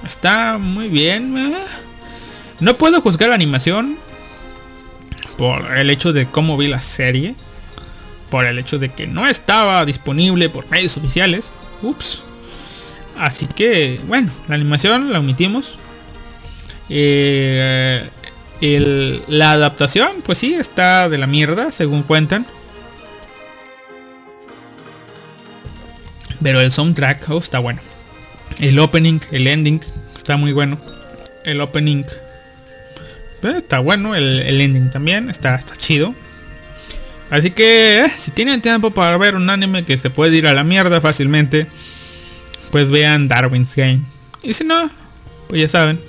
[0.06, 1.36] Está muy bien.
[1.38, 1.56] ¿eh?
[2.62, 3.98] No puedo juzgar la animación
[5.36, 7.34] por el hecho de cómo vi la serie.
[8.30, 11.50] Por el hecho de que no estaba disponible por medios oficiales.
[11.82, 12.22] Ups.
[13.18, 15.76] Así que, bueno, la animación la omitimos.
[16.88, 18.08] Eh,
[19.26, 22.46] la adaptación, pues sí, está de la mierda, según cuentan.
[26.40, 27.80] Pero el soundtrack oh, está bueno.
[28.60, 29.80] El opening, el ending,
[30.16, 30.78] está muy bueno.
[31.44, 32.04] El opening
[33.44, 34.14] eh, está bueno.
[34.14, 36.14] El, ending también está, está chido.
[37.30, 40.52] Así que eh, si tienen tiempo para ver un anime que se puede ir a
[40.52, 41.66] la mierda fácilmente,
[42.70, 44.02] pues vean Darwin's Game.
[44.42, 44.90] Y si no,
[45.48, 46.00] pues ya saben.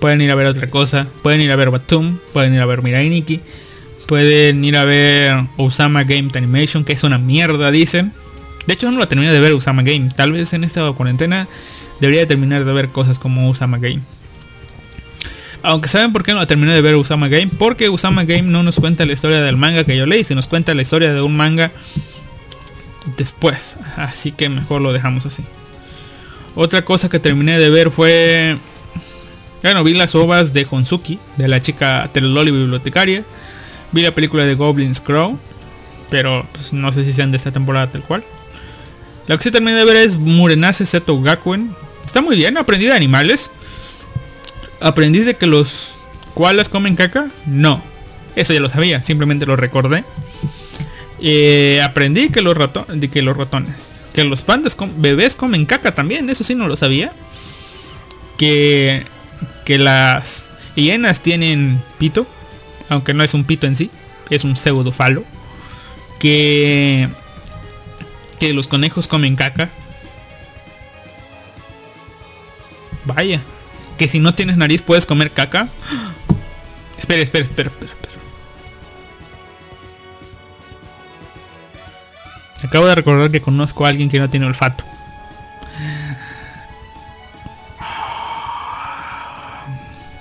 [0.00, 1.06] Pueden ir a ver otra cosa.
[1.22, 2.18] Pueden ir a ver Batum.
[2.32, 3.40] Pueden ir a ver Mirai Nikki.
[4.08, 8.12] Pueden ir a ver Osama Game Animation, que es una mierda, dicen.
[8.66, 10.10] De hecho, no la terminé de ver Usama Game.
[10.14, 11.48] Tal vez en esta cuarentena
[12.00, 14.02] debería terminar de ver cosas como Usama Game.
[15.62, 17.48] Aunque saben por qué no la terminé de ver Usama Game.
[17.58, 20.48] Porque Usama Game no nos cuenta la historia del manga que yo leí, sino nos
[20.48, 21.70] cuenta la historia de un manga
[23.16, 23.76] después.
[23.96, 25.44] Así que mejor lo dejamos así.
[26.54, 28.58] Otra cosa que terminé de ver fue...
[29.62, 33.24] Bueno, vi las obras de Honsuki, de la chica Telololi bibliotecaria.
[33.92, 35.38] Vi la película de Goblin's Crow.
[36.10, 38.24] Pero pues, no sé si sean de esta temporada tal cual.
[39.28, 41.74] Lo que sí terminé de ver es Murenase Seto Gakuen.
[42.04, 43.52] Está muy bien, aprendí de animales.
[44.82, 45.94] ¿Aprendí de que los
[46.34, 47.28] koalas comen caca?
[47.46, 47.82] No.
[48.34, 50.04] Eso ya lo sabía, simplemente lo recordé.
[51.20, 56.28] Eh, aprendí que los, ratones, que los ratones, que los pandas bebés comen caca también,
[56.30, 57.12] eso sí no lo sabía.
[58.38, 59.06] Que,
[59.64, 62.26] que las hienas tienen pito,
[62.88, 63.90] aunque no es un pito en sí,
[64.30, 65.24] es un pseudofalo.
[66.18, 67.08] Que,
[68.40, 69.68] que los conejos comen caca.
[73.04, 73.40] Vaya,
[73.96, 75.68] que si no tienes nariz puedes comer caca.
[76.98, 77.92] Espera, espera, espera, espera.
[82.64, 84.84] Acabo de recordar que conozco a alguien que no tiene olfato.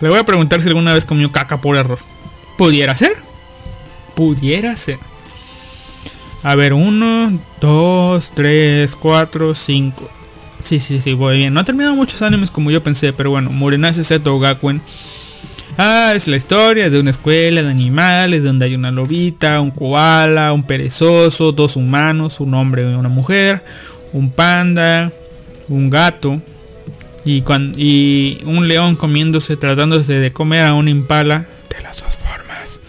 [0.02, 2.00] Le voy a preguntar si alguna vez comió caca por error.
[2.58, 3.16] ¿Pudiera ser?
[4.16, 4.98] Pudiera ser.
[6.44, 10.10] A ver, 1, 2, 3, 4, 5.
[10.72, 11.54] Sí, sí, sí, voy bien.
[11.54, 14.82] No ha terminado muchos animes como yo pensé, pero bueno, Murenase Seto Gakuen.
[15.78, 20.54] Ah, es la historia de una escuela de animales donde hay una lobita, un koala,
[20.54, 23.66] un perezoso, dos humanos, un hombre y una mujer,
[24.14, 25.12] un panda,
[25.68, 26.42] un gato
[27.26, 27.44] y,
[27.76, 32.80] y un león comiéndose, tratándose de comer a un impala de las dos formas.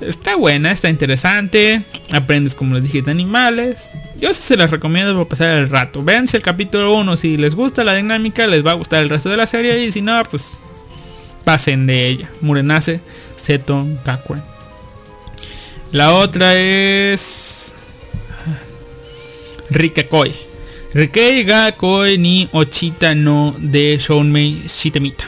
[0.00, 1.82] Está buena, está interesante.
[2.12, 3.90] Aprendes como les dije de animales.
[4.20, 6.02] Yo se las recomiendo para pasar el rato.
[6.02, 7.16] Véanse el capítulo 1.
[7.16, 9.84] Si les gusta la dinámica, les va a gustar el resto de la serie.
[9.84, 10.52] Y si no, pues
[11.44, 12.30] pasen de ella.
[12.40, 13.00] Murenase
[13.36, 14.42] Seto Gakuen.
[15.92, 17.72] La otra es
[19.70, 20.32] Rikekoi.
[20.94, 25.24] Rikei Gakoi ni Ochita no de Shounmei Shitemita.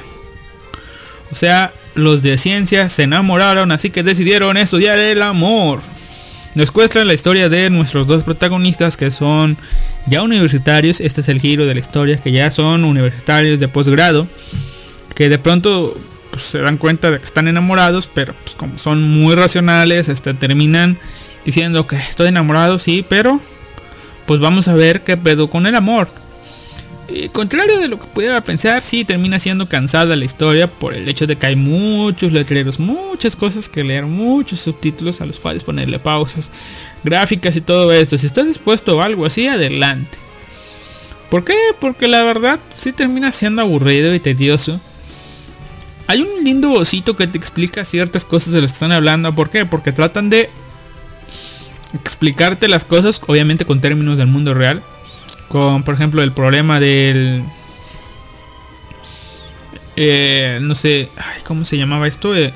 [1.31, 5.81] O sea, los de ciencia se enamoraron, así que decidieron estudiar el amor.
[6.59, 9.56] Nos cuesta la historia de nuestros dos protagonistas que son
[10.06, 11.01] ya universitarios.
[11.01, 14.26] Este es el giro de la historia, que ya son universitarios de posgrado
[15.14, 15.97] que de pronto
[16.32, 20.35] pues, se dan cuenta de que están enamorados, pero pues, como son muy racionales, este,
[20.35, 20.98] terminan
[21.44, 23.40] diciendo que estoy enamorado, sí, pero
[24.26, 26.09] pues vamos a ver qué pedo con el amor.
[27.09, 31.09] Y contrario de lo que pudiera pensar, sí termina siendo cansada la historia por el
[31.09, 35.64] hecho de que hay muchos letreros, muchas cosas que leer, muchos subtítulos a los cuales
[35.64, 36.51] ponerle pausas,
[37.02, 38.18] gráficas y todo esto.
[38.18, 40.18] Si estás dispuesto a algo así, adelante.
[41.30, 41.56] ¿Por qué?
[41.80, 44.78] Porque la verdad sí termina siendo aburrido y tedioso.
[46.09, 49.35] Hay un lindo osito que te explica ciertas cosas de las que están hablando.
[49.35, 49.64] ¿Por qué?
[49.64, 50.51] Porque tratan de
[51.94, 54.82] explicarte las cosas, obviamente con términos del mundo real.
[55.49, 57.45] Con, por ejemplo, el problema del...
[59.97, 61.09] Eh, no sé,
[61.45, 62.37] ¿cómo se llamaba esto?
[62.37, 62.53] Eh,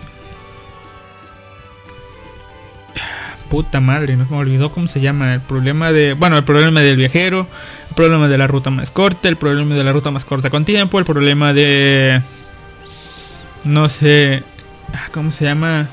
[3.48, 5.34] puta madre, no me olvidó cómo se llama.
[5.34, 6.14] El problema de...
[6.14, 7.46] Bueno, el problema del viajero.
[7.88, 9.28] El problema de la ruta más corta.
[9.28, 10.98] El problema de la ruta más corta con tiempo.
[10.98, 12.22] El problema de
[13.64, 14.42] no sé.
[14.92, 15.88] Ah, ¿Cómo se llama?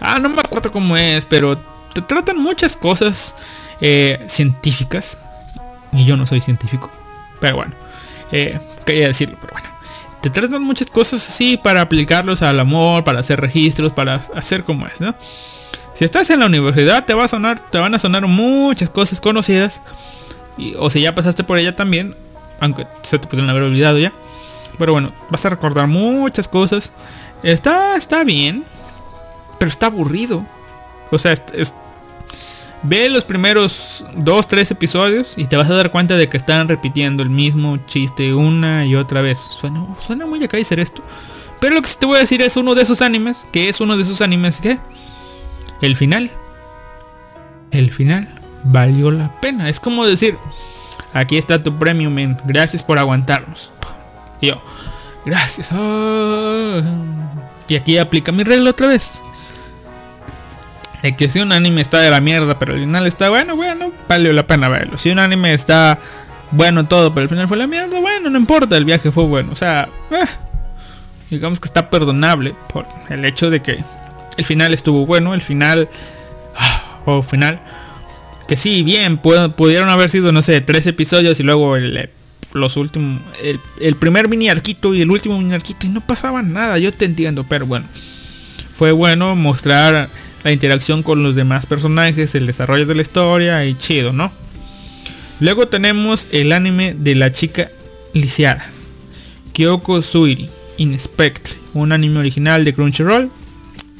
[0.00, 1.58] Ah, no me acuerdo cómo es, pero
[1.92, 3.34] te tratan muchas cosas
[3.80, 5.18] eh, científicas.
[5.92, 6.90] Y yo no soy científico.
[7.40, 7.72] Pero bueno,
[8.32, 9.68] eh, quería decirlo, pero bueno.
[10.20, 14.86] Te tratan muchas cosas así para aplicarlos al amor, para hacer registros, para hacer como
[14.86, 15.14] es, ¿no?
[15.94, 19.20] Si estás en la universidad te va a sonar, te van a sonar muchas cosas
[19.20, 19.80] conocidas.
[20.58, 22.16] Y, o si ya pasaste por ella también,
[22.60, 24.12] aunque se te pueden haber olvidado ya.
[24.78, 26.92] Pero bueno, vas a recordar muchas cosas.
[27.42, 28.64] Está, está bien.
[29.58, 30.44] Pero está aburrido.
[31.10, 31.34] O sea,
[32.82, 36.68] ve los primeros dos, tres episodios y te vas a dar cuenta de que están
[36.68, 39.38] repitiendo el mismo chiste una y otra vez.
[39.38, 41.02] Suena, suena muy a Kaiser esto.
[41.60, 43.46] Pero lo que te voy a decir es uno de esos animes.
[43.52, 44.78] Que es uno de esos animes que...
[45.82, 46.30] El final.
[47.70, 48.28] El final.
[48.64, 49.68] valió la pena.
[49.68, 50.36] Es como decir,
[51.12, 52.38] aquí está tu premio, men.
[52.44, 53.70] Gracias por aguantarnos.
[54.40, 54.62] Yo,
[55.24, 55.68] gracias.
[55.72, 56.80] ah.
[57.68, 59.20] Y aquí aplica mi regla otra vez.
[61.02, 63.92] De que si un anime está de la mierda, pero el final está bueno, bueno,
[64.08, 64.98] valió la pena verlo.
[64.98, 65.98] Si un anime está
[66.50, 69.52] bueno todo, pero el final fue la mierda, bueno, no importa, el viaje fue bueno.
[69.52, 70.26] O sea, eh,
[71.30, 73.78] digamos que está perdonable por el hecho de que
[74.36, 75.88] el final estuvo bueno, el final,
[76.56, 77.60] ah, o final,
[78.46, 82.10] que sí, bien, pu- pudieron haber sido, no sé, tres episodios y luego el, eh,
[82.52, 86.42] los últimos, el, el primer mini arquito y el último mini arquito y no pasaba
[86.42, 87.86] nada, yo te entiendo, pero bueno,
[88.76, 90.08] fue bueno mostrar
[90.42, 94.32] la interacción con los demás personajes, el desarrollo de la historia y chido, ¿no?
[95.40, 97.70] Luego tenemos el anime de la chica
[98.12, 98.66] lisiada,
[99.52, 103.30] Kyoko Suiri, in Spectre, un anime original de Crunchyroll.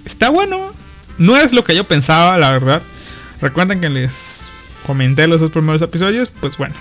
[0.05, 0.73] Está bueno,
[1.19, 2.83] no es lo que yo pensaba, la verdad.
[3.41, 4.51] Recuerden que les
[4.87, 6.75] comenté los dos primeros episodios, pues bueno.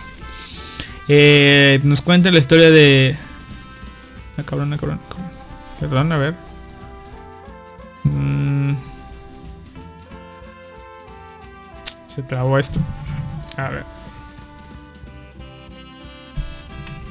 [1.08, 3.18] Eh, nos cuenta la historia de...
[4.38, 4.98] Ah, cabrón, ah.
[5.80, 6.36] Perdón, a ver.
[8.04, 8.49] Mm.
[12.14, 12.80] Se trabó esto.
[13.58, 13.86] A ver.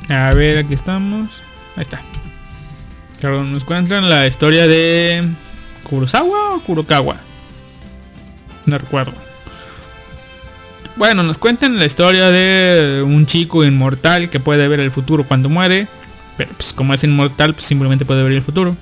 [0.08, 1.42] A ver, aquí estamos.
[1.76, 2.00] Ahí está.
[3.20, 5.28] Claro, nos cuentan la historia de
[5.84, 7.16] Kurosawa o Kurokawa.
[8.66, 9.12] No recuerdo.
[10.96, 15.48] Bueno, nos cuentan la historia de un chico inmortal que puede ver el futuro cuando
[15.48, 15.86] muere.
[16.36, 18.76] Pero pues como es inmortal, pues simplemente puede ver el futuro.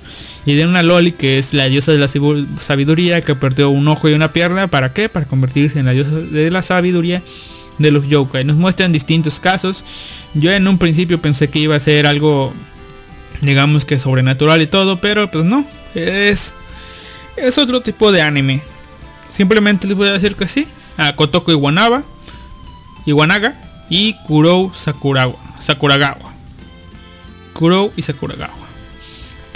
[0.47, 4.07] Y de una Loli que es la diosa de la sabiduría que perdió un ojo
[4.07, 4.67] y una pierna.
[4.67, 5.09] ¿Para qué?
[5.09, 7.21] Para convertirse en la diosa de la sabiduría
[7.77, 8.45] de los yokai.
[8.45, 9.83] Nos muestran distintos casos.
[10.33, 12.53] Yo en un principio pensé que iba a ser algo,
[13.41, 15.65] digamos que sobrenatural y todo, pero pues no.
[15.95, 16.53] Es,
[17.35, 18.61] es otro tipo de anime.
[19.29, 20.65] Simplemente les voy a decir que sí.
[20.95, 22.03] A Kotoko Iwanaba,
[23.05, 23.59] Iwanaga
[23.89, 26.33] y Kurou Sakurawa, Sakuragawa.
[27.51, 28.66] Kurou y Sakuragawa.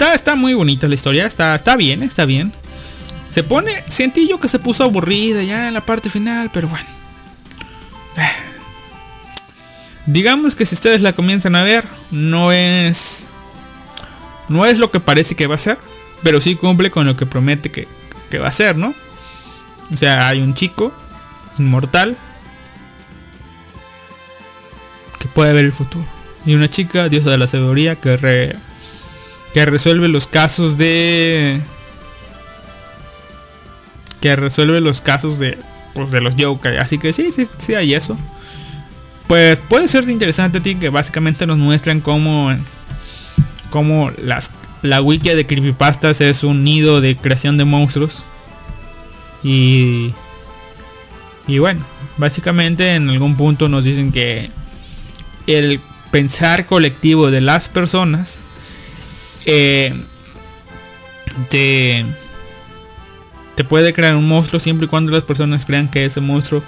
[0.02, 2.52] Está, está muy bonita la historia, está, está bien, está bien.
[3.28, 6.84] Se pone, sentí yo que se puso aburrida ya en la parte final, pero bueno.
[10.06, 13.26] Digamos que si ustedes la comienzan a ver, no es.
[14.48, 15.78] No es lo que parece que va a ser.
[16.24, 17.86] Pero sí cumple con lo que promete que,
[18.28, 18.96] que va a ser, ¿no?
[19.92, 20.92] O sea, hay un chico
[21.60, 22.16] inmortal
[25.20, 26.04] que puede ver el futuro.
[26.44, 28.56] Y una chica, diosa de la sabiduría, que, re-
[29.52, 31.60] que resuelve los casos de.
[34.20, 35.58] Que resuelve los casos de.
[35.94, 36.78] Pues de los yokai.
[36.78, 38.16] Así que sí, sí, sí hay eso.
[39.26, 42.54] Pues puede ser interesante ti que básicamente nos muestran cómo.
[43.70, 44.50] Cómo las.
[44.80, 48.24] La wiki de creepypastas es un nido de creación de monstruos.
[49.42, 50.14] Y.
[51.46, 51.84] Y bueno,
[52.16, 54.50] básicamente en algún punto nos dicen que
[55.46, 55.80] el
[56.10, 58.38] pensar colectivo de las personas
[59.46, 59.94] eh,
[61.50, 62.04] te,
[63.54, 66.62] te puede crear un monstruo siempre y cuando las personas crean que ese monstruo,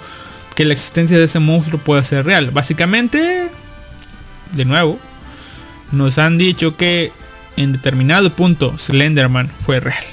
[0.55, 2.51] que la existencia de ese monstruo puede ser real.
[2.51, 3.49] Básicamente,
[4.53, 4.99] de nuevo,
[5.91, 7.11] nos han dicho que
[7.57, 10.03] en determinado punto Slenderman fue real.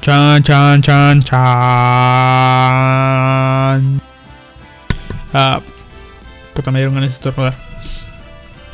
[0.00, 1.40] Chan, chan, chan, chan.
[5.32, 5.60] Ah,
[6.54, 7.56] puta, me dieron ganas de estornudar.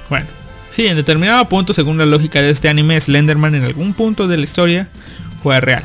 [0.08, 0.26] Bueno,
[0.70, 4.36] sí, en determinado punto, según la lógica de este anime, Slenderman en algún punto de
[4.36, 4.88] la historia
[5.42, 5.84] fue real.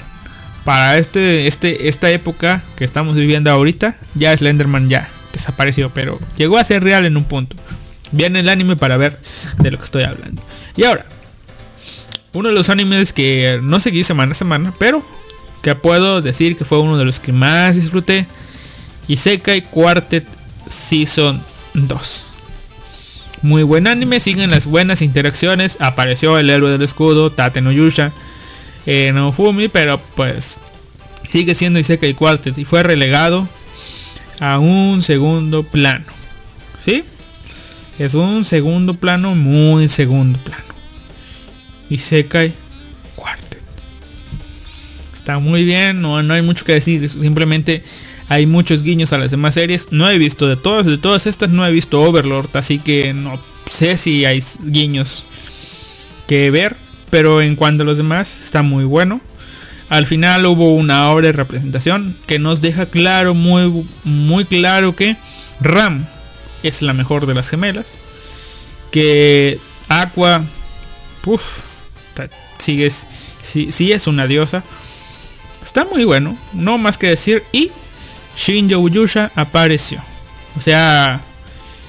[0.64, 6.58] Para este, este, esta época que estamos viviendo ahorita, ya Slenderman ya desapareció, pero llegó
[6.58, 7.56] a ser real en un punto.
[8.12, 9.20] Vean el anime para ver
[9.60, 10.42] de lo que estoy hablando.
[10.76, 11.06] Y ahora,
[12.34, 15.04] uno de los animes que no seguí semana a semana, pero
[15.62, 18.28] que puedo decir que fue uno de los que más disfruté.
[19.08, 20.28] Isekai Quartet
[20.70, 21.42] Season
[21.74, 22.26] 2.
[23.46, 25.78] Muy buen anime, siguen las buenas interacciones.
[25.80, 28.12] Apareció el héroe del escudo, Tate no Yusha,
[28.88, 30.58] eh, no Fumi, pero pues
[31.30, 33.48] sigue siendo Isekai Quartet y fue relegado
[34.40, 36.06] a un segundo plano.
[36.84, 37.04] ¿Sí?
[38.00, 40.64] Es un segundo plano, muy segundo plano.
[41.92, 42.52] Isekai
[43.16, 43.62] Quartet.
[45.14, 47.08] Está muy bien, no, no hay mucho que decir.
[47.08, 47.84] Simplemente
[48.28, 49.92] hay muchos guiños a las demás series.
[49.92, 53.40] No he visto de todas, de todas estas no he visto Overlord, así que no
[53.70, 55.24] sé si hay guiños
[56.28, 56.76] que ver.
[57.10, 59.22] Pero en cuanto a los demás, está muy bueno.
[59.90, 65.16] Al final hubo una obra de representación que nos deja claro, muy, muy claro que
[65.62, 66.08] Ram
[66.64, 68.00] es la mejor de las gemelas.
[68.92, 70.44] Que Aqua,
[71.26, 71.60] uff,
[72.58, 72.92] sigue,
[73.42, 74.64] sí, sí es una diosa.
[75.64, 77.44] Está muy bueno, no más que decir.
[77.52, 77.72] Y
[78.36, 80.02] Shinjo Uyusha apareció.
[80.58, 81.22] O sea,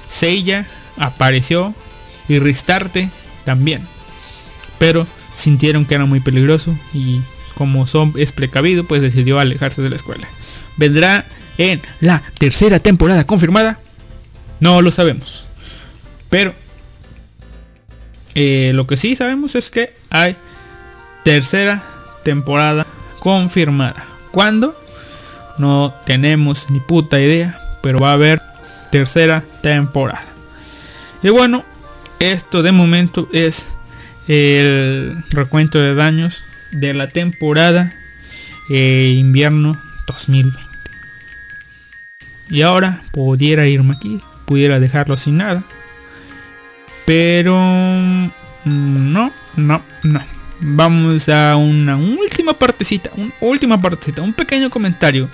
[0.07, 0.65] Seiya
[0.97, 1.73] apareció
[2.27, 3.09] y Ristarte
[3.43, 3.87] también.
[4.79, 7.21] Pero sintieron que era muy peligroso y
[7.55, 10.27] como Son es precavido, pues decidió alejarse de la escuela.
[10.77, 11.25] ¿Vendrá
[11.57, 13.79] en la tercera temporada confirmada?
[14.59, 15.43] No lo sabemos.
[16.29, 16.53] Pero
[18.35, 20.37] eh, lo que sí sabemos es que hay
[21.23, 21.83] tercera
[22.23, 22.85] temporada
[23.19, 24.05] confirmada.
[24.31, 24.79] ¿Cuándo?
[25.57, 28.41] No tenemos ni puta idea, pero va a haber
[28.91, 30.25] tercera temporada.
[31.23, 31.65] Y bueno,
[32.19, 33.73] esto de momento es
[34.27, 37.93] el recuento de daños de la temporada
[38.69, 40.59] eh, invierno 2020.
[42.49, 45.63] Y ahora pudiera irme aquí, pudiera dejarlo sin nada.
[47.05, 48.31] Pero mm,
[48.63, 55.29] no, no, no vamos a una última partecita, una última partecita, un pequeño comentario.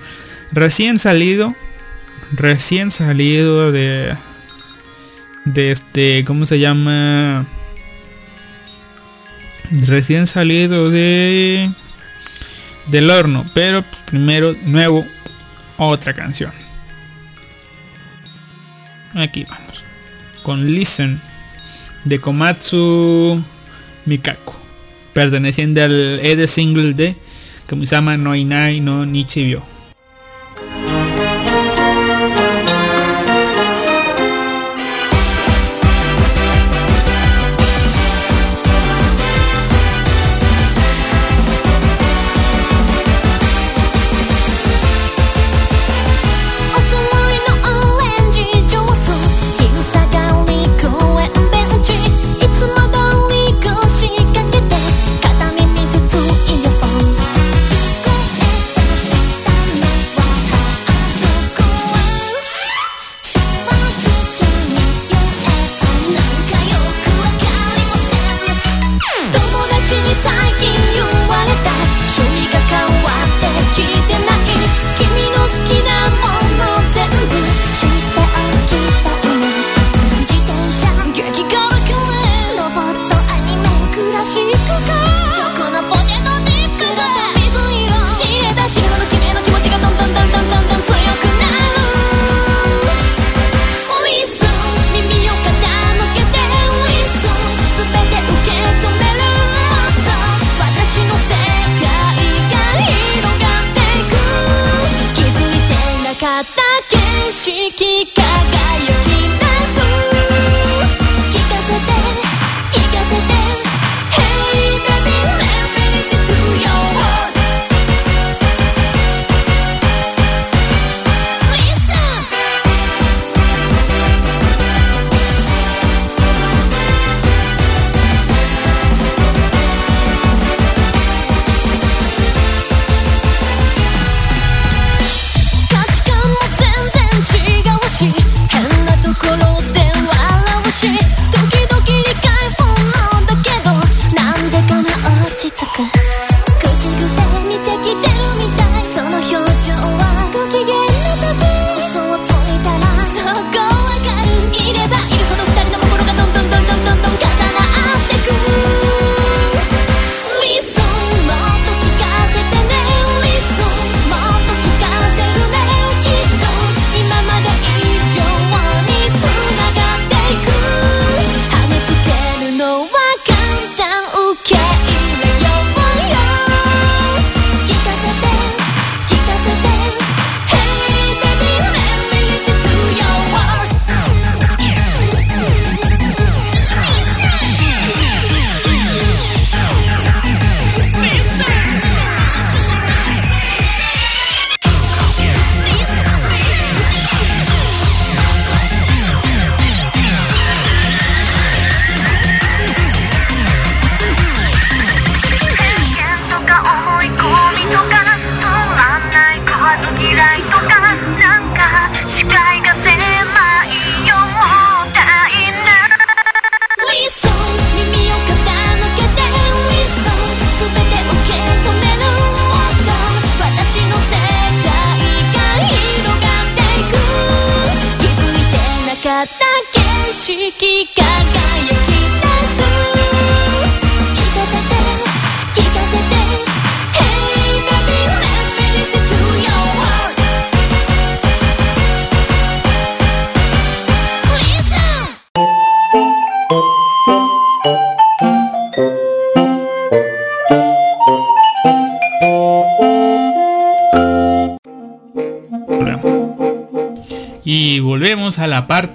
[0.52, 1.56] Recién salido,
[2.32, 4.16] recién salido de,
[5.46, 7.46] de este, ¿cómo se llama?
[9.72, 11.72] Recién salido de
[12.88, 15.08] del horno, pero primero nuevo
[15.78, 16.52] otra canción.
[19.16, 19.84] Aquí vamos
[20.44, 21.22] con Listen
[22.04, 23.44] de Komatsu
[24.06, 24.63] Mikako
[25.14, 27.16] perteneciente al E de single de,
[27.70, 29.73] como se llama Noinai no Nichibyo.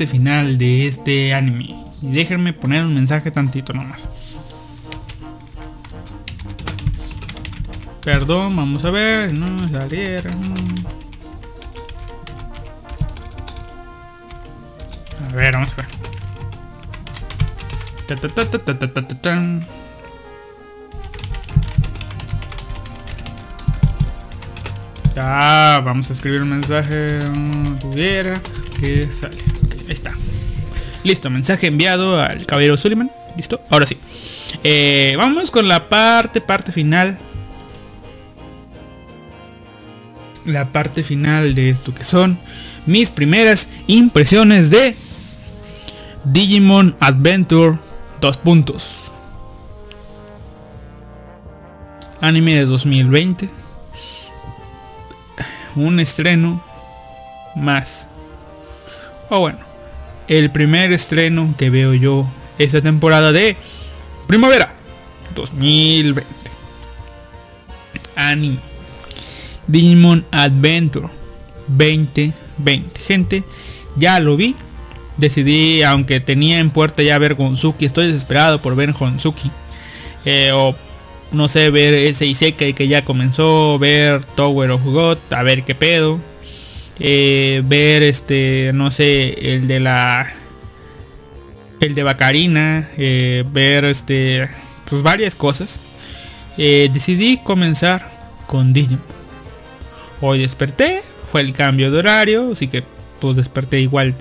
[0.06, 1.74] final de este anime.
[2.00, 4.08] Y déjenme poner un mensaje tantito nomás.
[8.02, 9.34] Perdón, vamos a ver.
[9.34, 10.34] No salieron.
[15.28, 15.86] A ver, vamos a ver.
[18.06, 19.38] Ta, ta, ta,
[25.20, 27.18] Ah, vamos a escribir un mensaje.
[27.80, 28.40] Tuviera
[28.80, 29.47] que sale.
[31.08, 33.10] Listo, mensaje enviado al caballero Suleiman.
[33.34, 33.96] Listo, ahora sí.
[34.62, 37.16] Eh, vamos con la parte, parte final.
[40.44, 42.38] La parte final de esto que son
[42.84, 44.94] mis primeras impresiones de
[46.24, 47.78] Digimon Adventure
[48.20, 49.04] 2 puntos.
[52.20, 53.48] Anime de 2020.
[55.74, 56.62] Un estreno
[57.56, 58.08] más.
[59.30, 59.67] O bueno,
[60.28, 62.26] el primer estreno que veo yo
[62.58, 63.56] esta temporada de
[64.26, 64.74] primavera
[65.34, 66.24] 2020.
[68.16, 68.58] Anime.
[69.66, 71.08] Digimon Adventure
[71.68, 73.00] 2020.
[73.00, 73.44] Gente,
[73.96, 74.56] ya lo vi.
[75.16, 79.50] Decidí, aunque tenía en puerta ya ver Gonzuki, estoy desesperado por ver Gonzuki.
[80.24, 80.74] Eh, o
[81.32, 85.74] no sé, ver ese Isekai que ya comenzó, ver Tower of God, a ver qué
[85.74, 86.20] pedo.
[87.00, 90.32] Eh, ver este, no sé, el de la...
[91.80, 94.48] El de Bacarina, eh, ver este,
[94.90, 95.80] pues varias cosas.
[96.56, 98.10] Eh, decidí comenzar
[98.48, 99.00] con Digimon.
[100.20, 102.82] Hoy desperté, fue el cambio de horario, así que
[103.20, 104.16] pues desperté igual.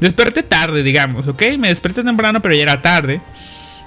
[0.00, 1.42] Desperté tarde, digamos, ¿ok?
[1.58, 3.22] Me desperté temprano, pero ya era tarde.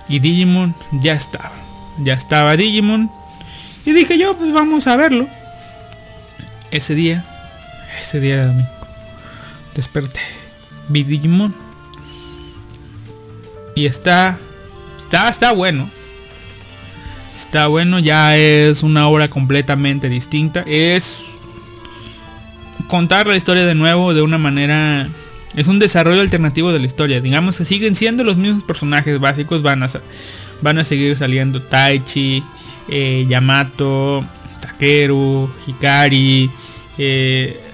[0.07, 0.73] Y Digimon
[1.03, 1.53] ya estaba.
[1.99, 3.11] Ya estaba Digimon.
[3.85, 5.27] Y dije yo, pues vamos a verlo.
[6.71, 7.23] Ese día,
[7.99, 8.69] ese día domingo.
[9.75, 10.19] Desperté.
[10.87, 11.53] Vi Digimon.
[13.75, 14.37] Y está,
[14.99, 15.89] está, está bueno.
[17.35, 20.63] Está bueno, ya es una obra completamente distinta.
[20.67, 21.23] Es
[22.87, 25.07] contar la historia de nuevo de una manera...
[25.55, 27.21] Es un desarrollo alternativo de la historia.
[27.21, 29.61] Digamos que siguen siendo los mismos personajes básicos.
[29.61, 29.89] Van a,
[30.61, 32.43] van a seguir saliendo Taichi,
[32.89, 34.25] eh, Yamato,
[34.59, 36.51] Takeru, Hikari.
[36.97, 37.68] eh,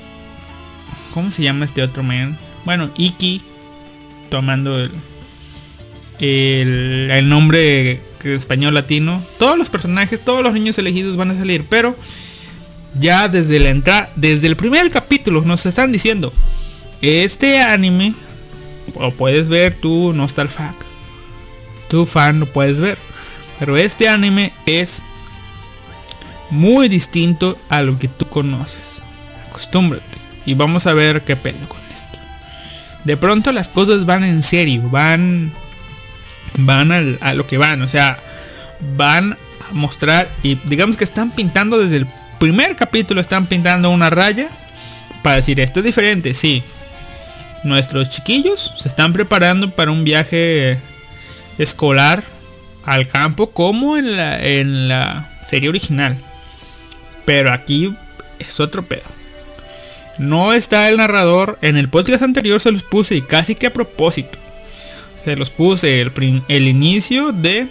[1.16, 2.38] ¿Cómo se llama este otro man?
[2.66, 3.42] Bueno, Iki.
[4.30, 4.92] Tomando el,
[6.20, 9.24] el, el nombre español latino.
[9.40, 11.64] Todos los personajes, todos los niños elegidos van a salir.
[11.70, 11.96] Pero
[13.00, 16.34] ya desde la entrada, desde el primer capítulo nos están diciendo.
[17.02, 18.14] Este anime
[19.00, 20.76] lo puedes ver tú, Nostalfac.
[21.88, 22.98] Tu fan lo puedes ver.
[23.58, 25.02] Pero este anime es
[26.50, 29.02] muy distinto a lo que tú conoces.
[29.48, 30.15] Acostúmbrate.
[30.46, 32.20] Y vamos a ver qué pedo con esto.
[33.04, 34.84] De pronto las cosas van en serio.
[34.90, 35.52] Van.
[36.58, 37.82] Van al- a lo que van.
[37.82, 38.18] O sea.
[38.96, 40.30] Van a mostrar.
[40.44, 42.08] Y digamos que están pintando desde el
[42.40, 43.22] primer capítulo.
[43.22, 44.50] Están pintando una raya.
[45.24, 46.34] Para decir esto es diferente.
[46.34, 46.64] Sí.
[47.64, 50.78] Nuestros chiquillos se están preparando para un viaje
[51.58, 52.24] escolar
[52.86, 56.18] al campo como en la, en la serie original.
[57.26, 57.92] Pero aquí
[58.38, 59.15] es otro pedo.
[60.18, 61.58] No está el narrador.
[61.62, 64.38] En el podcast anterior se los puse y casi que a propósito.
[65.24, 66.12] Se los puse el,
[66.48, 67.68] el inicio de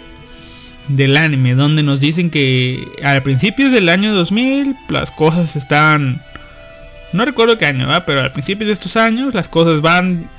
[0.87, 1.55] del anime.
[1.55, 6.21] Donde nos dicen que al principio del año 2000 las cosas están...
[7.13, 8.05] No recuerdo qué año, ¿va?
[8.05, 10.29] pero al principio de estos años las cosas van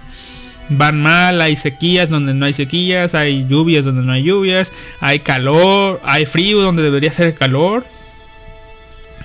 [0.68, 5.20] van mal, hay sequías donde no hay sequías, hay lluvias donde no hay lluvias, hay
[5.20, 7.84] calor, hay frío donde debería ser calor.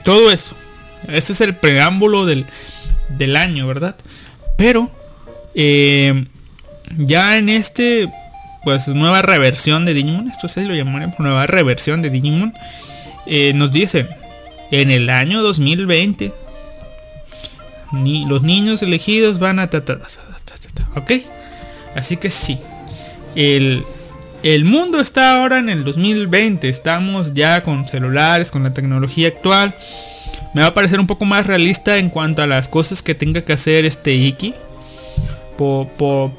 [0.03, 0.55] Todo eso.
[1.07, 2.45] Este es el preámbulo del,
[3.09, 3.95] del año, ¿verdad?
[4.57, 4.91] Pero
[5.55, 6.25] eh,
[6.97, 8.11] ya en este
[8.63, 12.53] pues nueva reversión de Digimon, esto sí lo llamaremos nueva reversión de Digimon,
[13.25, 14.07] eh, nos dicen
[14.71, 16.33] en el año 2020
[17.93, 19.81] ni, los niños elegidos van a ta,
[20.95, 21.11] ok
[21.95, 22.57] así que sí
[23.35, 23.83] el,
[24.43, 29.75] el mundo está ahora en el 2020 estamos ya con celulares con la tecnología actual
[30.53, 33.41] me va a parecer un poco más realista en cuanto a las cosas que tenga
[33.43, 34.53] que hacer este Iki
[35.57, 36.31] por, por,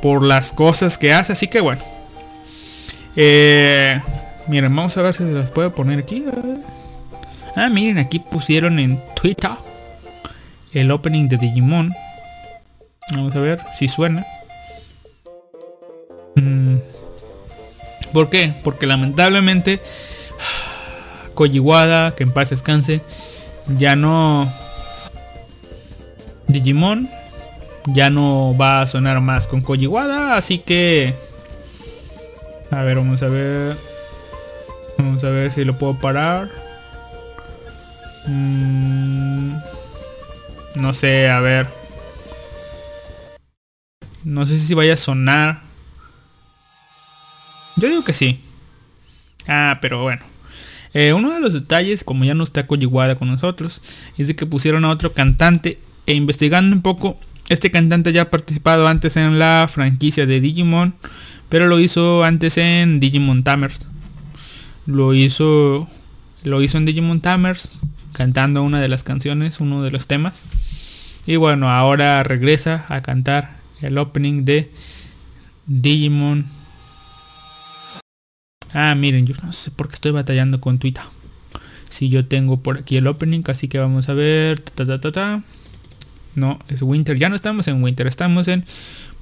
[0.00, 1.82] por, las cosas que hace así que bueno
[3.16, 4.00] eh,
[4.48, 6.24] miren vamos a ver si se las puedo poner aquí
[7.56, 9.50] ah miren aquí pusieron en Twitter
[10.72, 11.94] el opening de Digimon.
[13.14, 14.26] Vamos a ver si suena.
[16.36, 16.76] Mm.
[18.12, 18.54] ¿Por qué?
[18.62, 19.80] Porque lamentablemente
[21.32, 23.02] Kojiwada, que en paz descanse,
[23.78, 24.52] ya no...
[26.48, 27.08] Digimon
[27.86, 31.14] ya no va a sonar más con Kojiwada, así que
[32.72, 33.76] a ver, vamos a ver.
[34.96, 36.48] Vamos a ver si lo puedo parar.
[38.26, 39.56] Mm,
[40.76, 41.68] no sé, a ver.
[44.24, 45.60] No sé si vaya a sonar.
[47.76, 48.42] Yo digo que sí.
[49.46, 50.24] Ah, pero bueno.
[50.94, 53.80] Eh, uno de los detalles, como ya no está Kojiwada con nosotros,
[54.18, 58.30] es de que pusieron a otro cantante e investigando un poco, este cantante ya ha
[58.30, 60.94] participado antes en la franquicia de Digimon,
[61.48, 63.86] pero lo hizo antes en Digimon Tamers.
[64.86, 65.88] Lo hizo
[66.44, 67.70] lo hizo en Digimon Tamers
[68.12, 70.42] cantando una de las canciones, uno de los temas.
[71.26, 74.72] Y bueno, ahora regresa a cantar el opening de
[75.66, 76.46] Digimon
[78.74, 81.04] Ah, miren, yo no sé por qué estoy batallando con Twitter.
[81.90, 84.60] Si yo tengo por aquí el opening, así que vamos a ver.
[84.60, 85.42] Ta, ta, ta, ta.
[86.34, 87.18] No, es Winter.
[87.18, 88.64] Ya no estamos en Winter, estamos en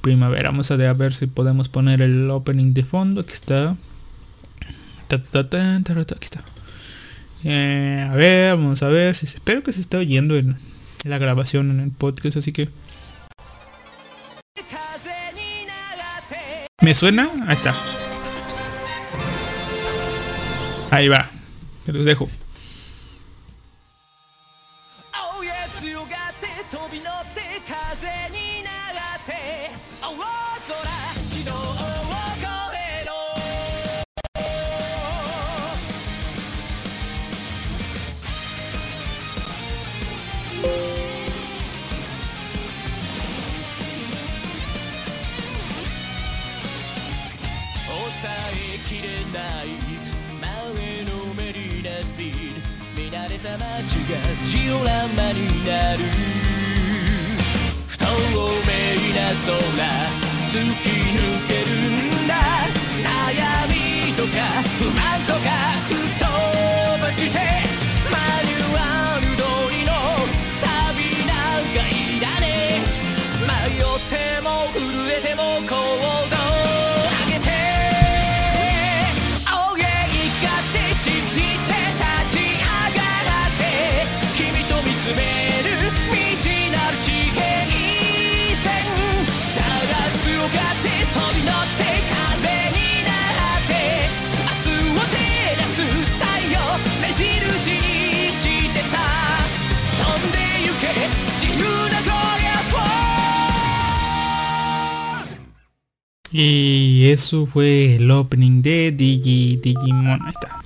[0.01, 0.51] primavera.
[0.51, 3.23] Vamos a ver si podemos poner el opening de fondo.
[3.23, 3.77] Aquí está.
[5.09, 6.43] Ta, ta, ta, aquí está.
[7.43, 9.17] Eh, a ver, vamos a ver.
[9.17, 10.57] Si, espero que se esté oyendo en
[11.05, 12.69] la grabación en el podcast, así que...
[16.81, 17.29] ¿Me suena?
[17.47, 17.75] Ahí está.
[20.91, 21.31] Ahí va.
[21.87, 22.29] Se los dejo.
[54.51, 56.03] ジオラマになる。
[57.87, 58.11] 不透明
[59.15, 59.55] な空
[60.49, 61.71] 突き抜ける
[62.25, 62.35] んだ。
[106.33, 110.29] Y eso fue el opening de Digi Digimon.
[110.29, 110.61] Está.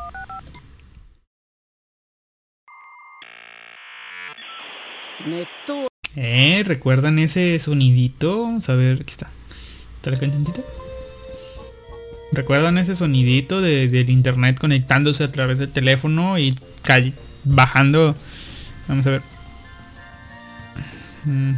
[6.16, 8.42] Eh, ¿recuerdan ese sonidito?
[8.42, 9.28] Vamos a ver, aquí está.
[9.96, 10.62] ¿Está la?
[12.32, 16.52] ¿Recuerdan ese sonidito de- del internet conectándose a través del teléfono y
[17.44, 18.16] bajando?
[18.88, 19.22] Vamos a ver.
[21.24, 21.54] Mm.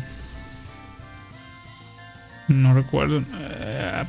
[2.48, 3.22] No recuerdo.
[3.32, 4.06] Ah.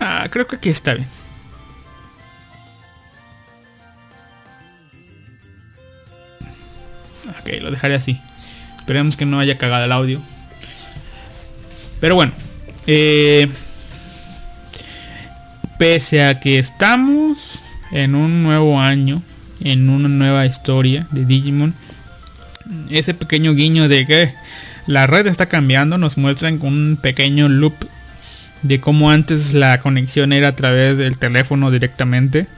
[0.00, 1.08] Ah, creo que aquí está bien.
[7.40, 8.20] Ok, lo dejaré así.
[8.76, 10.20] Esperemos que no haya cagado el audio.
[12.00, 12.32] Pero bueno.
[12.86, 13.48] eh,
[15.78, 17.60] pese a que estamos
[17.90, 19.22] en un nuevo año.
[19.60, 21.74] En una nueva historia de Digimon.
[22.90, 24.34] Ese pequeño guiño de que
[24.88, 25.98] la red está cambiando.
[25.98, 27.74] Nos muestran con un pequeño loop.
[28.62, 32.48] De cómo antes la conexión era a través del teléfono directamente.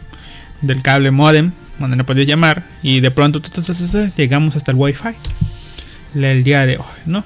[0.62, 1.52] Del cable modem.
[1.78, 2.62] Donde no podías llamar.
[2.82, 3.42] Y de pronto
[4.16, 5.08] llegamos hasta el wifi.
[6.14, 7.24] El día de hoy, ¿no?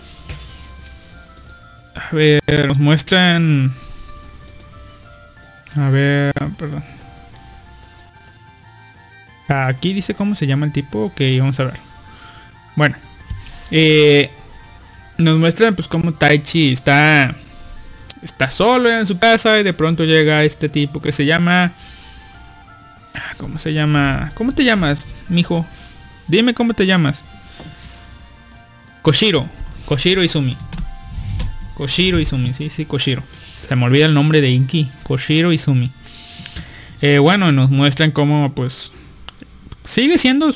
[1.94, 3.72] A ver, nos muestran...
[5.76, 6.84] A ver, perdón.
[9.48, 11.06] Aquí dice cómo se llama el tipo.
[11.06, 11.74] Ok, vamos a ver.
[12.76, 12.96] Bueno.
[13.70, 14.30] eh,
[15.18, 17.34] nos muestran pues cómo Taichi está...
[18.22, 21.72] Está solo en su casa y de pronto llega este tipo que se llama...
[23.14, 24.32] ah, ¿Cómo se llama?
[24.34, 25.66] ¿Cómo te llamas, mijo?
[26.26, 27.22] Dime cómo te llamas.
[29.02, 29.46] Koshiro.
[29.84, 30.56] Koshiro Izumi.
[31.76, 33.22] Koshiro Izumi, sí, sí, Koshiro.
[33.68, 34.90] Se me olvida el nombre de Inki.
[35.02, 35.90] Koshiro Izumi.
[37.02, 38.90] Eh, bueno, nos muestran cómo pues
[39.84, 40.50] sigue siendo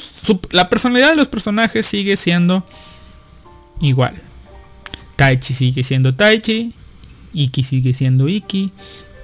[0.51, 2.67] la personalidad de los personajes sigue siendo
[3.83, 4.23] igual.
[5.19, 6.73] Taichi sigue siendo Taichi,
[7.35, 8.71] Iki sigue siendo Iki,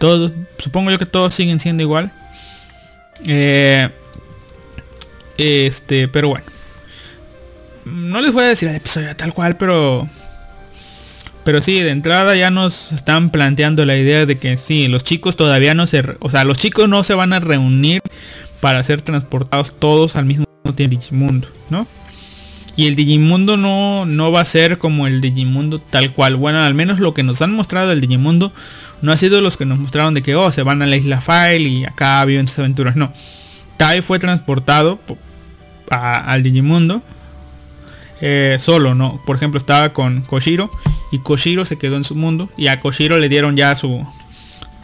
[0.01, 2.13] todos, supongo yo que todos siguen siendo igual.
[3.25, 3.89] Eh,
[5.39, 6.45] este, pero bueno.
[7.85, 10.09] no les voy a decir el episodio tal cual, pero
[11.45, 15.37] pero sí, de entrada ya nos están planteando la idea de que sí, los chicos
[15.37, 18.03] todavía no se, o sea, los chicos no se van a reunir
[18.61, 20.45] para ser transportados todos al mismo
[20.75, 21.87] tiempo Digimundo, ¿no?
[22.77, 26.35] Y el Digimundo no, no va a ser como el Digimundo tal cual.
[26.37, 28.53] Bueno, al menos lo que nos han mostrado del Digimundo
[29.01, 31.21] no ha sido los que nos mostraron de que, oh, se van a la isla
[31.21, 32.97] File y acá viven sus aventuras.
[32.97, 33.13] No.
[33.77, 35.19] Tai fue transportado po-
[35.91, 37.01] a- al Digimundo
[38.21, 39.21] eh, solo, ¿no?
[39.27, 40.71] Por ejemplo, estaba con Koshiro
[41.13, 44.05] y Koshiro se quedó en su mundo y a Koshiro le dieron ya su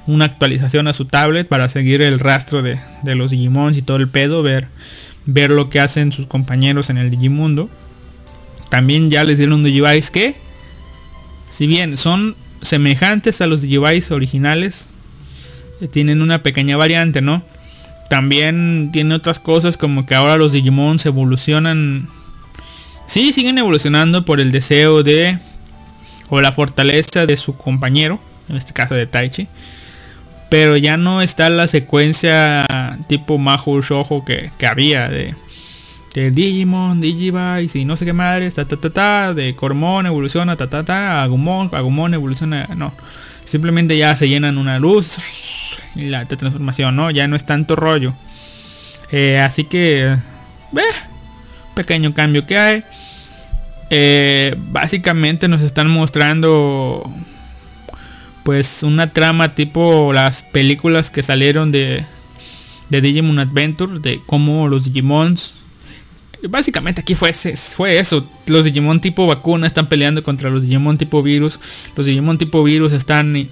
[0.07, 3.99] una actualización a su tablet para seguir el rastro de, de los Digimons y todo
[3.99, 4.67] el pedo, ver,
[5.33, 7.71] ver lo que hacen sus compañeros en el Digimundo.
[8.69, 10.35] También ya les dieron un Digivice que,
[11.51, 14.91] si bien son semejantes a los Digivice originales,
[15.81, 17.43] eh, tienen una pequeña variante, ¿no?
[18.09, 22.09] También tiene otras cosas como que ahora los Digimons evolucionan
[23.11, 25.37] Sí, siguen evolucionando por el deseo de
[26.29, 29.49] o la fortaleza de su compañero, en este caso de Taichi.
[30.51, 32.67] Pero ya no está la secuencia
[33.07, 35.35] tipo Mahou Shoujo que, que había de,
[36.15, 40.57] de Digimon, Digivice y no sé qué madres, ta ta ta ta, de Cormon evoluciona,
[40.57, 42.93] ta ta ta, Agumon, Agumon evoluciona, no.
[43.45, 45.19] Simplemente ya se llenan una luz
[45.95, 47.11] y la transformación, ¿no?
[47.11, 48.15] Ya no es tanto rollo.
[49.13, 50.19] Eh, así que, eh,
[51.75, 52.85] pequeño cambio que hay.
[53.91, 57.13] Eh, básicamente nos están mostrando
[58.45, 62.05] pues una trama tipo las películas que salieron de,
[62.89, 65.55] de Digimon Adventure, de cómo los Digimons...
[66.49, 68.27] Básicamente aquí fue, fue eso.
[68.47, 71.61] Los Digimon tipo vacuna están peleando contra los Digimon tipo virus.
[71.97, 73.51] Los Digimon tipo virus están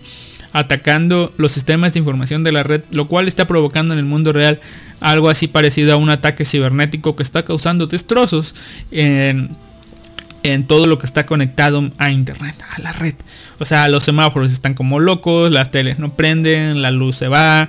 [0.52, 4.32] atacando los sistemas de información de la red, lo cual está provocando en el mundo
[4.32, 4.60] real
[5.00, 8.54] algo así parecido a un ataque cibernético que está causando destrozos
[8.90, 9.50] en,
[10.42, 13.14] en todo lo que está conectado a internet, a la red.
[13.58, 17.68] O sea, los semáforos están como locos, las teles no prenden, la luz se va,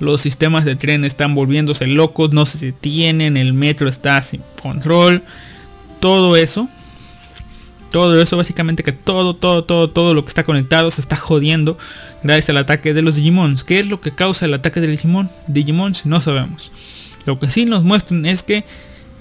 [0.00, 5.22] los sistemas de tren están volviéndose locos, no se detienen, el metro está sin control.
[6.00, 6.68] Todo eso,
[7.90, 11.76] todo eso básicamente que todo, todo, todo, todo lo que está conectado se está jodiendo
[12.22, 13.64] gracias al ataque de los Digimons.
[13.64, 15.30] ¿Qué es lo que causa el ataque del Digimon?
[15.48, 16.70] Digimons no sabemos.
[17.26, 18.64] Lo que sí nos muestran es que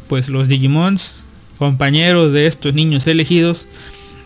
[0.08, 1.16] pues los Digimons,
[1.60, 3.68] compañeros de estos niños elegidos,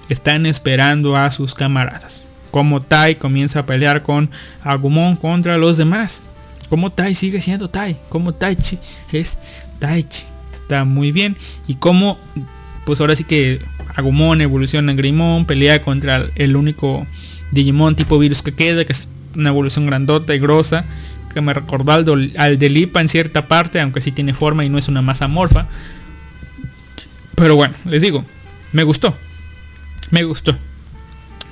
[0.07, 2.23] están esperando a sus camaradas.
[2.51, 4.29] Como Tai comienza a pelear con
[4.61, 6.21] Agumon contra los demás.
[6.69, 7.97] Como Tai sigue siendo Tai.
[8.09, 8.77] Como Taichi
[9.11, 9.39] es
[9.79, 10.23] Taichi.
[10.53, 11.35] Está muy bien.
[11.67, 12.19] Y como
[12.85, 13.59] pues ahora sí que
[13.95, 17.07] Agumon evoluciona en Greymon, pelea contra el único
[17.51, 20.85] Digimon tipo virus que queda, que es una evolución grandota y grosa,
[21.33, 24.69] que me recordó al, al de Lipa en cierta parte, aunque sí tiene forma y
[24.69, 25.65] no es una masa morfa.
[27.35, 28.23] Pero bueno, les digo,
[28.71, 29.15] me gustó.
[30.11, 30.55] Me gustó.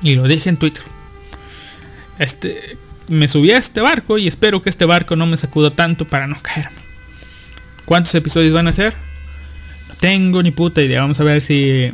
[0.04, 0.84] Y lo dije en Twitter.
[2.20, 2.78] Este,
[3.08, 6.28] me subí a este barco y espero que este barco no me sacuda tanto para
[6.28, 6.78] no caerme.
[7.86, 8.94] ¿Cuántos episodios van a ser?
[9.90, 11.02] No tengo ni puta idea.
[11.02, 11.92] Vamos a ver si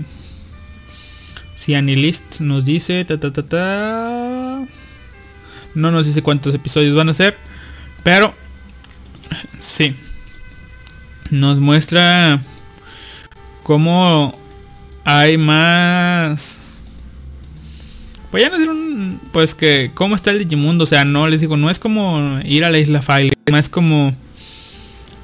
[1.58, 4.66] si Anilist nos dice ta ta ta ta.
[5.74, 7.36] No nos dice cuántos episodios van a ser,
[8.04, 8.34] pero
[9.60, 9.96] sí.
[11.30, 12.42] Nos muestra
[13.68, 14.34] cómo
[15.04, 16.80] hay más
[18.32, 21.56] pues ya nos dieron pues que cómo está el Digimundo, o sea, no les digo,
[21.58, 24.16] no es como ir a la isla File, es como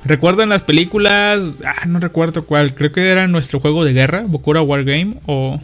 [0.06, 1.40] ¿Recuerdan las películas?
[1.66, 2.76] Ah, no recuerdo cuál.
[2.76, 5.16] Creo que era nuestro juego de guerra, Bokura Wargame.
[5.26, 5.62] O.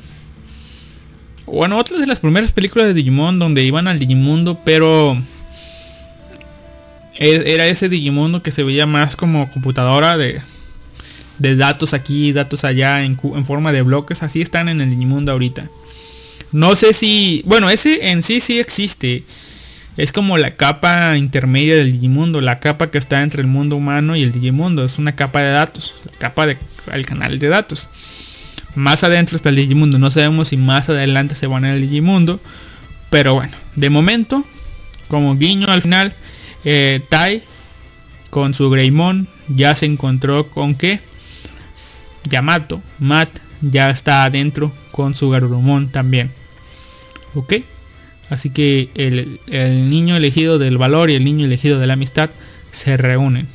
[1.45, 5.17] Bueno, otras de las primeras películas de Digimon donde iban al Digimundo, pero.
[7.17, 10.41] e- Era ese Digimundo que se veía más como computadora de.
[11.39, 14.23] De datos aquí, datos allá, en, forma de bloques.
[14.23, 15.69] Así están en el Digimundo ahorita.
[16.51, 17.41] No sé si.
[17.45, 19.23] Bueno, ese en sí sí existe.
[19.97, 24.15] Es como la capa intermedia del Digimundo, la capa que está entre el mundo humano
[24.15, 24.85] y el Digimundo.
[24.85, 27.89] Es una capa de datos, la capa del canal de datos.
[28.75, 29.99] Más adentro está el Digimundo.
[29.99, 32.39] No sabemos si más adelante se van al Digimundo.
[33.09, 34.45] Pero bueno, de momento,
[35.07, 36.13] como guiño al final,
[36.63, 37.41] eh, Tai
[38.29, 40.99] con su Greymon ya se encontró con que
[42.25, 43.29] Yamato, Matt,
[43.61, 46.31] ya está adentro con su Garurumon también.
[47.33, 47.53] ¿Ok?
[48.29, 49.39] Así que el,
[49.89, 52.29] niño elegido del valor y el niño elegido de la amistad
[52.71, 53.47] se reúnen.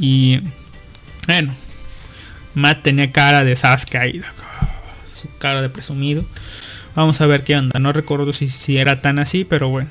[0.00, 0.40] Y
[1.26, 1.54] bueno,
[2.54, 4.20] Matt tenía cara de Sasuke ahí.
[5.06, 6.24] Su cara de presumido.
[6.94, 7.78] Vamos a ver qué onda.
[7.78, 9.90] No recuerdo si, si era tan así, pero bueno.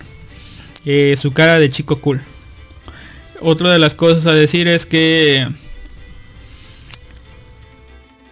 [0.85, 2.21] Eh, su cara de chico cool.
[3.41, 5.47] Otra de las cosas a decir es que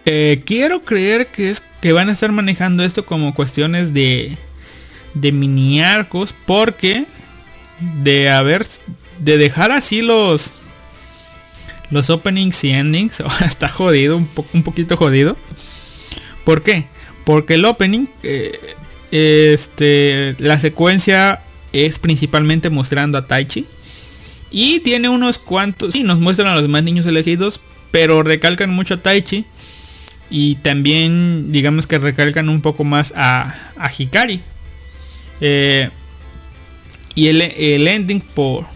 [0.06, 4.36] Eh, quiero creer que es que van a estar manejando esto como cuestiones de
[5.14, 7.04] de mini arcos porque
[8.02, 8.66] de haber
[9.18, 10.60] de dejar así los
[11.90, 15.36] los openings y endings está jodido un, po- un poquito jodido.
[16.44, 16.86] ¿por qué?
[17.24, 18.58] porque el opening eh,
[19.10, 21.40] este la secuencia
[21.72, 23.64] es principalmente mostrando a Taichi.
[24.50, 27.60] Y tiene unos cuantos sí nos muestran a los demás niños elegidos
[27.90, 29.46] pero recalcan mucho a Taichi
[30.30, 34.40] y también digamos que recalcan un poco más a, a Hikari.
[35.40, 35.90] Eh,
[37.14, 38.66] y el, el ending por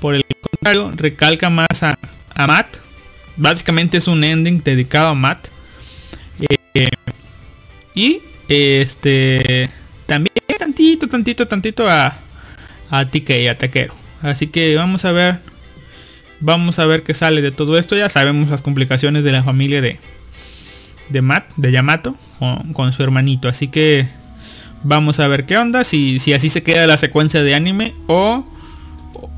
[0.00, 1.98] por el contrario recalca más a,
[2.34, 2.78] a Matt.
[3.36, 5.48] Básicamente es un ending dedicado a Matt.
[6.74, 6.88] Eh,
[7.94, 9.70] y este
[10.06, 12.16] también tantito tantito tantito a
[12.90, 15.40] a TK a Taquero así que vamos a ver
[16.40, 17.96] vamos a ver qué sale de todo esto.
[17.96, 19.98] Ya sabemos las complicaciones de la familia de
[21.10, 22.16] de Matt de Yamato
[22.72, 24.06] con, su hermanito así que
[24.84, 28.46] Vamos a ver qué onda, si, si así se queda la secuencia de anime o,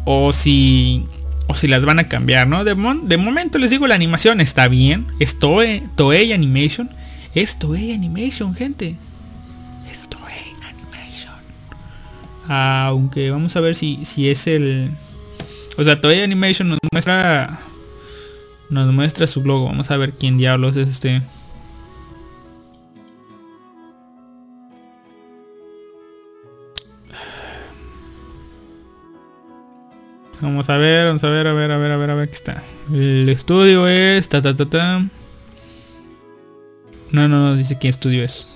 [0.05, 1.07] o si
[1.49, 2.63] o si las van a cambiar, ¿no?
[2.63, 5.07] De, mon- de momento les digo, la animación está bien.
[5.19, 6.89] Es Toei, Toei Animation.
[7.35, 8.97] Es Toei Animation, gente.
[9.91, 11.35] Es Toei Animation.
[12.47, 14.93] Aunque vamos a ver si, si es el...
[15.77, 17.59] O sea, Toei Animation nos muestra...
[18.69, 19.67] Nos muestra su logo.
[19.67, 21.23] Vamos a ver quién diablos es este...
[30.41, 32.35] Vamos a ver, vamos a ver, a ver, a ver, a ver, a ver qué
[32.35, 32.63] está.
[32.91, 35.05] El estudio es ta ta ta ta.
[37.13, 38.49] No, no nos dice qué estudio es.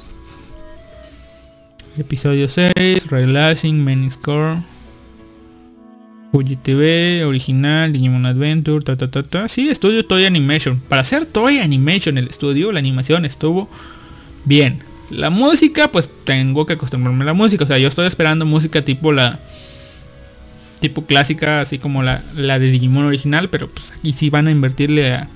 [1.98, 4.56] Episodio 6, Relaxing, Main Score.
[6.32, 9.48] Fuji TV, original, Digimon Adventure, ta ta ta ta.
[9.48, 10.80] Sí, estudio Toy Animation.
[10.80, 13.68] Para hacer Toy Animation el estudio, la animación estuvo
[14.46, 14.80] bien.
[15.10, 17.64] La música, pues tengo que acostumbrarme a la música.
[17.64, 19.38] O sea, yo estoy esperando música tipo la
[20.84, 24.50] tipo clásica, así como la, la de Digimon original, pero pues aquí sí van a
[24.50, 25.30] invertirle a,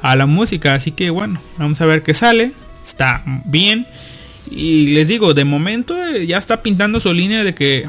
[0.00, 2.52] a la música, así que bueno, vamos a ver qué sale,
[2.82, 3.86] está bien,
[4.50, 7.86] y les digo, de momento eh, ya está pintando su línea de que,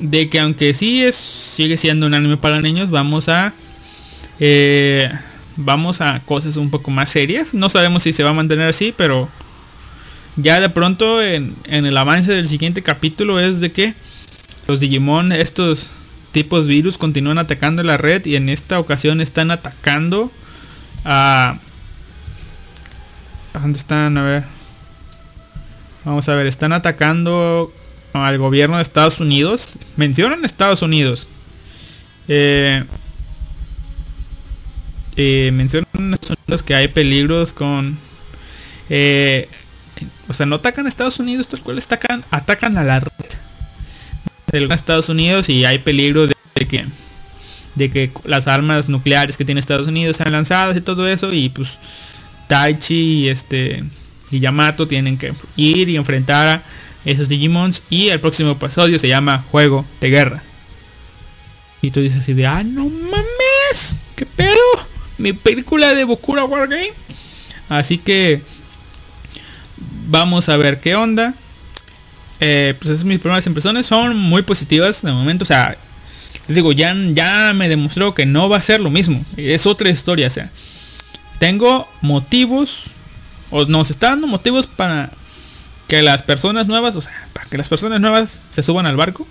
[0.00, 3.52] de que aunque sí es, sigue siendo un anime para niños, vamos a,
[4.40, 5.10] eh,
[5.56, 8.94] vamos a cosas un poco más serias, no sabemos si se va a mantener así,
[8.96, 9.28] pero
[10.36, 13.92] ya de pronto en, en el avance del siguiente capítulo es de que
[14.72, 15.90] los Digimon, estos
[16.32, 20.32] tipos virus, continúan atacando la red y en esta ocasión están atacando
[21.04, 21.58] a...
[23.52, 24.16] ¿a ¿Dónde están?
[24.16, 24.44] A ver.
[26.06, 27.70] Vamos a ver, están atacando
[28.14, 29.74] al gobierno de Estados Unidos.
[29.96, 31.28] Mencionan Estados Unidos.
[32.28, 32.82] Eh,
[35.16, 37.98] eh, mencionan en Estados Unidos que hay peligros con...
[38.88, 39.50] eh,
[40.28, 43.41] o sea, no atacan a Estados Unidos, tal cual atacan, atacan a la red
[44.52, 46.86] de Estados Unidos y hay peligro de, de que
[47.74, 51.48] de que las armas nucleares que tiene Estados Unidos sean lanzadas y todo eso y
[51.48, 51.78] pues
[52.48, 53.82] Taichi y este
[54.30, 56.62] y Yamato tienen que ir y enfrentar a
[57.04, 60.42] esos Digimons y el próximo episodio se llama Juego de Guerra.
[61.82, 64.56] Y tú dices así de, ah, no mames, qué pedo,
[65.18, 66.92] mi película de Bokura Wargame.
[67.68, 68.42] Así que
[70.08, 71.34] vamos a ver qué onda.
[72.44, 75.44] Eh, pues esas mis primeras impresiones son muy positivas de momento.
[75.44, 75.76] O sea,
[76.48, 79.24] les digo, ya, ya me demostró que no va a ser lo mismo.
[79.36, 80.26] Es otra historia.
[80.26, 80.50] O sea,
[81.38, 82.86] tengo motivos.
[83.52, 85.12] O nos está dando motivos para
[85.86, 89.24] que las personas nuevas, o sea, para que las personas nuevas se suban al barco.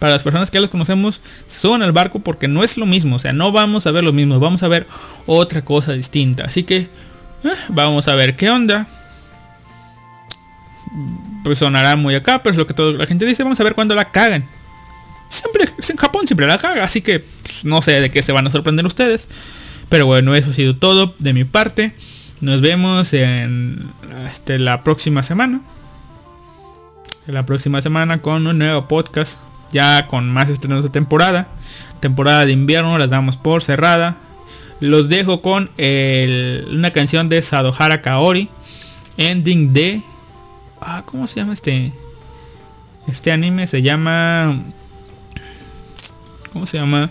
[0.00, 2.86] Para las personas que ya los conocemos, se suban al barco porque no es lo
[2.86, 3.14] mismo.
[3.16, 4.40] O sea, no vamos a ver lo mismo.
[4.40, 4.88] Vamos a ver
[5.26, 6.46] otra cosa distinta.
[6.46, 6.88] Así que, eh,
[7.68, 8.88] vamos a ver qué onda
[11.44, 13.74] pues sonará muy acá, pero es lo que toda la gente dice, vamos a ver
[13.74, 14.44] cuándo la cagan.
[15.28, 18.46] Siempre, en Japón siempre la caga, así que pues, no sé de qué se van
[18.46, 19.28] a sorprender ustedes.
[19.88, 21.94] Pero bueno, eso ha sido todo de mi parte.
[22.40, 23.90] Nos vemos en
[24.30, 25.60] este, la próxima semana.
[27.26, 29.40] La próxima semana con un nuevo podcast.
[29.72, 31.48] Ya con más estrenos de temporada.
[32.00, 34.16] Temporada de invierno, las damos por cerrada.
[34.80, 38.48] Los dejo con el- una canción de Sadohara Kaori.
[39.16, 40.02] Ending de
[40.80, 41.92] Ah, ¿cómo se llama este?
[43.06, 44.62] Este anime se llama.
[46.52, 47.10] ¿Cómo se llama?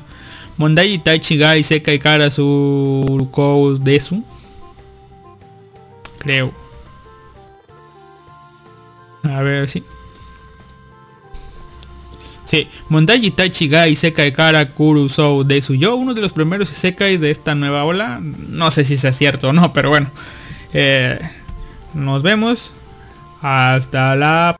[0.57, 4.23] Mondai Taichi Gai Sekai Kara Surukou Desu.
[6.19, 6.53] Creo.
[9.23, 9.83] A ver si.
[12.45, 17.29] Sí, Mondaji Taichigai Sekai Kara Kuru Sou de Suyo, uno de los primeros Sekai de
[17.29, 18.19] esta nueva ola.
[18.21, 20.09] No sé si sea cierto o no, pero bueno.
[20.73, 21.19] Eh,
[21.93, 22.71] nos vemos.
[23.49, 24.57] Hasta la